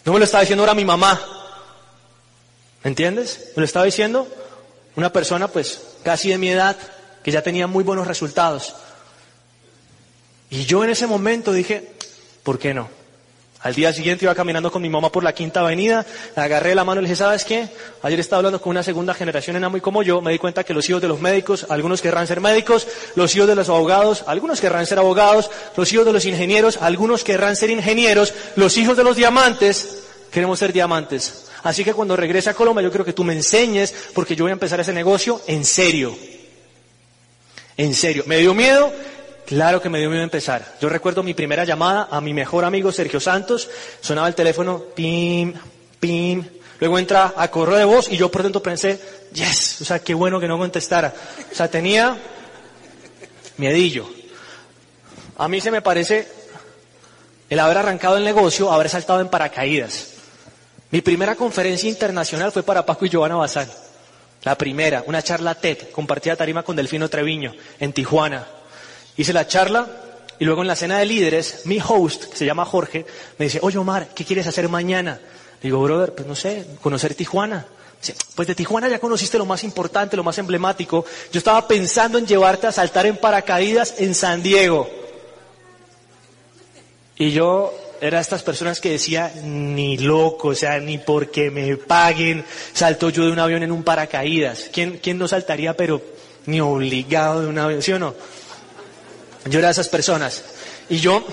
No 0.05 0.13
me 0.13 0.19
lo 0.19 0.25
estaba 0.25 0.41
diciendo 0.41 0.65
ahora 0.65 0.75
mi 0.75 0.85
mamá, 0.85 1.21
¿Me 2.83 2.89
entiendes? 2.89 3.53
Me 3.55 3.61
lo 3.61 3.65
estaba 3.65 3.85
diciendo 3.85 4.27
una 4.97 5.13
persona 5.13 5.49
pues 5.49 5.81
casi 6.03 6.31
de 6.31 6.39
mi 6.39 6.49
edad 6.49 6.77
que 7.23 7.31
ya 7.31 7.43
tenía 7.43 7.67
muy 7.67 7.85
buenos 7.85 8.07
resultados. 8.07 8.75
Y 10.51 10.65
yo 10.65 10.83
en 10.85 10.91
ese 10.91 11.07
momento 11.07 11.53
dije, 11.53 11.93
¿por 12.43 12.59
qué 12.59 12.75
no? 12.75 12.89
Al 13.63 13.75
día 13.75 13.93
siguiente 13.93 14.25
iba 14.25 14.35
caminando 14.35 14.73
con 14.73 14.83
mi 14.83 14.89
mamá 14.89 15.13
por 15.13 15.23
la 15.23 15.33
quinta 15.33 15.61
avenida, 15.61 16.05
agarré 16.35 16.75
la 16.75 16.85
mano 16.85 17.01
y 17.01 17.05
le 17.05 17.09
dije, 17.09 17.17
¿sabes 17.17 17.45
qué? 17.45 17.69
Ayer 18.03 18.19
estaba 18.19 18.39
hablando 18.39 18.61
con 18.61 18.71
una 18.71 18.83
segunda 18.83 19.15
generación 19.15 19.55
en 19.57 19.77
y 19.77 19.81
como 19.81 20.03
yo, 20.03 20.21
me 20.21 20.33
di 20.33 20.39
cuenta 20.39 20.65
que 20.65 20.75
los 20.75 20.89
hijos 20.91 21.01
de 21.01 21.07
los 21.07 21.21
médicos, 21.21 21.67
algunos 21.69 22.03
querrán 22.03 22.27
ser 22.27 22.41
médicos, 22.41 22.89
los 23.15 23.35
hijos 23.37 23.47
de 23.47 23.55
los 23.55 23.69
abogados, 23.69 24.25
algunos 24.27 24.61
querrán 24.61 24.85
ser 24.87 24.99
abogados, 24.99 25.49
los 25.77 25.93
hijos 25.93 26.05
de 26.05 26.13
los 26.13 26.25
ingenieros, 26.25 26.79
algunos 26.83 27.23
querrán 27.23 27.55
ser 27.55 27.71
ingenieros, 27.71 28.35
los 28.57 28.77
hijos 28.77 28.97
de 28.97 29.05
los 29.05 29.15
diamantes, 29.15 30.03
queremos 30.33 30.59
ser 30.59 30.73
diamantes. 30.73 31.47
Así 31.63 31.85
que 31.85 31.95
cuando 31.95 32.17
regrese 32.17 32.51
a 32.51 32.55
Colombia 32.55 32.83
yo 32.83 32.91
quiero 32.91 33.05
que 33.05 33.13
tú 33.13 33.23
me 33.23 33.33
enseñes, 33.33 33.95
porque 34.13 34.35
yo 34.35 34.45
voy 34.45 34.51
a 34.51 34.55
empezar 34.55 34.81
ese 34.81 34.93
negocio 34.93 35.41
en 35.47 35.65
serio. 35.65 36.19
En 37.77 37.95
serio. 37.95 38.25
¿Me 38.27 38.39
dio 38.39 38.55
miedo? 38.55 38.93
Claro 39.53 39.83
que 39.83 39.91
me 39.91 39.99
dio 39.99 40.09
miedo 40.09 40.23
empezar. 40.23 40.77
Yo 40.81 40.89
recuerdo 40.89 41.23
mi 41.23 41.35
primera 41.35 41.67
llamada 41.67 42.09
a 42.11 42.23
mi 42.23 42.33
mejor 42.33 42.65
amigo 42.65 42.91
Sergio 42.91 43.21
Santos, 43.21 43.69
sonaba 44.01 44.27
el 44.27 44.35
teléfono, 44.35 44.83
pim, 44.95 45.53
pim, 46.01 46.43
luego 46.81 46.99
entra 46.99 47.35
a 47.37 47.51
correo 47.51 47.77
de 47.77 47.85
voz 47.85 48.11
y 48.11 48.17
yo 48.17 48.31
por 48.31 48.43
dentro 48.43 48.63
pensé, 48.63 48.99
yes, 49.35 49.83
o 49.83 49.85
sea, 49.85 49.99
qué 49.99 50.15
bueno 50.15 50.41
que 50.41 50.49
no 50.49 50.57
contestara. 50.57 51.13
O 51.53 51.55
sea, 51.55 51.69
tenía 51.69 52.17
miedillo. 53.59 54.09
A 55.37 55.49
mí 55.49 55.61
se 55.61 55.71
me 55.71 55.83
parece 55.83 56.27
el 57.51 57.61
haber 57.61 57.77
arrancado 57.77 58.17
el 58.17 58.25
negocio, 58.25 58.73
haber 58.73 58.89
saltado 58.89 59.21
en 59.21 59.29
paracaídas. 59.29 60.15
Mi 60.91 61.03
primera 61.03 61.35
conferencia 61.35 61.91
internacional 61.91 62.53
fue 62.53 62.63
para 62.63 62.87
Paco 62.87 63.05
y 63.05 63.11
Giovanna 63.11 63.37
Bazán. 63.37 63.69
La 64.45 64.57
primera, 64.57 65.05
una 65.07 65.21
charla 65.21 65.55
TED, 65.57 65.91
compartida 65.91 66.37
tarima 66.37 66.63
con 66.63 66.75
Delfino 66.75 67.11
Treviño, 67.11 67.53
en 67.81 67.93
Tijuana. 67.93 68.47
Hice 69.17 69.33
la 69.33 69.47
charla 69.47 69.87
y 70.39 70.45
luego 70.45 70.63
en 70.63 70.69
la 70.69 70.77
cena 70.77 70.99
de 70.99 71.07
líderes, 71.07 71.63
mi 71.67 71.79
host, 71.87 72.25
que 72.25 72.37
se 72.37 72.47
llama 72.47 72.65
Jorge, 72.65 73.07
me 73.39 73.45
dice, 73.45 73.61
oye 73.63 73.79
Omar, 73.79 74.09
¿qué 74.15 74.25
quieres 74.25 74.47
hacer 74.47 74.69
mañana? 74.69 75.21
Digo, 75.63 75.81
brother, 75.83 76.15
pues 76.15 76.27
no 76.27 76.35
sé, 76.35 76.67
conocer 76.81 77.15
Tijuana. 77.15 77.67
Dice, 78.01 78.17
pues 78.35 78.49
de 78.49 78.55
Tijuana 78.55 78.89
ya 78.89 78.99
conociste 78.99 79.39
lo 79.39 79.47
más 79.47 79.63
importante, 79.63 80.17
lo 80.17 80.25
más 80.25 80.39
emblemático. 80.39 81.05
Yo 81.31 81.39
estaba 81.39 81.69
pensando 81.69 82.19
en 82.19 82.27
llevarte 82.27 82.67
a 82.67 82.73
saltar 82.73 83.07
en 83.07 83.17
paracaídas 83.17 83.95
en 83.99 84.15
San 84.15 84.43
Diego. 84.43 84.91
Y 87.17 87.31
yo 87.31 87.73
era 88.01 88.19
estas 88.19 88.43
personas 88.43 88.81
que 88.81 88.91
decía, 88.91 89.33
ni 89.45 89.97
loco, 89.99 90.49
o 90.49 90.55
sea, 90.57 90.81
ni 90.81 90.99
porque 90.99 91.53
me 91.53 91.77
paguen, 91.77 92.45
salto 92.73 93.11
yo 93.11 93.27
de 93.27 93.31
un 93.31 93.39
avión 93.39 93.63
en 93.63 93.71
un 93.71 93.85
paracaídas. 93.85 94.71
¿Quién, 94.73 94.99
quién 95.01 95.19
no 95.19 95.29
saltaría, 95.29 95.77
pero 95.77 96.03
ni 96.47 96.61
obligado 96.61 97.43
de 97.43 97.47
un 97.47 97.59
avión, 97.61 97.81
sí 97.81 97.93
o 97.93 98.01
no? 98.01 98.15
Yo 99.47 99.59
era 99.59 99.69
de 99.69 99.73
esas 99.73 99.89
personas. 99.89 100.43
Y 100.89 100.99
yo 100.99 101.25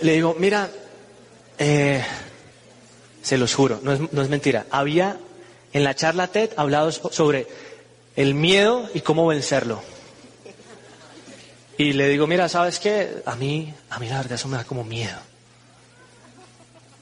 le 0.00 0.12
digo, 0.12 0.36
mira, 0.38 0.70
eh, 1.58 2.04
se 3.22 3.38
los 3.38 3.54
juro, 3.54 3.80
no 3.82 3.92
es, 3.92 4.12
no 4.12 4.22
es 4.22 4.28
mentira. 4.28 4.66
Había 4.70 5.18
en 5.72 5.84
la 5.84 5.94
charla 5.94 6.28
TED 6.28 6.50
hablado 6.56 6.90
sobre 6.92 7.46
el 8.16 8.34
miedo 8.34 8.88
y 8.94 9.00
cómo 9.00 9.26
vencerlo. 9.26 9.82
Y 11.78 11.92
le 11.92 12.08
digo, 12.08 12.26
mira, 12.26 12.48
¿sabes 12.48 12.78
qué? 12.78 13.22
A 13.26 13.36
mí, 13.36 13.74
a 13.90 13.98
mí 13.98 14.08
la 14.08 14.16
verdad 14.16 14.32
eso 14.32 14.48
me 14.48 14.56
da 14.56 14.64
como 14.64 14.84
miedo. 14.84 15.18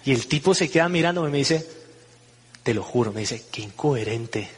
Y 0.05 0.12
el 0.12 0.27
tipo 0.27 0.55
se 0.55 0.68
queda 0.68 0.89
mirándome 0.89 1.29
y 1.29 1.33
me 1.33 1.39
dice, 1.39 1.66
te 2.62 2.75
lo 2.75 2.83
juro, 2.83 3.12
me 3.12 3.20
dice, 3.20 3.45
qué 3.51 3.62
incoherente. 3.62 4.51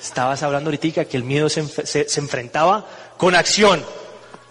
Estabas 0.00 0.42
hablando 0.42 0.68
ahorita 0.70 1.04
que 1.04 1.16
el 1.16 1.24
miedo 1.24 1.48
se, 1.48 1.66
se, 1.86 2.20
enfrentaba 2.20 2.86
con 3.16 3.34
acción. 3.34 3.84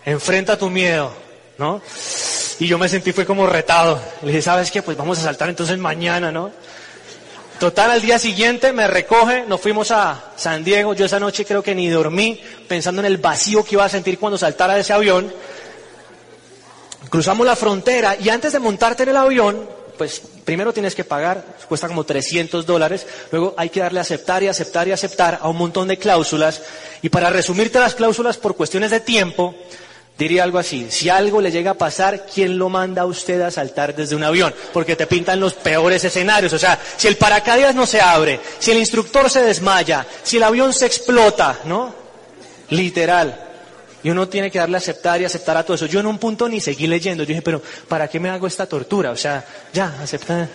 Enfrenta 0.05 0.57
tu 0.57 0.69
miedo, 0.69 1.11
¿no? 1.57 1.81
Y 2.59 2.67
yo 2.67 2.77
me 2.77 2.89
sentí 2.89 3.13
fue 3.13 3.25
como 3.25 3.47
retado. 3.47 3.99
Le 4.21 4.27
dije, 4.27 4.41
¿sabes 4.41 4.71
qué? 4.71 4.81
Pues 4.81 4.97
vamos 4.97 5.19
a 5.19 5.23
saltar 5.23 5.49
entonces 5.49 5.77
mañana, 5.77 6.31
¿no? 6.31 6.51
Total, 7.59 7.89
al 7.89 8.01
día 8.01 8.19
siguiente 8.19 8.71
me 8.71 8.87
recoge, 8.87 9.45
nos 9.47 9.59
fuimos 9.59 9.89
a 9.91 10.31
San 10.35 10.63
Diego. 10.63 10.93
Yo 10.93 11.05
esa 11.05 11.19
noche 11.19 11.43
creo 11.43 11.63
que 11.63 11.73
ni 11.73 11.89
dormí 11.89 12.39
pensando 12.67 13.01
en 13.01 13.07
el 13.07 13.17
vacío 13.17 13.63
que 13.63 13.75
iba 13.75 13.85
a 13.85 13.89
sentir 13.89 14.19
cuando 14.19 14.37
saltara 14.37 14.75
de 14.75 14.81
ese 14.81 14.93
avión. 14.93 15.33
Cruzamos 17.09 17.47
la 17.47 17.55
frontera 17.55 18.15
y 18.19 18.29
antes 18.29 18.53
de 18.53 18.59
montarte 18.59 19.03
en 19.03 19.09
el 19.09 19.17
avión, 19.17 19.67
pues 19.97 20.21
primero 20.45 20.73
tienes 20.73 20.95
que 20.95 21.03
pagar, 21.03 21.43
cuesta 21.67 21.87
como 21.87 22.03
300 22.03 22.65
dólares, 22.65 23.05
luego 23.31 23.53
hay 23.57 23.69
que 23.69 23.79
darle 23.79 23.99
a 23.99 24.03
aceptar 24.03 24.43
y 24.43 24.47
aceptar 24.47 24.87
y 24.87 24.91
aceptar 24.91 25.39
a 25.41 25.49
un 25.49 25.57
montón 25.57 25.87
de 25.87 25.97
cláusulas. 25.97 26.61
Y 27.01 27.09
para 27.09 27.29
resumirte 27.29 27.79
las 27.79 27.95
cláusulas 27.95 28.37
por 28.37 28.55
cuestiones 28.55 28.91
de 28.91 28.99
tiempo, 28.99 29.55
diría 30.17 30.43
algo 30.43 30.57
así, 30.57 30.87
si 30.89 31.09
algo 31.09 31.41
le 31.41 31.51
llega 31.51 31.71
a 31.71 31.77
pasar, 31.77 32.25
¿quién 32.25 32.57
lo 32.57 32.69
manda 32.69 33.03
a 33.03 33.05
usted 33.05 33.41
a 33.41 33.51
saltar 33.51 33.95
desde 33.95 34.15
un 34.15 34.23
avión? 34.23 34.53
Porque 34.73 34.95
te 34.95 35.07
pintan 35.07 35.39
los 35.39 35.53
peores 35.53 36.03
escenarios, 36.03 36.53
o 36.53 36.59
sea, 36.59 36.79
si 36.97 37.07
el 37.07 37.17
paracaídas 37.17 37.75
no 37.75 37.85
se 37.85 38.01
abre, 38.01 38.39
si 38.59 38.71
el 38.71 38.77
instructor 38.77 39.29
se 39.29 39.43
desmaya, 39.43 40.05
si 40.23 40.37
el 40.37 40.43
avión 40.43 40.73
se 40.73 40.85
explota, 40.85 41.59
¿no? 41.65 41.93
Literal. 42.69 43.46
Y 44.03 44.09
uno 44.09 44.27
tiene 44.27 44.51
que 44.51 44.59
darle 44.59 44.77
a 44.77 44.79
aceptar 44.79 45.19
y 45.21 45.25
aceptar 45.25 45.57
a 45.57 45.63
todo 45.63 45.75
eso. 45.75 45.85
Yo 45.85 45.99
en 45.99 46.05
un 46.05 46.17
punto 46.17 46.47
ni 46.47 46.59
seguí 46.59 46.87
leyendo. 46.87 47.23
Yo 47.23 47.29
dije, 47.29 47.41
pero 47.41 47.61
¿para 47.87 48.07
qué 48.07 48.19
me 48.19 48.29
hago 48.29 48.47
esta 48.47 48.67
tortura? 48.67 49.11
O 49.11 49.15
sea, 49.15 49.43
ya, 49.73 49.95
acepta. 50.01 50.47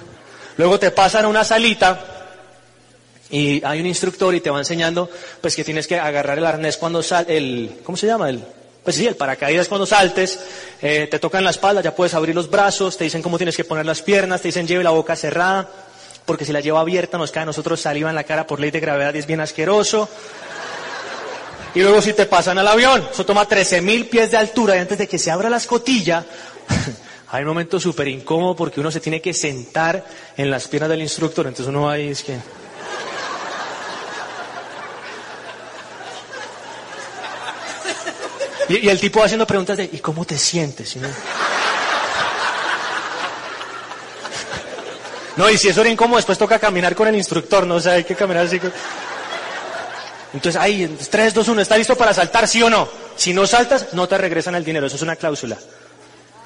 Luego 0.56 0.78
te 0.78 0.90
pasan 0.90 1.24
a 1.24 1.28
una 1.28 1.44
salita 1.44 2.22
y 3.30 3.64
hay 3.64 3.80
un 3.80 3.86
instructor 3.86 4.34
y 4.34 4.40
te 4.40 4.50
va 4.50 4.58
enseñando, 4.58 5.08
pues 5.40 5.56
que 5.56 5.64
tienes 5.64 5.86
que 5.86 5.98
agarrar 5.98 6.36
el 6.38 6.44
arnés 6.44 6.76
cuando 6.76 7.02
sal, 7.02 7.24
el, 7.28 7.80
¿cómo 7.82 7.96
se 7.96 8.06
llama? 8.06 8.28
El, 8.28 8.44
pues 8.84 8.96
sí, 8.96 9.06
el 9.06 9.16
paracaídas 9.16 9.68
cuando 9.68 9.86
saltes, 9.86 10.38
eh, 10.82 11.08
te 11.10 11.18
tocan 11.18 11.42
la 11.42 11.50
espalda, 11.50 11.80
ya 11.80 11.94
puedes 11.96 12.12
abrir 12.12 12.34
los 12.34 12.50
brazos, 12.50 12.98
te 12.98 13.04
dicen 13.04 13.22
cómo 13.22 13.38
tienes 13.38 13.56
que 13.56 13.64
poner 13.64 13.86
las 13.86 14.02
piernas, 14.02 14.42
te 14.42 14.48
dicen 14.48 14.66
lleve 14.66 14.84
la 14.84 14.90
boca 14.90 15.16
cerrada, 15.16 15.66
porque 16.26 16.44
si 16.44 16.52
la 16.52 16.60
lleva 16.60 16.80
abierta 16.80 17.16
nos 17.16 17.30
cae 17.30 17.44
a 17.44 17.46
nosotros 17.46 17.80
saliva 17.80 18.10
en 18.10 18.16
la 18.16 18.24
cara 18.24 18.46
por 18.46 18.60
ley 18.60 18.70
de 18.70 18.80
gravedad 18.80 19.14
y 19.14 19.18
es 19.18 19.26
bien 19.26 19.40
asqueroso. 19.40 20.10
Y 21.74 21.80
luego 21.80 22.02
si 22.02 22.12
te 22.12 22.26
pasan 22.26 22.58
al 22.58 22.68
avión, 22.68 23.08
eso 23.10 23.24
toma 23.24 23.48
13.000 23.48 24.08
pies 24.08 24.30
de 24.30 24.36
altura 24.36 24.76
y 24.76 24.80
antes 24.80 24.98
de 24.98 25.08
que 25.08 25.18
se 25.18 25.30
abra 25.30 25.48
la 25.48 25.56
escotilla, 25.56 26.24
hay 27.30 27.42
un 27.42 27.48
momento 27.48 27.80
súper 27.80 28.08
incómodo 28.08 28.54
porque 28.54 28.80
uno 28.80 28.90
se 28.90 29.00
tiene 29.00 29.22
que 29.22 29.32
sentar 29.32 30.04
en 30.36 30.50
las 30.50 30.68
piernas 30.68 30.90
del 30.90 31.00
instructor, 31.00 31.46
entonces 31.46 31.68
uno 31.68 31.82
va 31.82 31.94
ahí 31.94 32.08
es 32.08 32.22
que... 32.22 32.36
Y, 38.68 38.88
el 38.88 39.00
tipo 39.00 39.22
haciendo 39.22 39.46
preguntas 39.46 39.76
de, 39.76 39.88
¿y 39.92 39.98
cómo 39.98 40.24
te 40.24 40.36
sientes? 40.38 40.96
No, 45.34 45.48
y 45.48 45.56
si 45.56 45.68
eso 45.68 45.80
era 45.80 45.88
incómodo, 45.88 46.16
después 46.16 46.36
toca 46.36 46.58
caminar 46.58 46.94
con 46.94 47.08
el 47.08 47.16
instructor, 47.16 47.66
¿no? 47.66 47.76
O 47.76 47.80
sea, 47.80 47.94
hay 47.94 48.04
que 48.04 48.14
caminar 48.14 48.44
así. 48.44 48.60
Entonces, 50.32 50.60
ahí, 50.60 50.96
3, 51.10 51.34
2, 51.34 51.48
1, 51.48 51.60
¿está 51.60 51.76
listo 51.76 51.96
para 51.96 52.14
saltar, 52.14 52.48
sí 52.48 52.62
o 52.62 52.70
no? 52.70 52.88
Si 53.16 53.34
no 53.34 53.46
saltas, 53.46 53.92
no 53.92 54.08
te 54.08 54.16
regresan 54.16 54.54
el 54.54 54.64
dinero, 54.64 54.86
eso 54.86 54.96
es 54.96 55.02
una 55.02 55.16
cláusula. 55.16 55.58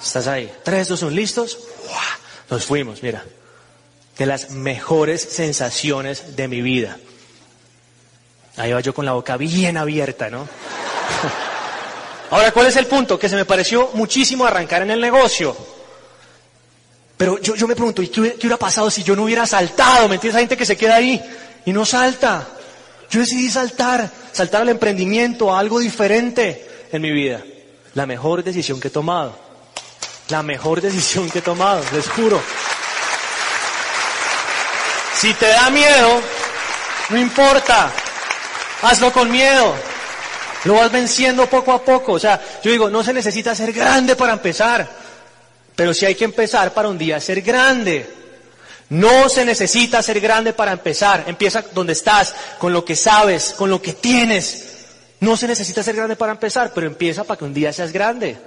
Estás 0.02 0.26
ahí. 0.26 0.52
3, 0.64 0.88
2, 0.88 1.02
1, 1.02 1.10
¿listos? 1.12 1.58
Nos 2.50 2.64
fuimos, 2.64 3.02
mira. 3.02 3.24
De 4.18 4.26
las 4.26 4.50
mejores 4.50 5.22
sensaciones 5.22 6.36
de 6.36 6.48
mi 6.48 6.62
vida. 6.62 6.96
Ahí 8.56 8.72
va 8.72 8.80
yo 8.80 8.94
con 8.94 9.04
la 9.04 9.12
boca 9.12 9.36
bien 9.36 9.76
abierta, 9.76 10.30
¿no? 10.30 10.48
Ahora, 12.30 12.50
¿cuál 12.50 12.66
es 12.66 12.76
el 12.76 12.86
punto? 12.86 13.18
Que 13.18 13.28
se 13.28 13.36
me 13.36 13.44
pareció 13.44 13.90
muchísimo 13.94 14.46
arrancar 14.46 14.82
en 14.82 14.90
el 14.90 15.00
negocio. 15.00 15.56
Pero 17.16 17.40
yo, 17.40 17.54
yo 17.54 17.68
me 17.68 17.76
pregunto, 17.76 18.02
¿y 18.02 18.08
qué 18.08 18.20
hubiera, 18.20 18.36
qué 18.36 18.46
hubiera, 18.46 18.58
pasado 18.58 18.90
si 18.90 19.02
yo 19.02 19.14
no 19.14 19.24
hubiera 19.24 19.46
saltado? 19.46 20.08
¿Me 20.08 20.16
entiendes? 20.16 20.36
Hay 20.36 20.42
gente 20.42 20.56
que 20.56 20.66
se 20.66 20.76
queda 20.76 20.96
ahí 20.96 21.22
y 21.64 21.72
no 21.72 21.84
salta. 21.84 22.48
Yo 23.10 23.20
decidí 23.20 23.50
saltar, 23.50 24.10
saltar 24.32 24.62
al 24.62 24.70
emprendimiento, 24.70 25.54
a 25.54 25.58
algo 25.58 25.78
diferente 25.78 26.86
en 26.92 27.02
mi 27.02 27.10
vida. 27.10 27.42
La 27.94 28.06
mejor 28.06 28.42
decisión 28.42 28.80
que 28.80 28.88
he 28.88 28.90
tomado. 28.90 29.38
La 30.28 30.42
mejor 30.42 30.80
decisión 30.82 31.30
que 31.30 31.38
he 31.38 31.42
tomado, 31.42 31.82
les 31.92 32.08
juro. 32.08 32.40
Si 35.14 35.32
te 35.34 35.48
da 35.48 35.70
miedo, 35.70 36.20
no 37.10 37.18
importa. 37.18 37.90
Hazlo 38.82 39.12
con 39.12 39.30
miedo. 39.30 39.74
Lo 40.64 40.74
vas 40.74 40.90
venciendo 40.90 41.46
poco 41.46 41.72
a 41.72 41.82
poco. 41.82 42.12
O 42.12 42.18
sea, 42.18 42.40
yo 42.62 42.70
digo, 42.70 42.90
no 42.90 43.02
se 43.02 43.12
necesita 43.12 43.54
ser 43.54 43.72
grande 43.72 44.16
para 44.16 44.32
empezar. 44.32 44.86
Pero 45.74 45.94
sí 45.94 46.06
hay 46.06 46.14
que 46.14 46.24
empezar 46.24 46.74
para 46.74 46.88
un 46.88 46.98
día 46.98 47.20
ser 47.20 47.40
grande. 47.40 48.15
No 48.88 49.28
se 49.28 49.44
necesita 49.44 50.02
ser 50.02 50.20
grande 50.20 50.52
para 50.52 50.72
empezar. 50.72 51.24
Empieza 51.26 51.64
donde 51.72 51.92
estás, 51.92 52.34
con 52.58 52.72
lo 52.72 52.84
que 52.84 52.96
sabes, 52.96 53.54
con 53.56 53.70
lo 53.70 53.82
que 53.82 53.92
tienes. 53.92 54.86
No 55.20 55.36
se 55.36 55.48
necesita 55.48 55.82
ser 55.82 55.96
grande 55.96 56.16
para 56.16 56.32
empezar, 56.32 56.72
pero 56.74 56.86
empieza 56.86 57.24
para 57.24 57.38
que 57.38 57.44
un 57.44 57.54
día 57.54 57.72
seas 57.72 57.92
grande. 57.92 58.38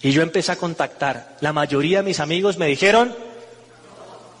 Y 0.00 0.10
yo 0.10 0.22
empecé 0.22 0.52
a 0.52 0.56
contactar. 0.56 1.36
La 1.40 1.52
mayoría 1.52 1.98
de 1.98 2.04
mis 2.04 2.18
amigos 2.18 2.58
me 2.58 2.66
dijeron, 2.66 3.14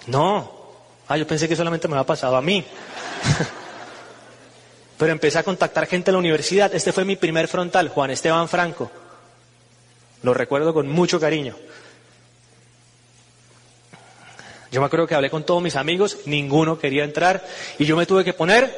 no. 0.06 0.60
Ah, 1.06 1.16
yo 1.16 1.26
pensé 1.26 1.48
que 1.48 1.56
solamente 1.56 1.86
me 1.86 1.94
había 1.94 2.06
pasado 2.06 2.36
a 2.36 2.42
mí. 2.42 2.64
pero 4.98 5.12
empecé 5.12 5.38
a 5.38 5.42
contactar 5.42 5.86
gente 5.86 6.10
en 6.10 6.14
la 6.14 6.20
universidad. 6.20 6.74
Este 6.74 6.92
fue 6.92 7.04
mi 7.04 7.16
primer 7.16 7.48
frontal, 7.48 7.88
Juan 7.88 8.10
Esteban 8.10 8.48
Franco. 8.48 8.90
Lo 10.22 10.34
recuerdo 10.34 10.72
con 10.72 10.88
mucho 10.88 11.20
cariño. 11.20 11.56
Yo 14.72 14.80
me 14.80 14.86
acuerdo 14.86 15.06
que 15.06 15.14
hablé 15.14 15.28
con 15.28 15.44
todos 15.44 15.62
mis 15.62 15.76
amigos, 15.76 16.16
ninguno 16.24 16.78
quería 16.78 17.04
entrar 17.04 17.46
y 17.78 17.84
yo 17.84 17.94
me 17.94 18.06
tuve 18.06 18.24
que 18.24 18.32
poner 18.32 18.74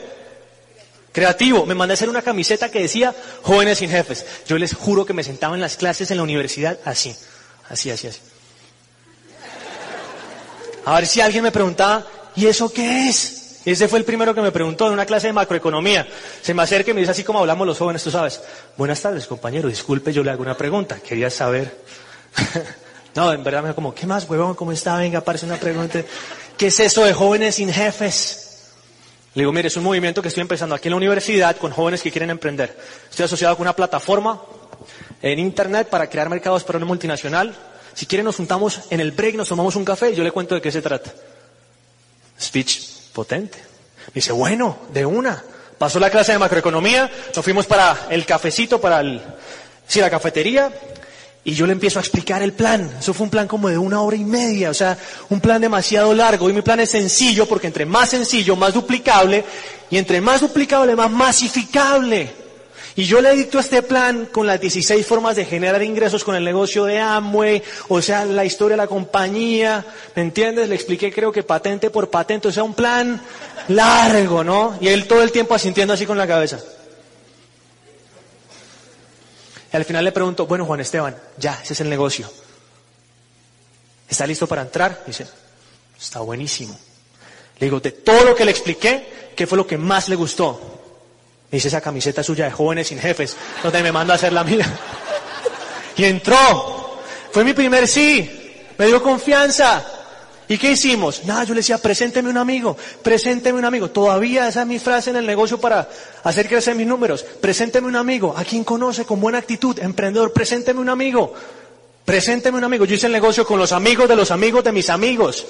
creativo. 1.13 1.65
Me 1.67 1.77
mandé 1.77 1.93
a 1.93 1.95
hacer 1.95 2.09
una 2.09 2.21
camiseta 2.21 2.69
que 2.69 2.81
decía 2.81 3.15
jóvenes 3.43 3.79
sin 3.79 3.89
jefes. 3.89 4.27
Yo 4.47 4.59
les 4.59 4.75
juro 4.75 5.07
que 5.07 5.13
me 5.13 5.23
sentaba 5.23 5.55
en 5.55 5.61
las 5.61 5.77
clases 5.77 6.11
en 6.11 6.17
la 6.17 6.25
universidad 6.25 6.81
así, 6.85 7.15
así, 7.71 7.93
así, 7.93 8.09
así. 8.09 8.21
A 10.85 10.97
ver 10.97 11.07
si 11.07 11.21
alguien 11.21 11.45
me 11.45 11.53
preguntaba, 11.53 12.05
¿y 12.35 12.47
eso 12.47 12.73
qué 12.73 13.09
es? 13.09 13.61
Ese 13.65 13.87
fue 13.87 14.01
el 14.01 14.05
primero 14.05 14.35
que 14.35 14.43
me 14.43 14.51
preguntó 14.51 14.89
en 14.89 14.95
una 14.95 15.07
clase 15.07 15.29
de 15.29 15.33
macroeconomía. 15.33 16.09
Se 16.43 16.53
me 16.55 16.65
acerca 16.65 16.91
y 16.91 16.95
me 16.95 17.01
dice 17.01 17.13
así 17.13 17.23
como 17.23 17.39
hablamos 17.39 17.69
los 17.69 17.79
jóvenes, 17.79 18.03
tú 18.03 18.11
sabes. 18.11 18.43
Buenas 18.77 19.01
tardes, 19.01 19.29
compañero. 19.29 19.69
Disculpe, 19.69 20.13
yo 20.13 20.25
le 20.25 20.33
hago 20.33 20.43
una 20.43 20.57
pregunta. 20.57 20.99
Quería 20.99 21.31
saber. 21.31 21.73
No, 23.15 23.33
en 23.33 23.45
verdad 23.45 23.63
me 23.63 23.69
dijo 23.69 23.77
como, 23.77 23.95
¿qué 23.95 24.07
más, 24.07 24.29
huevón? 24.29 24.55
¿Cómo 24.55 24.73
está? 24.73 24.97
Venga, 24.97 25.21
aparece 25.21 25.47
una 25.47 25.57
pregunta. 25.57 26.03
¿Qué 26.57 26.67
es 26.67 26.81
eso 26.81 27.05
de 27.05 27.13
jóvenes 27.13 27.55
sin 27.57 27.73
jefes? 27.73 28.41
Le 29.35 29.43
digo, 29.43 29.53
mire, 29.53 29.69
es 29.69 29.77
un 29.77 29.85
movimiento 29.85 30.23
que 30.23 30.29
estoy 30.29 30.43
empezando 30.43 30.75
aquí 30.75 30.89
en 30.89 30.93
la 30.93 30.97
universidad 30.97 31.57
con 31.57 31.73
jóvenes 31.73 32.03
que 32.03 32.11
quieren 32.11 32.31
emprender. 32.31 32.77
Estoy 33.11 33.25
asociado 33.25 33.57
con 33.57 33.63
una 33.63 33.75
plataforma 33.75 34.41
en 35.23 35.39
internet 35.39 35.89
para 35.89 36.09
crear 36.09 36.29
mercados 36.29 36.65
para 36.65 36.79
una 36.79 36.87
multinacional. 36.87 37.55
Si 37.95 38.07
quieren 38.07 38.25
nos 38.25 38.37
juntamos 38.37 38.81
en 38.91 39.01
el 39.01 39.13
break, 39.13 39.37
nos 39.37 39.49
tomamos 39.49 39.77
un 39.77 39.85
café 39.85 40.11
y 40.11 40.15
yo 40.15 40.25
le 40.25 40.33
cuento 40.33 40.55
de 40.55 40.61
qué 40.61 40.71
se 40.71 40.83
trata. 40.83 41.13
Speech 42.41 43.11
potente. 43.13 43.59
Me 44.09 44.15
dice, 44.15 44.33
bueno, 44.33 44.79
de 44.93 45.07
una. 45.07 45.43
Pasó 45.79 45.99
la 45.99 46.11
clase 46.11 46.33
de 46.33 46.39
macroeconomía, 46.39 47.11
nos 47.35 47.45
fuimos 47.45 47.67
para 47.67 48.07
el 48.11 48.25
cafecito, 48.27 48.81
para 48.81 49.01
el, 49.01 49.21
sí, 49.87 50.01
la 50.01 50.11
cafetería, 50.11 50.73
y 51.47 51.55
yo 51.55 51.67
le 51.67 51.73
empiezo 51.73 51.99
a 51.99 52.03
explicar 52.03 52.43
el 52.43 52.55
plan. 52.55 52.91
Eso 52.99 53.13
fue 53.13 53.25
un 53.25 53.31
plan 53.31 53.47
como 53.47 53.69
de 53.69 53.77
una 53.77 54.01
hora 54.01 54.17
y 54.17 54.25
media, 54.25 54.71
o 54.71 54.75
sea, 54.75 54.97
un 55.29 55.41
plan 55.41 55.61
demasiado 55.61 56.15
largo. 56.15 56.49
Y 56.49 56.55
mi 56.55 56.63
plan 56.63 56.81
es 56.81 56.91
sencillo 56.91 57.47
porque 57.47 57.67
entre 57.67 57.85
más 57.85 58.09
sencillo, 58.09 58.57
más 58.57 58.73
duplicable. 58.73 59.45
Y 59.91 59.99
entre 59.99 60.23
más 60.23 60.41
duplicable, 60.41 60.97
más 60.97 61.11
masificable. 61.11 62.45
Y 62.97 63.05
yo 63.05 63.21
le 63.21 63.35
dicto 63.35 63.59
este 63.59 63.83
plan 63.83 64.29
con 64.31 64.47
las 64.47 64.61
16 64.61 65.05
formas 65.05 65.37
de 65.37 65.45
generar 65.45 65.83
ingresos 65.83 66.25
con 66.25 66.37
el 66.37 66.45
negocio 66.45 66.85
de 66.85 67.01
Amway, 67.01 67.63
o 67.89 68.01
sea, 68.01 68.25
la 68.25 68.45
historia 68.45 68.77
de 68.77 68.83
la 68.83 68.87
compañía, 68.87 69.85
¿me 70.15 70.23
entiendes? 70.23 70.69
Le 70.69 70.77
expliqué 70.77 71.13
creo 71.13 71.33
que 71.33 71.43
patente 71.43 71.91
por 71.91 72.09
patente, 72.09 72.49
o 72.49 72.53
sea, 72.53 72.63
un 72.63 72.75
plan 72.75 73.21
largo, 73.67 74.45
¿no? 74.45 74.79
Y 74.81 74.89
él 74.89 75.09
todo 75.09 75.23
el 75.25 75.33
tiempo 75.33 75.55
asintiendo 75.55 75.93
así 75.93 76.07
con 76.07 76.17
la 76.17 76.27
cabeza. 76.29 76.61
Y 79.75 79.77
al 79.77 79.85
final 79.85 80.05
le 80.05 80.13
pregunto, 80.13 80.47
bueno, 80.47 80.65
Juan 80.67 80.79
Esteban, 80.79 81.17
ya, 81.37 81.59
ese 81.61 81.73
es 81.73 81.81
el 81.81 81.91
negocio. 81.91 82.31
¿Está 84.09 84.25
listo 84.25 84.47
para 84.47 84.63
entrar? 84.63 85.03
dice, 85.05 85.27
está 86.01 86.21
buenísimo. 86.21 86.79
Le 87.59 87.67
digo, 87.67 87.81
de 87.81 87.91
todo 87.91 88.25
lo 88.25 88.37
que 88.37 88.45
le 88.45 88.53
expliqué, 88.53 89.33
¿qué 89.35 89.49
fue 89.49 89.59
lo 89.59 89.67
que 89.67 89.77
más 89.77 90.09
le 90.09 90.15
gustó? 90.15 90.61
Me 91.51 91.57
dice 91.57 91.67
esa 91.67 91.81
camiseta 91.81 92.23
suya 92.23 92.45
de 92.45 92.53
jóvenes 92.53 92.87
sin 92.87 93.01
jefes, 93.01 93.37
donde 93.65 93.83
me 93.83 93.91
manda 93.91 94.15
a 94.15 94.17
hacer 94.17 94.33
la 94.33 94.45
mía. 94.45 94.65
y 95.97 96.05
entró. 96.05 97.01
Fue 97.33 97.43
mi 97.43 97.53
primer 97.53 97.89
sí. 97.89 98.63
Me 98.79 98.87
dio 98.87 99.03
confianza. 99.03 99.85
¿Y 100.49 100.59
qué 100.59 100.73
hicimos? 100.73 101.25
Nada, 101.25 101.45
yo 101.45 101.55
le 101.55 101.61
decía, 101.61 101.79
presénteme 101.79 102.29
un 102.29 102.37
amigo, 102.37 102.77
presénteme 103.03 103.59
un 103.59 103.65
amigo. 103.65 103.91
Todavía 103.91 104.47
esa 104.47 104.63
es 104.63 104.67
mi 104.67 104.79
frase 104.79 105.11
en 105.11 105.17
el 105.17 105.27
negocio 105.27 105.59
para 105.59 105.89
hacer 106.23 106.49
crecer 106.49 106.75
mis 106.75 106.87
números. 106.87 107.25
Presénteme 107.41 107.89
un 107.89 107.97
amigo. 107.97 108.35
¿A 108.37 108.45
quien 108.45 108.63
conoce 108.63 109.07
con 109.07 109.21
buena 109.21 109.39
actitud? 109.39 109.79
Emprendedor, 109.79 110.33
presénteme 110.33 110.81
un 110.81 110.91
amigo. 110.91 111.33
Presénteme 112.05 112.59
un 112.59 112.65
amigo. 112.65 112.85
Yo 112.85 112.95
hice 112.95 113.07
el 113.07 113.13
negocio 113.13 113.47
con 113.47 113.59
los 113.59 113.73
amigos 113.73 114.07
de 114.07 114.17
los 114.17 114.31
amigos 114.31 114.63
de 114.63 114.73
mis 114.73 114.91
amigos. 114.91 115.47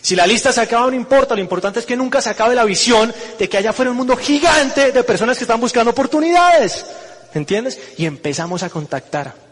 Si 0.00 0.14
la 0.14 0.28
lista 0.28 0.52
se 0.52 0.60
acaba, 0.60 0.86
no 0.86 0.94
importa. 0.94 1.34
Lo 1.34 1.40
importante 1.40 1.80
es 1.80 1.86
que 1.86 1.96
nunca 1.96 2.22
se 2.22 2.30
acabe 2.30 2.54
la 2.54 2.64
visión 2.64 3.12
de 3.36 3.48
que 3.48 3.56
allá 3.56 3.72
fuera 3.72 3.90
un 3.90 3.96
mundo 3.96 4.16
gigante 4.16 4.92
de 4.92 5.02
personas 5.02 5.36
que 5.36 5.44
están 5.44 5.60
buscando 5.60 5.90
oportunidades. 5.90 6.86
¿Entiendes? 7.34 7.80
Y 7.96 8.06
empezamos 8.06 8.62
a 8.62 8.70
contactar. 8.70 9.47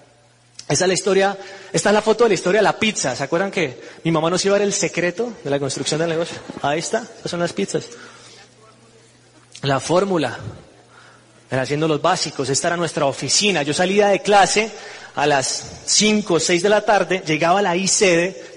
Esta 0.69 0.85
es 0.85 0.89
la 0.89 0.95
historia, 0.95 1.39
esta 1.73 1.91
es 1.91 1.95
la 1.95 2.03
foto 2.03 2.25
de 2.25 2.31
la 2.31 2.35
historia 2.35 2.59
de 2.59 2.65
la 2.65 2.79
pizza. 2.79 3.15
¿Se 3.15 3.23
acuerdan 3.23 3.53
que 3.53 3.81
mi 4.03 4.11
mamá 4.11 4.31
nos 4.31 4.45
iba 4.45 4.57
a 4.57 4.59
dar 4.59 4.67
el 4.67 4.73
secreto 4.73 5.35
de 5.45 5.51
la 5.51 5.61
construcción 5.61 6.01
del 6.01 6.09
negocio? 6.09 6.39
Ahí 6.63 6.81
está, 6.81 7.03
estas 7.03 7.31
son 7.31 7.41
las 7.41 7.53
pizzas. 7.53 7.85
La 9.63 9.79
fórmula. 9.79 10.39
Era 11.49 11.63
haciendo 11.63 11.87
los 11.87 12.03
básicos. 12.03 12.49
Esta 12.49 12.69
era 12.69 12.77
nuestra 12.77 13.07
oficina. 13.07 13.63
Yo 13.63 13.73
salía 13.73 14.09
de 14.09 14.21
clase 14.21 14.73
a 15.15 15.27
las 15.27 15.83
5 15.87 16.35
o 16.35 16.41
6 16.41 16.63
de 16.63 16.69
la 16.69 16.85
tarde, 16.85 17.23
llegaba 17.25 17.61
a 17.61 17.63
la 17.63 17.77
I 17.77 17.89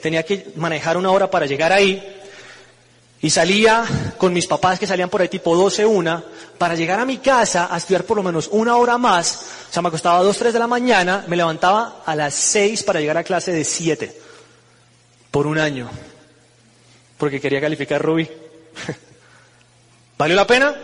tenía 0.01 0.23
que 0.23 0.51
manejar 0.55 0.97
una 0.97 1.11
hora 1.11 1.29
para 1.29 1.45
llegar 1.45 1.71
ahí. 1.71 2.18
Y 3.21 3.29
salía 3.29 3.83
con 4.17 4.31
mis 4.31 4.47
papás 4.47 4.79
que 4.79 4.87
salían 4.87 5.09
por 5.09 5.21
ahí 5.21 5.27
tipo 5.27 5.55
12, 5.55 5.85
una, 5.85 6.23
para 6.57 6.75
llegar 6.75 6.99
a 6.99 7.05
mi 7.05 7.17
casa 7.17 7.67
a 7.69 7.77
estudiar 7.77 8.05
por 8.05 8.17
lo 8.17 8.23
menos 8.23 8.47
una 8.51 8.77
hora 8.77 8.97
más. 8.97 9.45
O 9.69 9.73
sea, 9.73 9.81
me 9.81 9.89
acostaba 9.89 10.19
a 10.19 10.23
2, 10.23 10.37
3 10.37 10.53
de 10.53 10.59
la 10.59 10.67
mañana, 10.67 11.25
me 11.27 11.35
levantaba 11.35 12.01
a 12.05 12.15
las 12.15 12.33
6 12.33 12.83
para 12.83 13.01
llegar 13.01 13.17
a 13.17 13.23
clase 13.23 13.51
de 13.51 13.65
7. 13.65 14.21
Por 15.31 15.47
un 15.47 15.59
año. 15.59 15.89
Porque 17.17 17.41
quería 17.41 17.59
calificar 17.59 18.01
Ruby. 18.01 18.29
¿Valió 20.17 20.35
la 20.35 20.47
pena? 20.47 20.75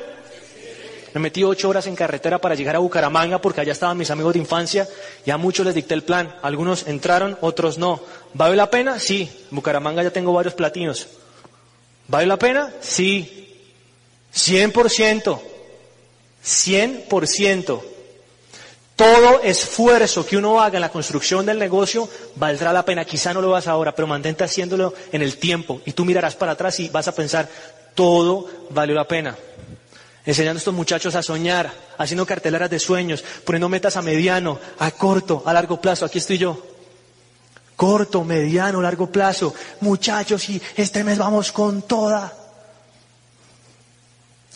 Me 1.14 1.22
metí 1.22 1.46
ocho 1.46 1.70
horas 1.70 1.88
en 1.88 1.96
carretera 1.96 2.40
para 2.42 2.56
llegar 2.56 2.76
a 2.76 2.80
Bucaramanga 2.80 3.40
porque 3.40 3.62
allá 3.62 3.72
estaban 3.72 3.98
mis 3.98 4.12
amigos 4.12 4.34
de 4.34 4.40
infancia 4.40 4.86
y 5.26 5.32
a 5.32 5.38
muchos 5.38 5.66
les 5.66 5.74
dicté 5.74 5.94
el 5.94 6.04
plan. 6.04 6.36
Algunos 6.42 6.88
entraron, 6.88 7.38
otros 7.40 7.78
no. 7.78 8.02
¿Vale 8.34 8.58
la 8.58 8.70
pena? 8.70 9.00
Sí. 9.00 9.30
En 9.50 9.56
Bucaramanga 9.56 10.04
ya 10.04 10.12
tengo 10.12 10.34
varios 10.34 10.56
platinos. 10.56 11.08
¿Vale 12.08 12.28
la 12.28 12.38
pena? 12.38 12.74
Sí. 12.82 13.48
100%. 14.34 15.40
100%. 16.44 17.82
Todo 18.96 19.42
esfuerzo 19.42 20.26
que 20.26 20.38
uno 20.38 20.62
haga 20.62 20.78
en 20.78 20.82
la 20.82 20.92
construcción 20.92 21.46
del 21.46 21.60
negocio 21.60 22.08
valdrá 22.36 22.72
la 22.72 22.86
pena. 22.86 23.04
Quizá 23.04 23.34
no 23.34 23.42
lo 23.42 23.50
vas 23.50 23.68
ahora, 23.68 23.94
pero 23.94 24.08
mantente 24.08 24.44
haciéndolo 24.44 24.94
en 25.12 25.22
el 25.22 25.38
tiempo. 25.38 25.82
Y 25.86 25.92
tú 25.92 26.06
mirarás 26.06 26.36
para 26.36 26.54
atrás 26.54 26.80
y 26.80 26.90
vas 26.90 27.08
a 27.08 27.16
pensar, 27.16 27.50
todo 27.94 28.50
valió 28.70 28.96
la 28.96 29.08
pena. 29.08 29.36
Enseñando 30.26 30.58
a 30.58 30.60
estos 30.60 30.74
muchachos 30.74 31.14
a 31.16 31.22
soñar, 31.22 31.72
haciendo 31.98 32.26
carteleras 32.26 32.70
de 32.70 32.80
sueños, 32.80 33.24
poniendo 33.44 33.68
metas 33.68 33.98
a 33.98 34.02
mediano, 34.02 34.60
a 34.80 34.92
corto, 34.92 35.44
a 35.46 35.54
largo 35.54 35.82
plazo. 35.82 36.06
Aquí 36.06 36.20
estoy 36.20 36.38
yo 36.38 36.75
corto, 37.76 38.24
mediano, 38.24 38.82
largo 38.82 39.12
plazo. 39.12 39.54
Muchachos, 39.82 40.50
y 40.50 40.62
este 40.76 41.04
mes 41.04 41.18
vamos 41.18 41.52
con 41.52 41.82
toda. 41.84 42.34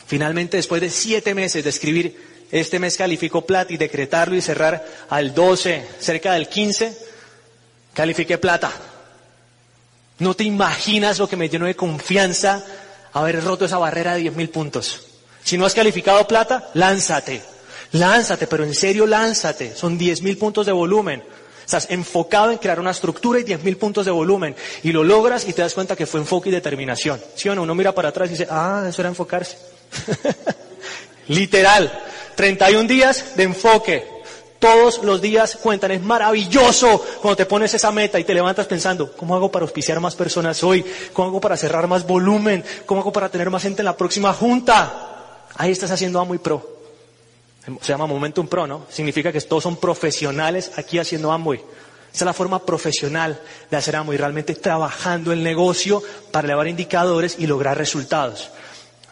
Finalmente, 0.08 0.58
después 0.58 0.82
de 0.82 0.90
siete 0.90 1.36
meses 1.36 1.64
de 1.64 1.70
escribir, 1.70 2.30
este 2.52 2.80
mes 2.80 2.98
calificó 2.98 3.46
plata 3.46 3.74
y 3.74 3.78
decretarlo 3.78 4.36
y 4.36 4.42
cerrar 4.42 4.86
al 5.10 5.36
12, 5.36 5.86
cerca 6.00 6.34
del 6.34 6.50
15, 6.50 6.98
califiqué 7.94 8.38
plata. 8.38 8.72
No 10.18 10.34
te 10.34 10.44
imaginas 10.44 11.20
lo 11.20 11.30
que 11.30 11.38
me 11.38 11.48
llenó 11.48 11.66
de 11.66 11.76
confianza 11.76 12.66
haber 13.14 13.44
roto 13.44 13.66
esa 13.66 13.78
barrera 13.78 14.16
de 14.16 14.22
10 14.22 14.36
mil 14.36 14.50
puntos. 14.50 15.02
Si 15.44 15.58
no 15.58 15.66
has 15.66 15.74
calificado 15.74 16.28
plata, 16.28 16.70
lánzate. 16.74 17.42
Lánzate, 17.92 18.48
pero 18.48 18.64
en 18.64 18.76
serio 18.76 19.08
lánzate. 19.08 19.76
Son 19.76 19.98
10 19.98 20.22
mil 20.22 20.38
puntos 20.38 20.66
de 20.66 20.72
volumen. 20.72 21.24
Estás 21.70 21.92
enfocado 21.92 22.50
en 22.50 22.58
crear 22.58 22.80
una 22.80 22.90
estructura 22.90 23.40
y 23.40 23.44
10.000 23.44 23.78
puntos 23.78 24.04
de 24.04 24.10
volumen. 24.10 24.56
Y 24.82 24.92
lo 24.92 25.04
logras 25.04 25.48
y 25.48 25.54
te 25.54 25.62
das 25.62 25.76
cuenta 25.76 25.96
que 25.96 26.08
fue 26.08 26.20
enfoque 26.20 26.50
y 26.50 26.52
determinación. 26.52 27.22
¿Sí 27.36 27.48
o 27.48 27.54
no? 27.54 27.62
Uno 27.62 27.76
mira 27.76 27.94
para 27.94 28.10
atrás 28.10 28.28
y 28.30 28.32
dice, 28.32 28.48
ah, 28.50 28.88
eso 28.90 29.04
era 29.04 29.10
enfocarse. 29.10 29.56
Literal. 31.28 32.06
31 32.34 32.88
días 32.88 33.36
de 33.36 33.44
enfoque. 33.44 34.04
Todos 34.58 35.04
los 35.04 35.22
días 35.22 35.60
cuentan. 35.62 35.92
Es 35.92 36.02
maravilloso 36.02 37.06
cuando 37.22 37.36
te 37.36 37.46
pones 37.46 37.72
esa 37.72 37.92
meta 37.92 38.20
y 38.20 38.24
te 38.24 38.34
levantas 38.34 38.66
pensando, 38.66 39.16
¿cómo 39.16 39.36
hago 39.36 39.52
para 39.52 39.62
auspiciar 39.62 40.00
más 40.00 40.16
personas 40.16 40.64
hoy? 40.64 40.84
¿Cómo 41.14 41.28
hago 41.28 41.40
para 41.40 41.56
cerrar 41.56 41.86
más 41.86 42.08
volumen? 42.08 42.66
¿Cómo 42.88 43.02
hago 43.02 43.14
para 43.14 43.30
tener 43.30 43.52
más 43.52 43.62
gente 43.62 43.84
en 43.84 43.86
la 43.86 43.96
próxima 43.96 44.34
junta? 44.34 45.46
Ahí 45.54 45.70
estás 45.70 45.92
haciendo 45.92 46.20
a 46.20 46.24
muy 46.24 46.40
pro 46.40 46.79
se 47.82 47.92
llama 47.92 48.08
Momentum 48.08 48.48
Pro, 48.48 48.68
¿no? 48.68 48.86
Significa 48.90 49.32
que 49.32 49.42
todos 49.42 49.64
son 49.64 49.78
profesionales 49.78 50.72
aquí 50.78 51.00
haciendo 51.00 51.32
Amway. 51.32 51.60
Esa 52.14 52.24
es 52.24 52.26
la 52.26 52.34
forma 52.34 52.66
profesional 52.66 53.40
de 53.70 53.78
hacer 53.78 53.96
Amway, 53.96 54.18
realmente 54.18 54.56
trabajando 54.56 55.32
el 55.32 55.44
negocio 55.44 56.02
para 56.32 56.46
elevar 56.48 56.68
indicadores 56.68 57.36
y 57.38 57.48
lograr 57.48 57.78
resultados. 57.78 58.50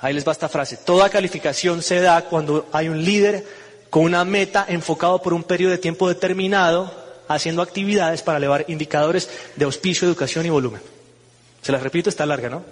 Ahí 0.01 0.13
les 0.13 0.27
va 0.27 0.31
esta 0.31 0.49
frase. 0.49 0.77
Toda 0.77 1.09
calificación 1.09 1.81
se 1.81 2.01
da 2.01 2.23
cuando 2.25 2.67
hay 2.71 2.89
un 2.89 3.03
líder 3.03 3.45
con 3.89 4.03
una 4.03 4.25
meta 4.25 4.65
enfocado 4.67 5.21
por 5.21 5.33
un 5.33 5.43
periodo 5.43 5.71
de 5.71 5.77
tiempo 5.77 6.07
determinado, 6.07 6.91
haciendo 7.27 7.61
actividades 7.61 8.21
para 8.21 8.37
elevar 8.37 8.65
indicadores 8.67 9.29
de 9.55 9.65
auspicio, 9.65 10.07
educación 10.07 10.45
y 10.45 10.49
volumen. 10.49 10.81
Se 11.61 11.71
las 11.71 11.81
repito, 11.81 12.09
está 12.09 12.25
larga, 12.25 12.49
¿no? 12.49 12.63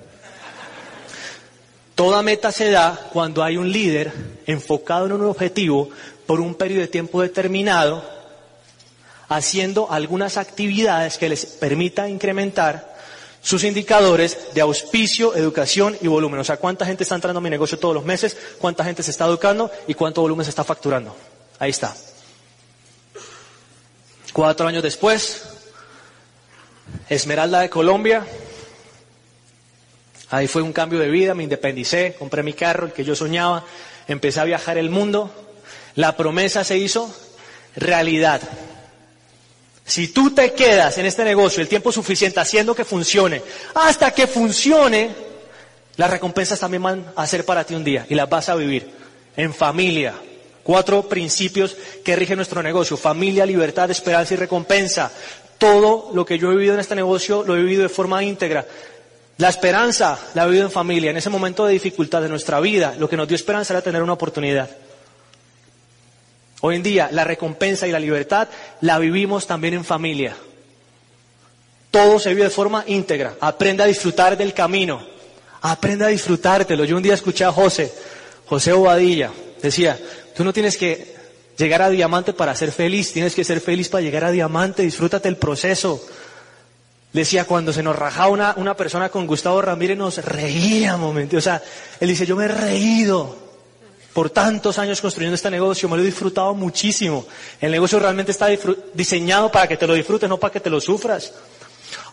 Toda 1.95 2.21
meta 2.21 2.51
se 2.51 2.69
da 2.69 3.09
cuando 3.13 3.41
hay 3.41 3.55
un 3.55 3.71
líder 3.71 4.11
enfocado 4.45 5.05
en 5.05 5.13
un 5.13 5.25
objetivo 5.25 5.89
por 6.25 6.41
un 6.41 6.55
periodo 6.55 6.81
de 6.81 6.87
tiempo 6.87 7.21
determinado, 7.21 8.03
haciendo 9.29 9.89
algunas 9.89 10.37
actividades 10.37 11.17
que 11.17 11.29
les 11.29 11.45
permita 11.45 12.09
incrementar 12.09 12.95
sus 13.41 13.63
indicadores 13.63 14.53
de 14.53 14.61
auspicio, 14.61 15.35
educación 15.35 15.95
y 16.01 16.07
volumen. 16.07 16.39
O 16.39 16.43
sea, 16.43 16.57
cuánta 16.57 16.85
gente 16.85 17.03
está 17.03 17.15
entrando 17.15 17.37
a 17.37 17.41
mi 17.41 17.49
negocio 17.49 17.79
todos 17.79 17.95
los 17.95 18.03
meses, 18.03 18.35
cuánta 18.59 18.83
gente 18.83 19.01
se 19.01 19.11
está 19.11 19.25
educando 19.25 19.71
y 19.87 19.93
cuánto 19.93 20.21
volumen 20.21 20.43
se 20.43 20.49
está 20.49 20.63
facturando. 20.63 21.15
Ahí 21.59 21.69
está. 21.69 21.95
Cuatro 24.33 24.67
años 24.67 24.83
después, 24.83 25.43
Esmeralda 27.07 27.61
de 27.61 27.69
Colombia. 27.69 28.25
Ahí 30.31 30.47
fue 30.47 30.61
un 30.61 30.73
cambio 30.73 30.99
de 30.99 31.09
vida, 31.09 31.35
me 31.35 31.43
independicé, 31.43 32.15
compré 32.17 32.43
mi 32.43 32.53
carro, 32.53 32.87
el 32.87 32.93
que 32.93 33.03
yo 33.03 33.15
soñaba, 33.15 33.63
empecé 34.07 34.39
a 34.39 34.43
viajar 34.43 34.77
el 34.77 34.89
mundo. 34.89 35.31
La 35.95 36.17
promesa 36.17 36.63
se 36.63 36.77
hizo 36.77 37.13
realidad. 37.75 38.41
Si 39.85 40.07
tú 40.07 40.31
te 40.31 40.53
quedas 40.53 40.97
en 40.97 41.05
este 41.05 41.23
negocio 41.23 41.61
el 41.61 41.67
tiempo 41.67 41.91
suficiente 41.91 42.39
haciendo 42.39 42.75
que 42.75 42.83
funcione, 42.85 43.41
hasta 43.75 44.11
que 44.11 44.25
funcione, 44.25 45.11
las 45.95 46.09
recompensas 46.09 46.59
también 46.59 46.83
van 46.83 47.05
a 47.15 47.27
ser 47.27 47.45
para 47.45 47.63
ti 47.63 47.75
un 47.75 47.83
día 47.83 48.05
y 48.09 48.15
las 48.15 48.27
vas 48.27 48.49
a 48.49 48.55
vivir 48.55 48.89
en 49.37 49.53
familia. 49.53 50.15
Cuatro 50.63 51.07
principios 51.07 51.77
que 52.03 52.15
rigen 52.15 52.37
nuestro 52.37 52.63
negocio. 52.63 52.97
Familia, 52.97 53.45
libertad, 53.45 53.91
esperanza 53.91 54.33
y 54.33 54.37
recompensa. 54.37 55.11
Todo 55.59 56.09
lo 56.13 56.25
que 56.25 56.39
yo 56.39 56.51
he 56.51 56.55
vivido 56.55 56.73
en 56.73 56.79
este 56.79 56.95
negocio 56.95 57.43
lo 57.43 57.55
he 57.55 57.59
vivido 57.59 57.83
de 57.83 57.89
forma 57.89 58.23
íntegra. 58.23 58.65
La 59.37 59.49
esperanza 59.49 60.17
la 60.33 60.43
he 60.43 60.47
vivido 60.47 60.65
en 60.65 60.71
familia. 60.71 61.11
En 61.11 61.17
ese 61.17 61.29
momento 61.29 61.65
de 61.65 61.73
dificultad 61.73 62.21
de 62.21 62.29
nuestra 62.29 62.59
vida, 62.59 62.95
lo 62.97 63.09
que 63.09 63.17
nos 63.17 63.27
dio 63.27 63.35
esperanza 63.35 63.73
era 63.73 63.81
tener 63.81 64.01
una 64.01 64.13
oportunidad. 64.13 64.69
Hoy 66.61 66.77
en 66.77 66.83
día 66.83 67.09
la 67.11 67.25
recompensa 67.25 67.85
y 67.87 67.91
la 67.91 67.99
libertad 67.99 68.47
la 68.81 68.97
vivimos 68.97 69.45
también 69.45 69.73
en 69.73 69.83
familia. 69.83 70.35
Todo 71.91 72.17
se 72.19 72.29
vive 72.29 72.43
de 72.43 72.49
forma 72.49 72.83
íntegra. 72.87 73.35
Aprende 73.39 73.83
a 73.83 73.87
disfrutar 73.87 74.37
del 74.37 74.53
camino. 74.53 75.05
Aprende 75.61 76.05
a 76.05 76.09
disfrutártelo. 76.09 76.85
Yo 76.85 76.95
un 76.95 77.03
día 77.03 77.13
escuché 77.13 77.43
a 77.43 77.51
José, 77.51 77.91
José 78.45 78.71
Obadilla, 78.71 79.31
decía, 79.61 79.97
tú 80.35 80.43
no 80.43 80.53
tienes 80.53 80.77
que 80.77 81.15
llegar 81.57 81.81
a 81.81 81.89
diamante 81.89 82.33
para 82.33 82.55
ser 82.55 82.71
feliz, 82.71 83.11
tienes 83.11 83.33
que 83.33 83.43
ser 83.43 83.61
feliz 83.61 83.89
para 83.89 84.01
llegar 84.01 84.25
a 84.25 84.31
diamante, 84.31 84.83
disfrútate 84.83 85.27
el 85.27 85.37
proceso. 85.37 86.01
Decía, 87.15 87.45
cuando 87.45 87.71
se 87.71 87.81
nos 87.81 87.95
rajaba 87.95 88.27
una, 88.27 88.53
una 88.57 88.75
persona 88.75 89.07
con 89.07 89.25
Gustavo 89.25 89.61
Ramírez, 89.61 89.97
nos 89.97 90.17
reíamos, 90.17 91.15
O 91.33 91.39
sea, 91.39 91.63
él 92.01 92.09
dice, 92.09 92.25
yo 92.25 92.35
me 92.35 92.43
he 92.43 92.49
reído 92.49 93.37
por 94.11 94.29
tantos 94.31 94.77
años 94.79 94.99
construyendo 94.99 95.35
este 95.35 95.49
negocio, 95.49 95.87
me 95.87 95.95
lo 95.95 96.03
he 96.03 96.07
disfrutado 96.07 96.53
muchísimo. 96.53 97.25
El 97.61 97.71
negocio 97.71 97.99
realmente 97.99 98.33
está 98.33 98.47
diseñado 98.93 99.49
para 99.49 99.65
que 99.65 99.77
te 99.77 99.87
lo 99.87 99.93
disfrutes, 99.93 100.27
no 100.27 100.37
para 100.37 100.51
que 100.51 100.59
te 100.59 100.69
lo 100.69 100.81
sufras. 100.81 101.31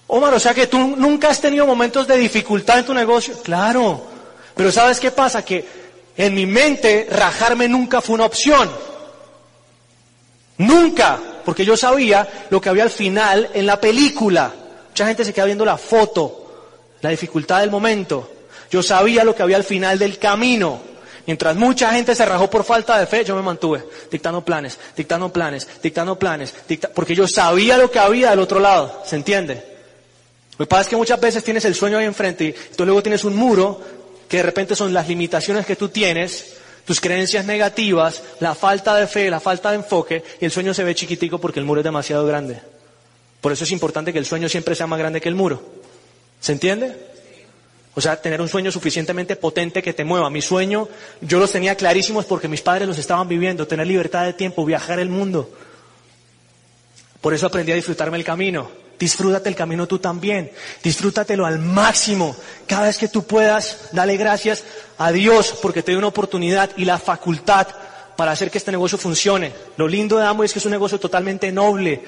Omar, 0.07 0.35
o 0.35 0.39
sea 0.39 0.55
que 0.55 0.69
tú 0.69 0.79
nunca 0.79 1.31
has 1.31 1.41
tenido 1.41 1.67
momentos 1.67 2.07
de 2.07 2.17
dificultad 2.17 2.79
en 2.79 2.87
tu 2.87 2.95
negocio. 2.95 3.35
Claro, 3.43 4.05
pero 4.55 4.71
¿sabes 4.71 5.01
qué 5.01 5.11
pasa? 5.11 5.45
Que 5.45 5.67
en 6.17 6.33
mi 6.33 6.47
mente 6.47 7.09
rajarme 7.11 7.69
nunca 7.69 8.01
fue 8.01 8.15
una 8.15 8.27
opción. 8.27 8.71
Nunca, 10.59 11.19
porque 11.45 11.65
yo 11.65 11.77
sabía 11.77 12.47
lo 12.51 12.61
que 12.61 12.69
había 12.69 12.85
al 12.85 12.91
final 12.91 13.51
en 13.53 13.67
la 13.67 13.81
película. 13.81 14.62
Mucha 14.93 15.07
gente 15.07 15.25
se 15.25 15.33
queda 15.33 15.47
viendo 15.47 15.65
la 15.65 15.79
foto, 15.79 16.53
la 17.01 17.09
dificultad 17.09 17.61
del 17.61 17.71
momento. 17.71 18.31
Yo 18.71 18.83
sabía 18.83 19.25
lo 19.25 19.35
que 19.35 19.43
había 19.43 19.57
al 19.57 19.65
final 19.65 19.99
del 19.99 20.19
camino. 20.19 20.83
Mientras 21.27 21.57
mucha 21.57 21.91
gente 21.93 22.15
se 22.15 22.27
rajó 22.27 22.51
por 22.51 22.63
falta 22.63 22.99
de 22.99 23.07
fe, 23.07 23.25
yo 23.25 23.35
me 23.35 23.41
mantuve 23.41 23.83
dictando 24.11 24.45
planes, 24.45 24.79
dictando 24.95 25.33
planes, 25.33 25.67
dictando 25.83 26.19
planes, 26.19 26.53
porque 26.95 27.15
yo 27.15 27.27
sabía 27.27 27.79
lo 27.79 27.91
que 27.91 28.01
había 28.01 28.31
del 28.31 28.41
otro 28.41 28.61
lado, 28.61 29.03
¿se 29.07 29.17
entiende? 29.17 29.65
Lo 30.59 30.67
que 30.67 30.69
pasa 30.69 30.83
es 30.83 30.89
que 30.89 30.97
muchas 30.97 31.19
veces 31.19 31.43
tienes 31.43 31.65
el 31.65 31.75
sueño 31.75 31.97
ahí 31.97 32.05
enfrente 32.05 32.45
y 32.45 32.55
tú 32.77 32.85
luego 32.85 33.03
tienes 33.03 33.25
un 33.25 33.35
muro 33.35 33.81
que 34.29 34.39
de 34.39 34.43
repente 34.43 34.77
son 34.77 34.93
las 34.93 35.09
limitaciones 35.09 35.65
que 35.65 35.77
tú 35.77 35.89
tienes, 35.89 36.57
tus 36.85 37.01
creencias 37.01 37.47
negativas, 37.47 38.23
la 38.41 38.55
falta 38.55 38.95
de 38.95 39.07
fe, 39.07 39.31
la 39.31 39.41
falta 39.41 39.71
de 39.71 39.77
enfoque 39.77 40.23
y 40.39 40.45
el 40.45 40.51
sueño 40.51 40.75
se 40.75 40.85
ve 40.85 40.95
chiquitico 40.95 41.39
porque 41.39 41.61
el 41.61 41.65
muro 41.65 41.81
es 41.81 41.85
demasiado 41.85 42.27
grande. 42.27 42.61
Por 43.43 43.53
eso 43.53 43.65
es 43.65 43.73
importante 43.73 44.13
que 44.13 44.19
el 44.21 44.25
sueño 44.25 44.49
siempre 44.49 44.75
sea 44.75 44.87
más 44.87 44.99
grande 44.99 45.21
que 45.21 45.29
el 45.29 45.35
muro. 45.35 45.61
¿Se 46.41 46.53
entiende? 46.53 46.97
O 47.95 48.01
sea, 48.01 48.17
tener 48.17 48.41
un 48.41 48.49
sueño 48.49 48.73
suficientemente 48.73 49.37
potente 49.37 49.83
que 49.83 49.93
te 49.93 50.05
mueva. 50.05 50.31
Mi 50.31 50.41
sueño, 50.41 50.89
yo 51.21 51.39
los 51.39 51.53
tenía 51.53 51.75
clarísimos 51.75 52.25
porque 52.25 52.49
mis 52.49 52.63
padres 52.63 52.89
los 52.89 52.97
estaban 52.97 53.29
viviendo, 53.29 53.67
tener 53.67 53.87
libertad 53.87 54.25
de 54.25 54.33
tiempo, 54.33 54.65
viajar 54.65 54.99
el 55.01 55.11
mundo. 55.11 55.51
Por 57.21 57.35
eso 57.35 57.47
aprendí 57.47 57.73
a 57.73 57.75
disfrutarme 57.75 58.17
el 58.17 58.25
camino. 58.25 58.71
Disfrútate 58.99 59.49
el 59.49 59.57
camino 59.57 59.89
tú 59.89 59.99
también. 59.99 60.53
Disfrútatelo 60.83 61.45
al 61.45 61.59
máximo. 61.59 62.37
Cada 62.69 62.87
vez 62.87 62.97
que 62.97 63.09
tú 63.09 63.25
puedas, 63.25 63.89
dale 63.91 64.17
gracias 64.17 64.65
a 64.99 65.11
Dios 65.11 65.59
porque 65.61 65.83
te 65.83 65.91
dio 65.91 65.99
una 65.99 66.09
oportunidad 66.09 66.71
y 66.77 66.85
la 66.85 66.99
facultad 66.99 67.67
para 68.17 68.31
hacer 68.31 68.51
que 68.51 68.59
este 68.59 68.71
negocio 68.71 68.99
funcione. 68.99 69.53
Lo 69.77 69.89
lindo 69.89 70.17
de 70.17 70.27
Amo 70.27 70.45
es 70.45 70.53
que 70.53 70.61
es 70.61 70.65
un 70.65 70.71
negocio 70.71 71.01
totalmente 71.01 71.51
noble. 71.51 72.01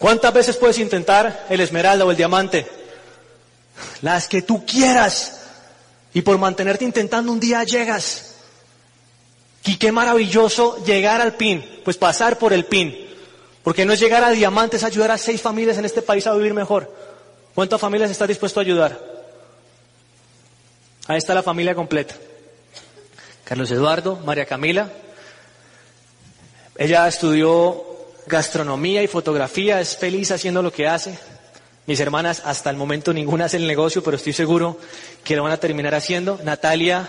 ¿Cuántas 0.00 0.34
veces 0.34 0.56
puedes 0.56 0.78
intentar 0.78 1.46
el 1.48 1.60
esmeralda 1.60 2.04
o 2.04 2.10
el 2.10 2.16
diamante? 2.16 2.80
las 4.02 4.28
que 4.28 4.42
tú 4.42 4.64
quieras. 4.64 5.40
Y 6.12 6.22
por 6.22 6.38
mantenerte 6.38 6.84
intentando 6.84 7.30
un 7.30 7.40
día 7.40 7.62
llegas. 7.64 8.34
Y 9.64 9.76
qué 9.76 9.92
maravilloso 9.92 10.82
llegar 10.84 11.20
al 11.20 11.34
PIN, 11.34 11.64
pues 11.84 11.96
pasar 11.96 12.38
por 12.38 12.52
el 12.52 12.64
PIN. 12.64 13.08
Porque 13.62 13.84
no 13.84 13.92
es 13.92 14.00
llegar 14.00 14.24
a 14.24 14.30
diamantes, 14.30 14.82
ayudar 14.84 15.10
a 15.10 15.18
seis 15.18 15.40
familias 15.40 15.76
en 15.78 15.84
este 15.84 16.02
país 16.02 16.26
a 16.26 16.34
vivir 16.34 16.54
mejor. 16.54 16.92
¿Cuántas 17.54 17.80
familias 17.80 18.10
estás 18.10 18.28
dispuesto 18.28 18.58
a 18.58 18.62
ayudar? 18.62 18.98
Ahí 21.06 21.18
está 21.18 21.34
la 21.34 21.42
familia 21.42 21.74
completa. 21.74 22.14
Carlos 23.44 23.70
Eduardo, 23.70 24.16
María 24.16 24.46
Camila. 24.46 24.90
Ella 26.76 27.06
estudió 27.06 27.89
gastronomía 28.30 29.02
y 29.02 29.08
fotografía, 29.08 29.80
es 29.80 29.96
feliz 29.96 30.30
haciendo 30.30 30.62
lo 30.62 30.72
que 30.72 30.86
hace. 30.86 31.18
Mis 31.86 32.00
hermanas, 32.00 32.42
hasta 32.44 32.70
el 32.70 32.76
momento 32.76 33.12
ninguna 33.12 33.46
hace 33.46 33.56
el 33.56 33.66
negocio, 33.66 34.02
pero 34.02 34.16
estoy 34.16 34.32
seguro 34.32 34.78
que 35.24 35.36
lo 35.36 35.42
van 35.42 35.52
a 35.52 35.56
terminar 35.56 35.94
haciendo. 35.94 36.38
Natalia, 36.44 37.08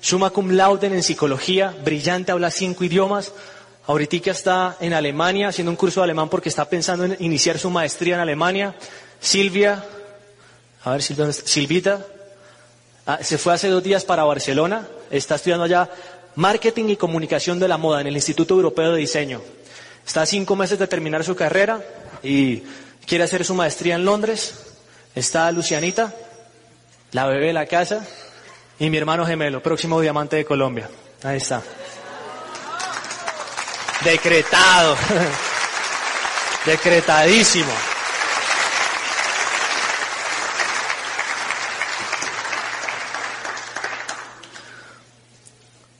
summa 0.00 0.30
cum 0.30 0.50
laude 0.52 0.86
en 0.86 1.02
psicología, 1.02 1.74
brillante, 1.84 2.32
habla 2.32 2.50
cinco 2.50 2.84
idiomas. 2.84 3.32
Ahorita 3.86 4.30
está 4.30 4.76
en 4.80 4.94
Alemania 4.94 5.48
haciendo 5.48 5.70
un 5.70 5.76
curso 5.76 6.00
de 6.00 6.04
alemán 6.04 6.30
porque 6.30 6.48
está 6.48 6.64
pensando 6.64 7.04
en 7.04 7.16
iniciar 7.20 7.58
su 7.58 7.68
maestría 7.68 8.14
en 8.14 8.20
Alemania. 8.20 8.74
Silvia, 9.20 9.84
a 10.84 10.92
ver, 10.92 11.02
Silvia, 11.02 11.32
Silvita, 11.32 12.06
ah, 13.06 13.18
se 13.20 13.36
fue 13.36 13.52
hace 13.52 13.68
dos 13.68 13.82
días 13.82 14.04
para 14.04 14.24
Barcelona, 14.24 14.88
está 15.10 15.34
estudiando 15.34 15.64
allá 15.64 15.90
marketing 16.34 16.88
y 16.88 16.96
comunicación 16.96 17.60
de 17.60 17.68
la 17.68 17.76
moda 17.76 18.00
en 18.00 18.06
el 18.06 18.16
Instituto 18.16 18.54
Europeo 18.54 18.92
de 18.92 18.98
Diseño. 18.98 19.42
Está 20.06 20.22
a 20.22 20.26
cinco 20.26 20.56
meses 20.56 20.78
de 20.78 20.86
terminar 20.86 21.24
su 21.24 21.34
carrera 21.34 21.80
y 22.22 22.62
quiere 23.06 23.24
hacer 23.24 23.44
su 23.44 23.54
maestría 23.54 23.94
en 23.94 24.04
Londres. 24.04 24.54
Está 25.14 25.50
Lucianita, 25.52 26.12
la 27.12 27.26
bebé 27.26 27.46
de 27.46 27.52
la 27.52 27.66
casa, 27.66 28.04
y 28.78 28.90
mi 28.90 28.98
hermano 28.98 29.24
gemelo, 29.24 29.62
próximo 29.62 30.00
diamante 30.00 30.36
de 30.36 30.44
Colombia. 30.44 30.90
Ahí 31.22 31.36
está. 31.36 31.62
Decretado. 34.02 34.96
Decretadísimo. 36.66 37.72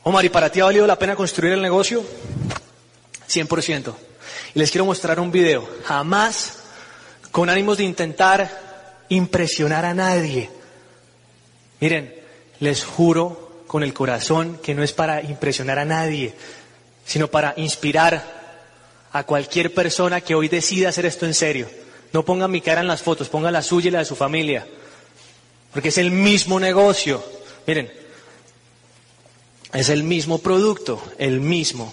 Omar, 0.02 0.24
¿y 0.24 0.28
para 0.28 0.50
ti 0.50 0.61
ha 0.61 0.64
valido 0.64 0.86
la 0.86 0.98
pena 0.98 1.16
construir 1.16 1.55
el 1.55 1.62
negocio? 1.62 2.05
100%. 3.28 3.94
Y 4.54 4.58
les 4.58 4.70
quiero 4.70 4.84
mostrar 4.84 5.20
un 5.20 5.30
video. 5.30 5.68
Jamás 5.84 6.58
con 7.30 7.50
ánimos 7.50 7.78
de 7.78 7.84
intentar 7.84 9.04
impresionar 9.08 9.84
a 9.84 9.94
nadie. 9.94 10.50
Miren, 11.80 12.14
les 12.60 12.84
juro 12.84 13.64
con 13.66 13.82
el 13.82 13.92
corazón 13.92 14.58
que 14.62 14.74
no 14.74 14.82
es 14.82 14.92
para 14.92 15.20
impresionar 15.22 15.78
a 15.78 15.84
nadie, 15.84 16.34
sino 17.04 17.28
para 17.28 17.54
inspirar 17.56 18.24
a 19.12 19.24
cualquier 19.24 19.74
persona 19.74 20.20
que 20.20 20.34
hoy 20.34 20.48
decida 20.48 20.88
hacer 20.88 21.06
esto 21.06 21.26
en 21.26 21.34
serio. 21.34 21.68
No 22.12 22.24
pongan 22.24 22.50
mi 22.50 22.60
cara 22.60 22.80
en 22.80 22.86
las 22.86 23.02
fotos, 23.02 23.28
pongan 23.28 23.52
la 23.52 23.62
suya 23.62 23.88
y 23.88 23.90
la 23.90 23.98
de 24.00 24.04
su 24.04 24.16
familia, 24.16 24.66
porque 25.72 25.88
es 25.88 25.98
el 25.98 26.12
mismo 26.12 26.60
negocio. 26.60 27.24
Miren, 27.66 27.92
es 29.72 29.88
el 29.88 30.04
mismo 30.04 30.38
producto, 30.38 31.02
el 31.18 31.40
mismo. 31.40 31.92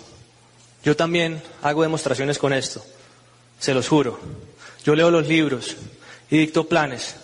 Yo 0.84 0.96
también 0.96 1.42
hago 1.62 1.84
demostraciones 1.84 2.38
con 2.38 2.54
esto, 2.54 2.84
se 3.60 3.74
los 3.74 3.88
juro. 3.88 4.20
Yo 4.84 4.96
leo 4.96 5.12
los 5.12 5.28
libros 5.28 5.76
y 6.30 6.38
dicto 6.38 6.68
planes. 6.68 7.16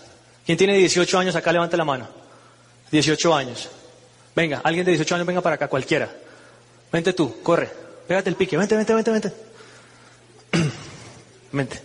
¿Quién 0.46 0.56
tiene 0.56 0.76
18 0.76 1.18
años 1.18 1.34
acá? 1.34 1.52
Levante 1.52 1.76
la 1.76 1.84
mano. 1.84 2.08
18 2.90 3.34
años. 3.34 3.68
Venga, 4.34 4.60
alguien 4.62 4.84
de 4.84 4.92
18 4.92 5.16
años, 5.16 5.26
venga 5.26 5.40
para 5.40 5.56
acá, 5.56 5.68
cualquiera. 5.68 6.08
Vente 6.92 7.12
tú, 7.12 7.42
corre. 7.42 7.68
Pégate 8.06 8.30
el 8.30 8.36
pique. 8.36 8.56
Vente, 8.56 8.76
vente, 8.76 8.94
vente, 8.94 9.10
vente. 9.10 9.32
Vente. 11.52 11.82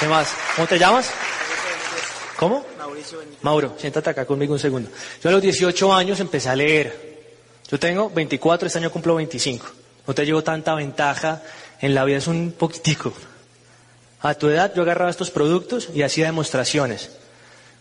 ¿Qué 0.00 0.06
más? 0.08 0.28
¿Cómo 0.54 0.68
te 0.68 0.78
llamas? 0.78 1.10
¿Cómo? 2.36 2.64
Mauricio. 2.86 3.18
Mauro, 3.42 3.74
siéntate 3.78 4.10
acá 4.10 4.24
conmigo 4.24 4.52
un 4.52 4.60
segundo. 4.60 4.88
Yo 5.22 5.28
a 5.28 5.32
los 5.32 5.42
18 5.42 5.92
años 5.92 6.20
empecé 6.20 6.48
a 6.48 6.56
leer. 6.56 7.16
Yo 7.68 7.78
tengo 7.80 8.10
24, 8.10 8.66
este 8.66 8.78
año 8.78 8.92
cumplo 8.92 9.16
25. 9.16 9.66
No 10.06 10.14
te 10.14 10.24
llevo 10.24 10.44
tanta 10.44 10.74
ventaja 10.74 11.42
en 11.80 11.94
la 11.94 12.04
vida, 12.04 12.18
es 12.18 12.28
un 12.28 12.54
poquitico. 12.56 13.12
A 14.22 14.34
tu 14.34 14.48
edad 14.48 14.72
yo 14.74 14.82
agarraba 14.82 15.10
estos 15.10 15.30
productos 15.30 15.88
y 15.92 16.02
hacía 16.02 16.26
demostraciones. 16.26 17.10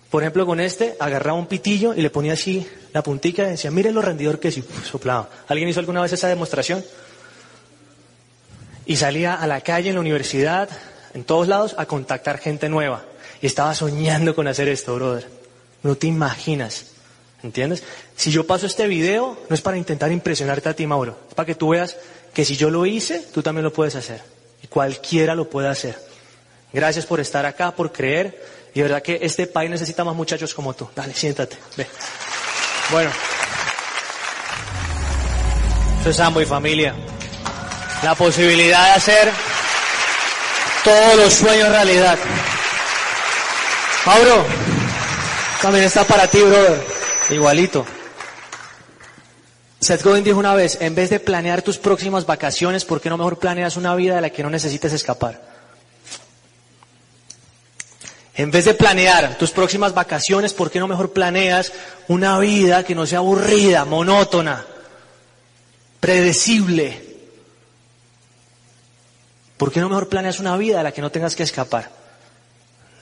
Por 0.10 0.24
ejemplo, 0.24 0.46
con 0.46 0.60
este 0.60 0.96
agarraba 1.00 1.38
un 1.38 1.48
pitillo 1.48 1.94
y 1.94 2.02
le 2.02 2.10
ponía 2.10 2.34
así 2.34 2.68
la 2.94 3.04
puntica 3.04 3.44
y 3.44 3.52
decía, 3.52 3.70
mire 3.70 3.92
lo 3.92 4.02
rendidor 4.02 4.40
que 4.40 4.48
es 4.48 4.58
y 4.58 4.64
soplaba. 4.90 5.30
¿Alguien 5.48 5.70
hizo 5.70 5.80
alguna 5.80 6.02
vez 6.02 6.14
esa 6.14 6.28
demostración? 6.28 6.84
Y 8.88 8.96
salía 8.96 9.36
a 9.36 9.46
la 9.46 9.62
calle, 9.62 9.90
en 9.90 9.96
la 9.96 10.02
universidad, 10.02 10.70
en 11.14 11.24
todos 11.24 11.48
lados, 11.48 11.76
a 11.78 11.86
contactar 11.86 12.40
gente 12.40 12.70
nueva. 12.70 13.04
Estaba 13.46 13.76
soñando 13.76 14.34
con 14.34 14.48
hacer 14.48 14.68
esto, 14.70 14.96
brother. 14.96 15.30
No 15.84 15.96
te 15.96 16.08
imaginas. 16.08 16.88
¿Entiendes? 17.44 17.84
Si 18.16 18.32
yo 18.32 18.48
paso 18.48 18.66
este 18.66 18.88
video, 18.88 19.38
no 19.48 19.54
es 19.54 19.62
para 19.62 19.78
intentar 19.78 20.12
impresionarte 20.12 20.68
a 20.68 20.74
ti, 20.74 20.88
Mauro. 20.88 21.16
Es 21.30 21.36
para 21.36 21.46
que 21.46 21.54
tú 21.54 21.70
veas 21.70 21.96
que 22.34 22.44
si 22.44 22.56
yo 22.58 22.72
lo 22.72 22.88
hice, 22.88 23.24
tú 23.32 23.44
también 23.44 23.64
lo 23.64 23.72
puedes 23.72 23.94
hacer. 23.94 24.24
Y 24.64 24.68
cualquiera 24.68 25.36
lo 25.36 25.48
puede 25.48 25.68
hacer. 25.68 25.96
Gracias 26.74 27.06
por 27.06 27.20
estar 27.20 27.46
acá, 27.46 27.70
por 27.70 27.92
creer. 27.92 28.44
Y 28.74 28.80
de 28.80 28.84
verdad 28.84 29.04
que 29.04 29.20
este 29.22 29.46
país 29.46 29.70
necesita 29.70 30.04
más 30.04 30.16
muchachos 30.16 30.52
como 30.56 30.74
tú. 30.74 30.90
Dale, 30.96 31.14
siéntate. 31.14 31.56
Ve. 31.78 31.86
Bueno. 32.90 33.12
Eso 36.02 36.10
es 36.10 36.42
y 36.42 36.46
familia. 36.48 36.96
La 38.02 38.16
posibilidad 38.16 38.86
de 38.86 38.92
hacer 38.94 39.32
todos 40.84 41.16
los 41.16 41.32
sueños 41.32 41.70
realidad. 41.70 42.18
Mauro, 44.06 44.46
también 45.62 45.86
está 45.86 46.04
para 46.04 46.28
ti, 46.28 46.40
brother. 46.40 46.80
Igualito. 47.32 47.86
Seth 49.80 50.04
Godin 50.04 50.24
dijo 50.24 50.38
una 50.38 50.54
vez, 50.54 50.78
en 50.80 50.94
vez 50.94 51.10
de 51.10 51.20
planear 51.20 51.64
tus 51.64 51.78
próximas 51.78 52.26
vacaciones, 52.26 52.86
¿por 52.86 53.02
qué 53.02 53.10
no 53.10 53.18
mejor 53.18 53.40
planeas 53.40 53.78
una 53.78 53.96
vida 53.96 54.16
de 54.16 54.22
la 54.22 54.30
que 54.30 54.44
no 54.44 54.50
necesites 54.50 54.94
escapar? 54.94 55.42
En 58.36 58.52
vez 58.52 58.66
de 58.66 58.74
planear 58.74 59.38
tus 59.38 59.52
próximas 59.52 59.94
vacaciones, 59.94 60.54
¿por 60.54 60.70
qué 60.70 60.80
no 60.80 60.88
mejor 60.88 61.14
planeas 61.14 61.72
una 62.08 62.38
vida 62.38 62.84
que 62.84 62.94
no 62.94 63.06
sea 63.06 63.20
aburrida, 63.20 63.86
monótona, 63.86 64.66
predecible? 66.00 67.16
¿Por 69.58 69.72
qué 69.72 69.80
no 69.80 69.90
mejor 69.90 70.10
planeas 70.10 70.40
una 70.40 70.58
vida 70.58 70.78
de 70.78 70.84
la 70.84 70.92
que 70.92 71.02
no 71.02 71.12
tengas 71.12 71.36
que 71.36 71.44
escapar? 71.44 72.05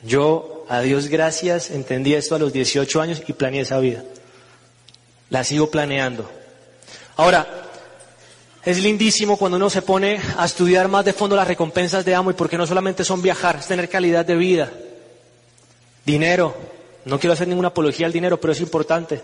Yo, 0.03 0.65
a 0.67 0.81
Dios 0.81 1.07
gracias, 1.07 1.71
entendí 1.71 2.13
esto 2.13 2.35
a 2.35 2.39
los 2.39 2.51
18 2.51 3.01
años 3.01 3.23
y 3.25 3.33
planeé 3.33 3.61
esa 3.61 3.79
vida. 3.79 4.03
La 5.29 5.43
sigo 5.43 5.71
planeando. 5.71 6.29
Ahora, 7.15 7.47
es 8.65 8.79
lindísimo 8.81 9.37
cuando 9.37 9.57
uno 9.57 9.69
se 9.69 9.81
pone 9.81 10.19
a 10.37 10.45
estudiar 10.45 10.87
más 10.87 11.05
de 11.05 11.13
fondo 11.13 11.35
las 11.35 11.47
recompensas 11.47 12.05
de 12.05 12.15
amo 12.15 12.31
y 12.31 12.33
porque 12.33 12.57
no 12.57 12.67
solamente 12.67 13.03
son 13.03 13.21
viajar, 13.21 13.57
es 13.57 13.67
tener 13.67 13.89
calidad 13.89 14.25
de 14.25 14.35
vida. 14.35 14.71
Dinero. 16.05 16.55
No 17.05 17.19
quiero 17.19 17.33
hacer 17.33 17.47
ninguna 17.47 17.69
apología 17.69 18.05
al 18.05 18.13
dinero, 18.13 18.39
pero 18.39 18.53
es 18.53 18.61
importante. 18.61 19.21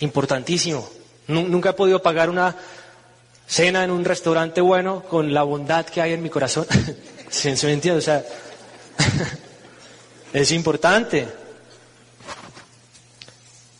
Importantísimo. 0.00 0.88
Nunca 1.26 1.70
he 1.70 1.74
podido 1.74 2.00
pagar 2.00 2.30
una 2.30 2.56
cena 3.46 3.84
en 3.84 3.90
un 3.90 4.04
restaurante 4.04 4.62
bueno 4.62 5.02
con 5.02 5.34
la 5.34 5.42
bondad 5.42 5.84
que 5.84 6.00
hay 6.00 6.12
en 6.14 6.22
mi 6.22 6.30
corazón. 6.30 6.66
¿Se 7.30 7.50
me 7.66 7.72
entiende? 7.72 7.98
O 7.98 8.02
sea, 8.02 8.24
es 10.32 10.52
importante. 10.52 11.28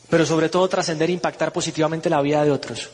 Pero 0.08 0.24
sobre 0.24 0.48
todo 0.48 0.68
trascender 0.68 1.10
e 1.10 1.12
impactar 1.12 1.52
positivamente 1.52 2.08
la 2.08 2.22
vida 2.22 2.44
de 2.44 2.50
otros. 2.50 2.90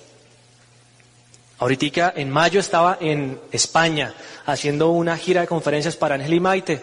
Ahorita 1.58 2.12
en 2.16 2.30
mayo 2.30 2.58
estaba 2.58 2.98
en 3.00 3.40
España 3.52 4.12
haciendo 4.46 4.90
una 4.90 5.16
gira 5.16 5.42
de 5.42 5.46
conferencias 5.46 5.96
para 5.96 6.16
Ángel 6.16 6.34
y 6.34 6.40
Maite 6.40 6.82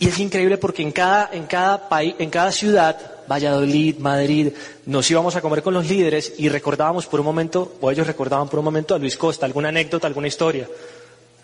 y 0.00 0.08
es 0.08 0.18
increíble 0.20 0.58
porque 0.58 0.82
en 0.82 0.92
cada, 0.92 1.30
en 1.32 1.46
cada 1.46 1.88
país, 1.88 2.14
en 2.18 2.30
cada 2.30 2.52
ciudad, 2.52 2.96
Valladolid, 3.28 3.98
Madrid, 3.98 4.52
nos 4.86 5.10
íbamos 5.10 5.34
a 5.34 5.40
comer 5.40 5.62
con 5.62 5.74
los 5.74 5.88
líderes 5.88 6.34
y 6.38 6.48
recordábamos 6.48 7.06
por 7.06 7.18
un 7.18 7.26
momento, 7.26 7.76
o 7.80 7.90
ellos 7.90 8.06
recordaban 8.06 8.48
por 8.48 8.60
un 8.60 8.64
momento 8.64 8.94
a 8.94 8.98
Luis 8.98 9.16
Costa, 9.16 9.44
alguna 9.44 9.70
anécdota, 9.70 10.06
alguna 10.06 10.28
historia. 10.28 10.68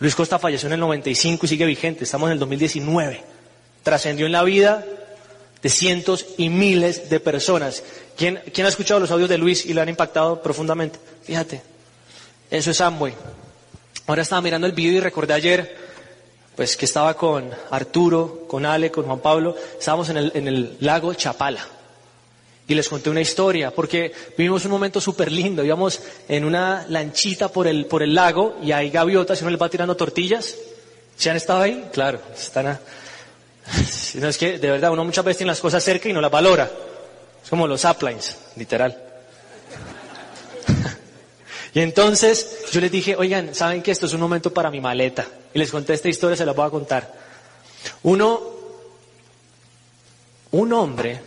Luis 0.05 0.15
Costa 0.15 0.39
falleció 0.39 0.67
en 0.67 0.75
el 0.75 0.81
95 0.81 1.47
y 1.47 1.49
sigue 1.49 1.65
vigente, 1.65 2.05
estamos 2.05 2.27
en 2.27 2.35
el 2.35 2.39
2019. 2.39 3.25
Trascendió 3.83 4.27
en 4.27 4.33
la 4.33 4.43
vida 4.43 4.85
de 5.63 5.69
cientos 5.71 6.27
y 6.37 6.51
miles 6.51 7.09
de 7.09 7.21
personas. 7.21 7.83
¿Quién, 8.15 8.39
¿Quién 8.53 8.67
ha 8.67 8.69
escuchado 8.69 9.01
los 9.01 9.11
audios 9.11 9.31
de 9.31 9.39
Luis 9.39 9.65
y 9.65 9.73
le 9.73 9.81
han 9.81 9.89
impactado 9.89 10.43
profundamente? 10.43 10.99
Fíjate, 11.23 11.63
eso 12.51 12.71
es 12.71 12.83
Amway. 12.83 13.15
Ahora 14.07 14.21
estaba 14.21 14.43
mirando 14.43 14.67
el 14.67 14.75
video 14.75 14.99
y 14.99 15.01
recordé 15.01 15.33
ayer 15.33 15.75
pues 16.55 16.77
que 16.77 16.85
estaba 16.85 17.15
con 17.15 17.51
Arturo, 17.71 18.45
con 18.47 18.67
Ale, 18.67 18.91
con 18.91 19.07
Juan 19.07 19.21
Pablo, 19.21 19.57
estábamos 19.79 20.11
en 20.11 20.19
el, 20.19 20.33
en 20.35 20.49
el 20.49 20.77
lago 20.81 21.15
Chapala. 21.15 21.67
Y 22.67 22.75
les 22.75 22.89
conté 22.89 23.11
una 23.11 23.21
historia, 23.21 23.71
porque 23.71 24.13
vivimos 24.39 24.65
un 24.65 24.71
momento 24.71 24.99
súper 25.01 25.31
lindo, 25.31 25.63
íbamos 25.63 26.01
en 26.29 26.45
una 26.45 26.87
lanchita 26.89 27.49
por 27.49 27.67
el, 27.67 27.85
por 27.85 28.03
el 28.03 28.15
lago 28.15 28.57
y 28.63 28.73
hay 28.73 28.89
gaviotas 28.91 29.39
y 29.39 29.45
uno 29.45 29.51
les 29.51 29.61
va 29.61 29.69
tirando 29.69 29.97
tortillas. 29.97 30.57
¿Se 31.17 31.29
han 31.31 31.37
estado 31.37 31.61
ahí? 31.61 31.89
Claro, 31.93 32.21
están 32.35 32.67
a... 32.69 32.81
No, 34.15 34.29
es 34.29 34.39
que 34.39 34.59
de 34.59 34.71
verdad 34.71 34.93
uno 34.93 35.05
muchas 35.05 35.25
veces 35.25 35.39
tiene 35.39 35.51
las 35.51 35.61
cosas 35.61 35.83
cerca 35.83 36.09
y 36.09 36.13
no 36.13 36.21
las 36.21 36.31
valora. 36.31 36.71
Es 37.43 37.51
como 37.51 37.67
los 37.67 37.85
uplines, 37.85 38.37
literal. 38.57 38.99
Y 41.75 41.81
entonces 41.81 42.67
yo 42.71 42.81
les 42.81 42.91
dije, 42.91 43.17
oigan, 43.17 43.53
¿saben 43.53 43.83
que 43.83 43.91
esto 43.91 44.07
es 44.07 44.13
un 44.13 44.21
momento 44.21 44.55
para 44.55 44.71
mi 44.71 44.81
maleta? 44.81 45.27
Y 45.53 45.59
les 45.59 45.73
conté 45.73 45.95
esta 45.95 46.09
historia, 46.09 46.37
se 46.37 46.47
la 46.47 46.53
voy 46.53 46.65
a 46.65 46.71
contar. 46.71 47.13
Uno, 48.05 48.41
un 50.53 50.73
hombre, 50.73 51.21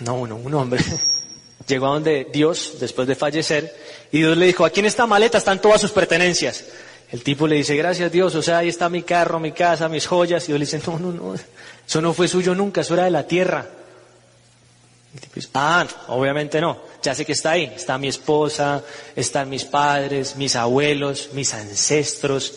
no 0.00 0.14
uno, 0.14 0.36
un 0.36 0.54
hombre, 0.54 0.82
llegó 1.66 1.86
a 1.86 1.90
donde 1.90 2.28
Dios, 2.32 2.74
después 2.80 3.06
de 3.08 3.14
fallecer, 3.14 3.74
y 4.12 4.18
Dios 4.18 4.36
le 4.36 4.46
dijo, 4.46 4.64
aquí 4.64 4.80
en 4.80 4.86
esta 4.86 5.06
maleta 5.06 5.38
están 5.38 5.60
todas 5.60 5.80
sus 5.80 5.90
pertenencias. 5.90 6.64
El 7.12 7.24
tipo 7.24 7.46
le 7.48 7.56
dice, 7.56 7.76
gracias 7.76 8.12
Dios, 8.12 8.34
o 8.34 8.42
sea, 8.42 8.58
ahí 8.58 8.68
está 8.68 8.88
mi 8.88 9.02
carro, 9.02 9.40
mi 9.40 9.52
casa, 9.52 9.88
mis 9.88 10.06
joyas. 10.06 10.44
Y 10.44 10.46
Dios 10.48 10.58
le 10.60 10.66
dice, 10.66 10.80
no, 10.86 10.98
no, 10.98 11.12
no, 11.12 11.34
eso 11.34 12.00
no 12.00 12.12
fue 12.12 12.28
suyo 12.28 12.54
nunca, 12.54 12.82
eso 12.82 12.94
era 12.94 13.04
de 13.04 13.10
la 13.10 13.26
tierra. 13.26 13.66
El 15.12 15.20
tipo 15.20 15.34
dice, 15.34 15.48
ah, 15.54 15.86
obviamente 16.08 16.60
no, 16.60 16.78
ya 17.02 17.14
sé 17.14 17.24
que 17.26 17.32
está 17.32 17.52
ahí, 17.52 17.72
está 17.74 17.98
mi 17.98 18.06
esposa, 18.06 18.84
están 19.16 19.50
mis 19.50 19.64
padres, 19.64 20.36
mis 20.36 20.54
abuelos, 20.54 21.30
mis 21.32 21.52
ancestros. 21.52 22.54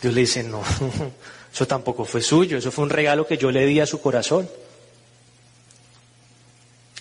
Dios 0.00 0.14
le 0.14 0.22
dice, 0.22 0.42
no, 0.42 0.62
eso 1.52 1.66
tampoco 1.66 2.06
fue 2.06 2.22
suyo, 2.22 2.56
eso 2.56 2.70
fue 2.70 2.84
un 2.84 2.90
regalo 2.90 3.26
que 3.26 3.36
yo 3.36 3.50
le 3.50 3.66
di 3.66 3.80
a 3.80 3.86
su 3.86 4.00
corazón. 4.00 4.48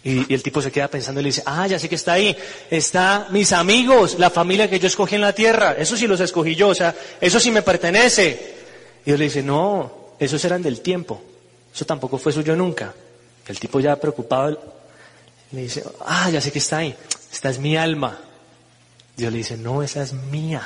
Y, 0.04 0.34
el 0.34 0.42
tipo 0.42 0.62
se 0.62 0.72
queda 0.72 0.88
pensando 0.88 1.20
y 1.20 1.24
le 1.24 1.30
dice, 1.30 1.44
ah, 1.46 1.68
ya 1.68 1.78
sé 1.78 1.90
que 1.90 1.96
está 1.96 2.14
ahí, 2.14 2.36
está 2.70 3.28
mis 3.32 3.52
amigos, 3.52 4.18
la 4.18 4.30
familia 4.30 4.70
que 4.70 4.80
yo 4.80 4.88
escogí 4.88 5.16
en 5.16 5.22
la 5.22 5.34
tierra, 5.34 5.74
eso 5.78 5.98
sí 5.98 6.08
los 6.08 6.20
escogí 6.22 6.56
yo, 6.56 6.70
o 6.70 6.76
sea, 6.76 6.96
eso 7.20 7.40
sí 7.40 7.52
me 7.52 7.62
pertenece. 7.62 8.56
Y 9.02 9.06
Dios 9.06 9.20
le 9.20 9.26
dice, 9.26 9.44
no, 9.44 10.14
esos 10.18 10.44
eran 10.46 10.62
del 10.62 10.82
tiempo, 10.82 11.22
eso 11.74 11.86
tampoco 11.86 12.18
fue 12.18 12.32
suyo 12.32 12.56
nunca. 12.56 12.94
El 13.48 13.60
tipo 13.60 13.80
ya 13.80 13.96
preocupado 13.98 14.62
le 15.52 15.62
dice, 15.64 15.84
ah, 16.06 16.30
ya 16.30 16.40
sé 16.40 16.52
que 16.52 16.60
está 16.60 16.78
ahí, 16.78 16.96
esta 17.32 17.50
es 17.50 17.60
mi 17.60 17.76
alma. 17.76 18.20
Dios 19.18 19.32
le 19.34 19.40
dice, 19.40 19.58
no, 19.58 19.84
esa 19.84 20.02
es 20.02 20.14
mía. 20.14 20.64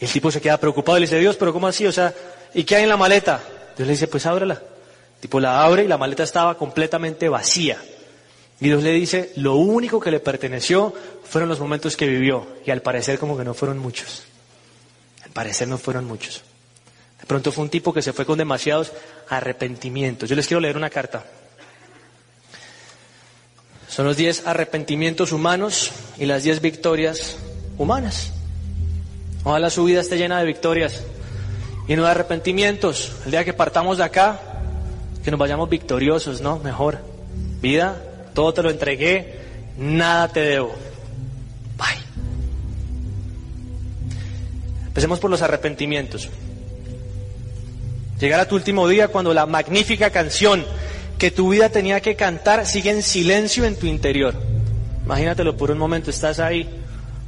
Y 0.00 0.06
el 0.06 0.10
tipo 0.10 0.30
se 0.30 0.40
queda 0.40 0.56
preocupado 0.56 0.96
y 0.96 1.02
le 1.02 1.06
dice, 1.06 1.18
Dios, 1.18 1.36
pero 1.36 1.52
¿cómo 1.52 1.66
así? 1.66 1.86
O 1.86 1.92
sea, 1.92 2.14
¿y 2.54 2.64
qué 2.64 2.76
hay 2.76 2.84
en 2.84 2.88
la 2.88 2.96
maleta? 2.96 3.42
Dios 3.76 3.86
le 3.86 3.92
dice, 3.92 4.08
pues 4.08 4.24
ábrela. 4.24 4.62
Tipo 5.20 5.38
la 5.40 5.64
abre 5.64 5.84
y 5.84 5.88
la 5.88 5.98
maleta 5.98 6.22
estaba 6.22 6.56
completamente 6.56 7.28
vacía. 7.28 7.78
Y 8.60 8.66
Dios 8.66 8.82
le 8.82 8.92
dice, 8.92 9.32
lo 9.36 9.56
único 9.56 10.00
que 10.00 10.10
le 10.10 10.20
perteneció 10.20 10.92
fueron 11.24 11.48
los 11.48 11.60
momentos 11.60 11.96
que 11.96 12.06
vivió. 12.06 12.46
Y 12.66 12.70
al 12.70 12.82
parecer 12.82 13.18
como 13.18 13.36
que 13.36 13.44
no 13.44 13.54
fueron 13.54 13.78
muchos. 13.78 14.24
Al 15.24 15.30
parecer 15.30 15.68
no 15.68 15.78
fueron 15.78 16.04
muchos. 16.04 16.42
De 17.20 17.26
pronto 17.26 17.52
fue 17.52 17.64
un 17.64 17.70
tipo 17.70 17.92
que 17.92 18.02
se 18.02 18.12
fue 18.12 18.26
con 18.26 18.38
demasiados 18.38 18.92
arrepentimientos. 19.28 20.28
Yo 20.28 20.36
les 20.36 20.46
quiero 20.46 20.60
leer 20.60 20.76
una 20.76 20.90
carta. 20.90 21.24
Son 23.88 24.06
los 24.06 24.16
diez 24.16 24.46
arrepentimientos 24.46 25.32
humanos 25.32 25.90
y 26.18 26.26
las 26.26 26.42
diez 26.42 26.60
victorias 26.60 27.36
humanas. 27.76 28.32
Ojalá 29.44 29.70
su 29.70 29.84
vida 29.84 30.00
esté 30.00 30.16
llena 30.16 30.38
de 30.38 30.46
victorias 30.46 31.02
lleno 31.90 32.04
de 32.04 32.10
arrepentimientos. 32.10 33.16
El 33.24 33.32
día 33.32 33.44
que 33.44 33.52
partamos 33.52 33.98
de 33.98 34.04
acá, 34.04 34.40
que 35.24 35.30
nos 35.30 35.38
vayamos 35.38 35.68
victoriosos, 35.68 36.40
¿no? 36.40 36.58
Mejor. 36.58 36.98
Vida, 37.60 38.02
todo 38.34 38.54
te 38.54 38.62
lo 38.62 38.70
entregué, 38.70 39.38
nada 39.78 40.28
te 40.28 40.40
debo. 40.40 40.74
Bye. 41.76 42.02
Empecemos 44.86 45.20
por 45.20 45.30
los 45.30 45.42
arrepentimientos. 45.42 46.28
Llegar 48.18 48.40
a 48.40 48.48
tu 48.48 48.54
último 48.54 48.86
día 48.88 49.08
cuando 49.08 49.32
la 49.32 49.46
magnífica 49.46 50.10
canción 50.10 50.64
que 51.18 51.30
tu 51.30 51.50
vida 51.50 51.68
tenía 51.68 52.00
que 52.00 52.16
cantar 52.16 52.66
sigue 52.66 52.90
en 52.90 53.02
silencio 53.02 53.64
en 53.64 53.76
tu 53.76 53.86
interior. 53.86 54.34
Imagínatelo 55.04 55.56
por 55.56 55.70
un 55.70 55.78
momento, 55.78 56.10
estás 56.10 56.38
ahí, 56.38 56.68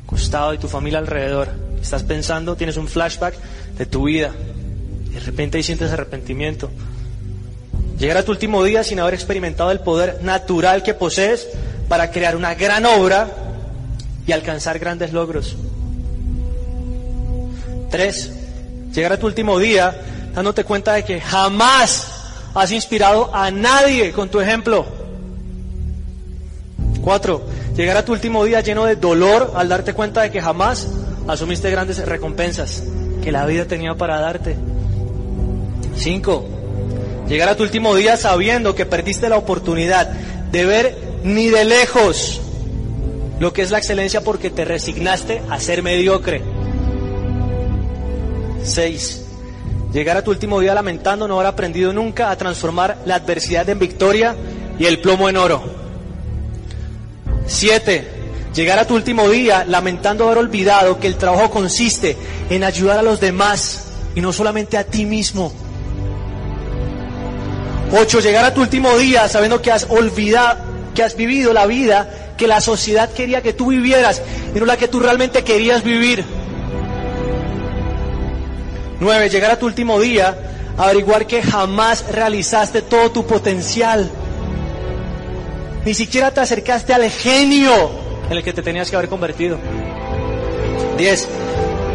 acostado 0.05 0.55
y 0.55 0.59
tu 0.59 0.69
familia 0.69 0.99
alrededor. 0.99 1.49
Estás 1.81 2.03
pensando, 2.03 2.57
tienes 2.57 2.77
un 2.77 2.89
flashback 2.89 3.35
de 3.77 3.87
tu 3.87 4.05
vida. 4.05 4.33
De 5.13 5.21
repente 5.21 5.57
ahí 5.57 5.63
sientes 5.63 5.91
arrepentimiento. 5.91 6.71
Llegar 7.99 8.17
a 8.17 8.25
tu 8.25 8.33
último 8.33 8.65
día 8.65 8.83
sin 8.83 9.01
haber 9.01 9.15
experimentado 9.15 9.71
el 9.71 9.81
poder 9.81 10.23
natural 10.23 10.83
que 10.83 10.95
posees 10.95 11.49
para 11.89 12.11
crear 12.11 12.37
una 12.37 12.55
gran 12.55 12.85
obra 12.87 13.29
y 14.27 14.33
alcanzar 14.33 14.79
grandes 14.79 15.13
logros. 15.13 15.57
Tres, 17.91 18.33
llegar 18.93 19.13
a 19.13 19.19
tu 19.19 19.27
último 19.27 19.59
día 19.59 19.95
dándote 20.35 20.65
cuenta 20.65 20.95
de 20.95 21.05
que 21.05 21.21
jamás 21.21 22.09
has 22.55 22.73
inspirado 22.73 23.35
a 23.35 23.51
nadie 23.51 24.13
con 24.13 24.31
tu 24.31 24.41
ejemplo. 24.41 24.87
Cuatro, 27.03 27.43
llegar 27.77 27.97
a 27.97 28.05
tu 28.05 28.13
último 28.13 28.45
día 28.45 28.61
lleno 28.61 28.85
de 28.85 28.97
dolor 28.97 29.53
al 29.55 29.69
darte 29.69 29.93
cuenta 29.93 30.23
de 30.23 30.31
que 30.31 30.41
jamás 30.41 30.89
asumiste 31.29 31.71
grandes 31.71 31.99
recompensas 32.07 32.83
que 33.23 33.33
la 33.33 33.45
vida 33.47 33.67
tenía 33.67 33.95
para 33.95 34.21
darte. 34.21 34.57
Cinco, 35.97 36.47
llegar 37.33 37.49
a 37.49 37.57
tu 37.57 37.63
último 37.63 37.95
día 37.95 38.19
sabiendo 38.19 38.75
que 38.75 38.85
perdiste 38.85 39.31
la 39.31 39.39
oportunidad 39.39 40.07
de 40.07 40.67
ver 40.67 40.99
ni 41.25 41.49
de 41.49 41.65
lejos 41.65 42.43
lo 43.41 43.55
que 43.55 43.63
es 43.63 43.71
la 43.71 43.79
excelencia 43.79 44.21
porque 44.21 44.51
te 44.51 44.67
resignaste 44.67 45.41
a 45.49 45.59
ser 45.59 45.83
mediocre. 45.83 46.43
6. 48.63 49.25
Llegar 49.95 50.19
a 50.19 50.23
tu 50.23 50.31
último 50.31 50.61
día 50.61 50.75
lamentando 50.75 51.27
no 51.27 51.37
haber 51.37 51.47
aprendido 51.47 51.91
nunca 51.95 52.31
a 52.31 52.37
transformar 52.37 52.99
la 53.07 53.15
adversidad 53.15 53.67
en 53.71 53.79
victoria 53.79 54.37
y 54.79 54.85
el 54.85 54.99
plomo 54.99 55.31
en 55.31 55.39
oro. 55.39 55.65
7. 57.47 58.09
Llegar 58.55 58.79
a 58.79 58.87
tu 58.87 58.95
último 58.95 59.31
día 59.31 59.65
lamentando 59.67 60.27
haber 60.27 60.37
olvidado 60.37 61.01
que 61.01 61.07
el 61.07 61.17
trabajo 61.17 61.51
consiste 61.51 62.15
en 62.51 62.63
ayudar 62.63 62.99
a 62.99 63.03
los 63.03 63.21
demás 63.21 63.87
y 64.15 64.21
no 64.21 64.35
solamente 64.35 64.77
a 64.77 64.85
ti 64.85 65.07
mismo. 65.07 65.62
8. 67.93 68.21
Llegar 68.21 68.45
a 68.45 68.55
tu 68.55 68.63
último 68.63 68.97
día 68.97 69.29
sabiendo 69.29 69.61
que 69.61 69.71
has 69.71 69.87
olvidado, 69.89 70.59
que 70.95 71.03
has 71.03 71.15
vivido 71.15 71.53
la 71.53 71.67
vida 71.67 72.09
que 72.37 72.47
la 72.47 72.61
sociedad 72.61 73.11
quería 73.13 73.43
que 73.43 73.53
tú 73.53 73.69
vivieras 73.69 74.23
y 74.55 74.59
no 74.59 74.67
la 74.67 74.77
que 74.77 74.89
tú 74.89 74.99
realmente 74.99 75.45
querías 75.45 75.85
vivir. 75.85 76.25
9. 78.99 79.29
Llegar 79.29 79.51
a 79.51 79.59
tu 79.59 79.67
último 79.67 80.01
día, 80.01 80.37
averiguar 80.77 81.27
que 81.27 81.43
jamás 81.43 82.05
realizaste 82.11 82.83
todo 82.83 83.11
tu 83.11 83.27
potencial. 83.27 84.11
Ni 85.85 85.95
siquiera 85.95 86.33
te 86.33 86.41
acercaste 86.41 86.93
al 86.93 87.09
genio 87.11 87.91
en 88.31 88.37
el 88.37 88.43
que 88.43 88.53
te 88.53 88.63
tenías 88.63 88.89
que 88.89 88.97
haber 88.97 89.09
convertido. 89.09 89.59
10. 90.97 91.29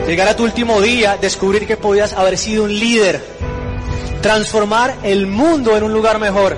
Llegar 0.07 0.27
a 0.27 0.35
tu 0.35 0.43
último 0.43 0.81
día, 0.81 1.17
descubrir 1.19 1.65
que 1.65 1.77
podías 1.77 2.13
haber 2.13 2.37
sido 2.37 2.65
un 2.65 2.77
líder. 2.77 3.21
Transformar 4.21 4.97
el 5.03 5.27
mundo 5.27 5.75
en 5.77 5.83
un 5.83 5.93
lugar 5.93 6.19
mejor. 6.19 6.57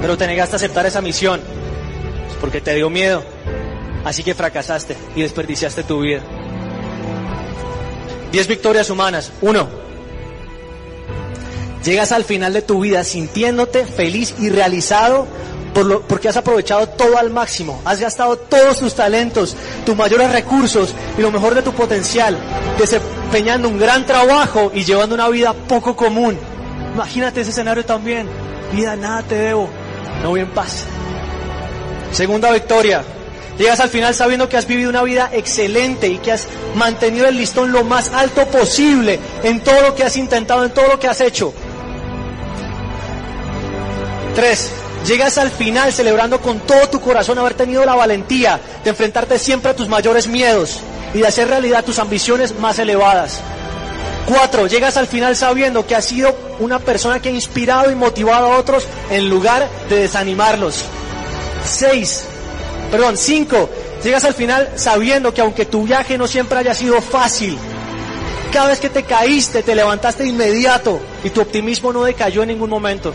Pero 0.00 0.16
te 0.16 0.26
negaste 0.26 0.56
a 0.56 0.58
aceptar 0.58 0.86
esa 0.86 1.00
misión. 1.00 1.40
Porque 2.40 2.60
te 2.60 2.74
dio 2.74 2.90
miedo. 2.90 3.22
Así 4.04 4.22
que 4.22 4.34
fracasaste 4.34 4.96
y 5.14 5.22
desperdiciaste 5.22 5.82
tu 5.82 6.00
vida. 6.00 6.20
Diez 8.32 8.46
victorias 8.46 8.88
humanas. 8.90 9.32
Uno. 9.40 9.68
Llegas 11.84 12.12
al 12.12 12.24
final 12.24 12.52
de 12.52 12.62
tu 12.62 12.80
vida 12.80 13.04
sintiéndote 13.04 13.86
feliz 13.86 14.34
y 14.38 14.50
realizado 14.50 15.26
por 15.72 15.86
lo, 15.86 16.02
porque 16.02 16.28
has 16.28 16.36
aprovechado 16.36 16.88
todo 16.88 17.16
al 17.16 17.30
máximo. 17.30 17.80
Has 17.84 18.00
gastado 18.00 18.36
todos 18.36 18.78
tus 18.78 18.94
talentos, 18.94 19.56
tus 19.86 19.96
mayores 19.96 20.30
recursos 20.32 20.94
y 21.16 21.22
lo 21.22 21.30
mejor 21.30 21.54
de 21.54 21.62
tu 21.62 21.72
potencial, 21.72 22.36
desempeñando 22.78 23.68
un 23.68 23.78
gran 23.78 24.04
trabajo 24.06 24.70
y 24.74 24.84
llevando 24.84 25.14
una 25.14 25.28
vida 25.28 25.54
poco 25.54 25.96
común. 25.96 26.38
Imagínate 26.94 27.40
ese 27.40 27.50
escenario 27.50 27.84
también. 27.84 28.28
Vida, 28.72 28.96
nada 28.96 29.22
te 29.22 29.34
debo. 29.36 29.68
No 30.22 30.30
voy 30.30 30.40
en 30.40 30.50
paz. 30.50 30.84
Segunda 32.12 32.50
victoria. 32.52 33.02
Llegas 33.58 33.80
al 33.80 33.90
final 33.90 34.14
sabiendo 34.14 34.48
que 34.48 34.56
has 34.56 34.66
vivido 34.66 34.88
una 34.88 35.02
vida 35.02 35.28
excelente 35.32 36.08
y 36.08 36.18
que 36.18 36.32
has 36.32 36.46
mantenido 36.74 37.26
el 37.26 37.36
listón 37.36 37.72
lo 37.72 37.84
más 37.84 38.10
alto 38.12 38.46
posible 38.46 39.20
en 39.42 39.60
todo 39.60 39.82
lo 39.82 39.94
que 39.94 40.02
has 40.02 40.16
intentado, 40.16 40.64
en 40.64 40.72
todo 40.72 40.88
lo 40.88 40.98
que 40.98 41.08
has 41.08 41.20
hecho. 41.20 41.52
Tres, 44.34 44.70
llegas 45.06 45.36
al 45.36 45.50
final 45.50 45.92
celebrando 45.92 46.40
con 46.40 46.60
todo 46.60 46.88
tu 46.88 47.00
corazón 47.00 47.38
haber 47.38 47.54
tenido 47.54 47.84
la 47.84 47.94
valentía 47.94 48.58
de 48.82 48.90
enfrentarte 48.90 49.38
siempre 49.38 49.72
a 49.72 49.76
tus 49.76 49.88
mayores 49.88 50.26
miedos 50.26 50.80
y 51.12 51.18
de 51.18 51.26
hacer 51.26 51.48
realidad 51.48 51.84
tus 51.84 51.98
ambiciones 51.98 52.58
más 52.58 52.78
elevadas. 52.78 53.42
Cuatro, 54.26 54.66
llegas 54.66 54.96
al 54.96 55.06
final 55.06 55.34
sabiendo 55.34 55.86
que 55.86 55.96
has 55.96 56.04
sido 56.04 56.34
una 56.60 56.78
persona 56.78 57.20
que 57.20 57.30
ha 57.30 57.32
inspirado 57.32 57.90
y 57.90 57.94
motivado 57.94 58.52
a 58.52 58.58
otros 58.58 58.86
en 59.10 59.28
lugar 59.28 59.68
de 59.88 59.96
desanimarlos. 59.96 60.84
Seis, 61.64 62.24
perdón, 62.90 63.16
cinco, 63.16 63.68
llegas 64.04 64.24
al 64.24 64.34
final 64.34 64.70
sabiendo 64.76 65.34
que 65.34 65.40
aunque 65.40 65.66
tu 65.66 65.84
viaje 65.84 66.16
no 66.16 66.26
siempre 66.26 66.58
haya 66.58 66.74
sido 66.74 67.00
fácil, 67.00 67.58
cada 68.52 68.68
vez 68.68 68.80
que 68.80 68.90
te 68.90 69.04
caíste 69.04 69.62
te 69.62 69.74
levantaste 69.74 70.26
inmediato 70.26 71.00
y 71.24 71.30
tu 71.30 71.40
optimismo 71.40 71.92
no 71.92 72.04
decayó 72.04 72.42
en 72.42 72.48
ningún 72.48 72.70
momento. 72.70 73.12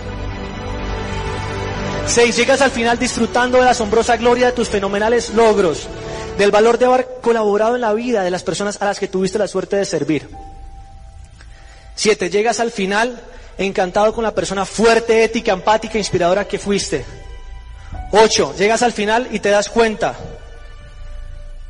Seis, 2.08 2.36
llegas 2.38 2.62
al 2.62 2.72
final 2.72 3.00
disfrutando 3.00 3.58
de 3.58 3.66
la 3.66 3.72
asombrosa 3.72 4.16
gloria 4.18 4.48
de 4.48 4.52
tus 4.52 4.70
fenomenales 4.70 5.34
logros, 5.34 5.88
del 6.38 6.52
valor 6.52 6.78
de 6.78 6.86
haber 6.86 7.08
colaborado 7.22 7.76
en 7.76 7.82
la 7.82 7.94
vida 7.94 8.24
de 8.24 8.30
las 8.32 8.44
personas 8.44 8.80
a 8.82 8.86
las 8.86 9.00
que 9.00 9.08
tuviste 9.08 9.40
la 9.40 9.48
suerte 9.48 9.76
de 9.76 9.86
servir. 9.86 10.30
Siete, 11.96 12.30
llegas 12.30 12.60
al 12.60 12.72
final 12.72 13.22
encantado 13.58 14.14
con 14.14 14.24
la 14.24 14.36
persona 14.36 14.66
fuerte, 14.66 15.24
ética, 15.24 15.54
empática, 15.54 15.98
inspiradora 15.98 16.48
que 16.48 16.60
fuiste. 16.60 17.06
Ocho, 18.12 18.54
llegas 18.58 18.82
al 18.82 18.92
final 18.92 19.30
y 19.32 19.40
te 19.40 19.50
das 19.50 19.70
cuenta 19.70 20.16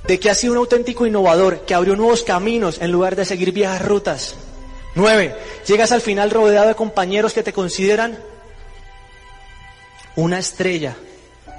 de 0.08 0.20
que 0.20 0.30
has 0.30 0.38
sido 0.38 0.54
un 0.54 0.60
auténtico 0.60 1.06
innovador, 1.06 1.62
que 1.66 1.74
abrió 1.74 1.96
nuevos 1.96 2.24
caminos 2.24 2.80
en 2.82 2.92
lugar 2.92 3.16
de 3.16 3.26
seguir 3.26 3.52
viejas 3.52 3.84
rutas. 3.84 4.36
Nueve, 4.96 5.36
llegas 5.68 5.92
al 5.92 6.02
final 6.02 6.32
rodeado 6.32 6.68
de 6.68 6.76
compañeros 6.76 7.34
que 7.34 7.44
te 7.44 7.54
consideran 7.54 8.18
una 10.16 10.40
estrella, 10.40 10.96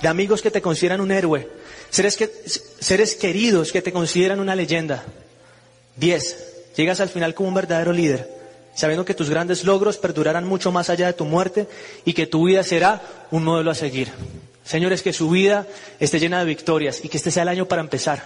de 0.00 0.08
amigos 0.08 0.42
que 0.42 0.50
te 0.50 0.62
consideran 0.62 1.00
un 1.00 1.10
héroe, 1.10 1.48
seres, 1.90 2.16
que, 2.16 2.30
seres 2.80 3.14
queridos 3.16 3.72
que 3.72 3.82
te 3.82 3.92
consideran 3.92 4.40
una 4.40 4.54
leyenda. 4.54 5.04
Diez, 5.96 6.70
llegas 6.76 7.00
al 7.00 7.08
final 7.08 7.34
como 7.34 7.48
un 7.48 7.54
verdadero 7.54 7.92
líder, 7.92 8.35
sabiendo 8.76 9.04
que 9.04 9.14
tus 9.14 9.30
grandes 9.30 9.64
logros 9.64 9.96
perdurarán 9.96 10.46
mucho 10.46 10.70
más 10.70 10.90
allá 10.90 11.06
de 11.06 11.14
tu 11.14 11.24
muerte 11.24 11.66
y 12.04 12.12
que 12.12 12.26
tu 12.26 12.44
vida 12.44 12.62
será 12.62 13.02
un 13.32 13.42
modelo 13.42 13.72
a 13.72 13.74
seguir. 13.74 14.12
Señores, 14.64 15.02
que 15.02 15.12
su 15.12 15.30
vida 15.30 15.66
esté 15.98 16.20
llena 16.20 16.38
de 16.38 16.44
victorias 16.44 17.04
y 17.04 17.08
que 17.08 17.16
este 17.16 17.30
sea 17.30 17.42
el 17.42 17.48
año 17.48 17.66
para 17.66 17.80
empezar, 17.80 18.24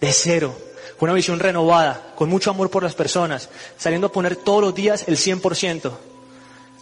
de 0.00 0.12
cero, 0.12 0.54
con 0.98 1.08
una 1.08 1.16
visión 1.16 1.40
renovada, 1.40 2.12
con 2.16 2.28
mucho 2.28 2.50
amor 2.50 2.70
por 2.70 2.82
las 2.82 2.94
personas, 2.94 3.48
saliendo 3.78 4.08
a 4.08 4.12
poner 4.12 4.36
todos 4.36 4.60
los 4.60 4.74
días 4.74 5.04
el 5.08 5.16
100%. 5.16 5.90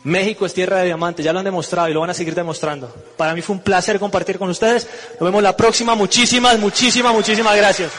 México 0.02 0.46
es 0.46 0.54
tierra 0.54 0.78
de 0.78 0.86
diamantes, 0.86 1.24
ya 1.24 1.32
lo 1.32 1.40
han 1.40 1.44
demostrado 1.44 1.88
y 1.88 1.92
lo 1.92 2.00
van 2.00 2.11
a 2.11 2.14
seguir 2.14 2.34
demostrando. 2.34 2.92
Para 3.16 3.34
mí 3.34 3.42
fue 3.42 3.57
un 3.57 3.62
placer 3.62 3.98
compartir 3.98 4.38
con 4.38 4.48
ustedes. 4.48 4.86
Nos 5.20 5.28
vemos 5.28 5.42
la 5.42 5.57
próxima. 5.57 5.94
Muchísimas, 5.94 6.59
muchísimas, 6.59 7.12
muchísimas 7.12 7.57
gracias. 7.57 7.92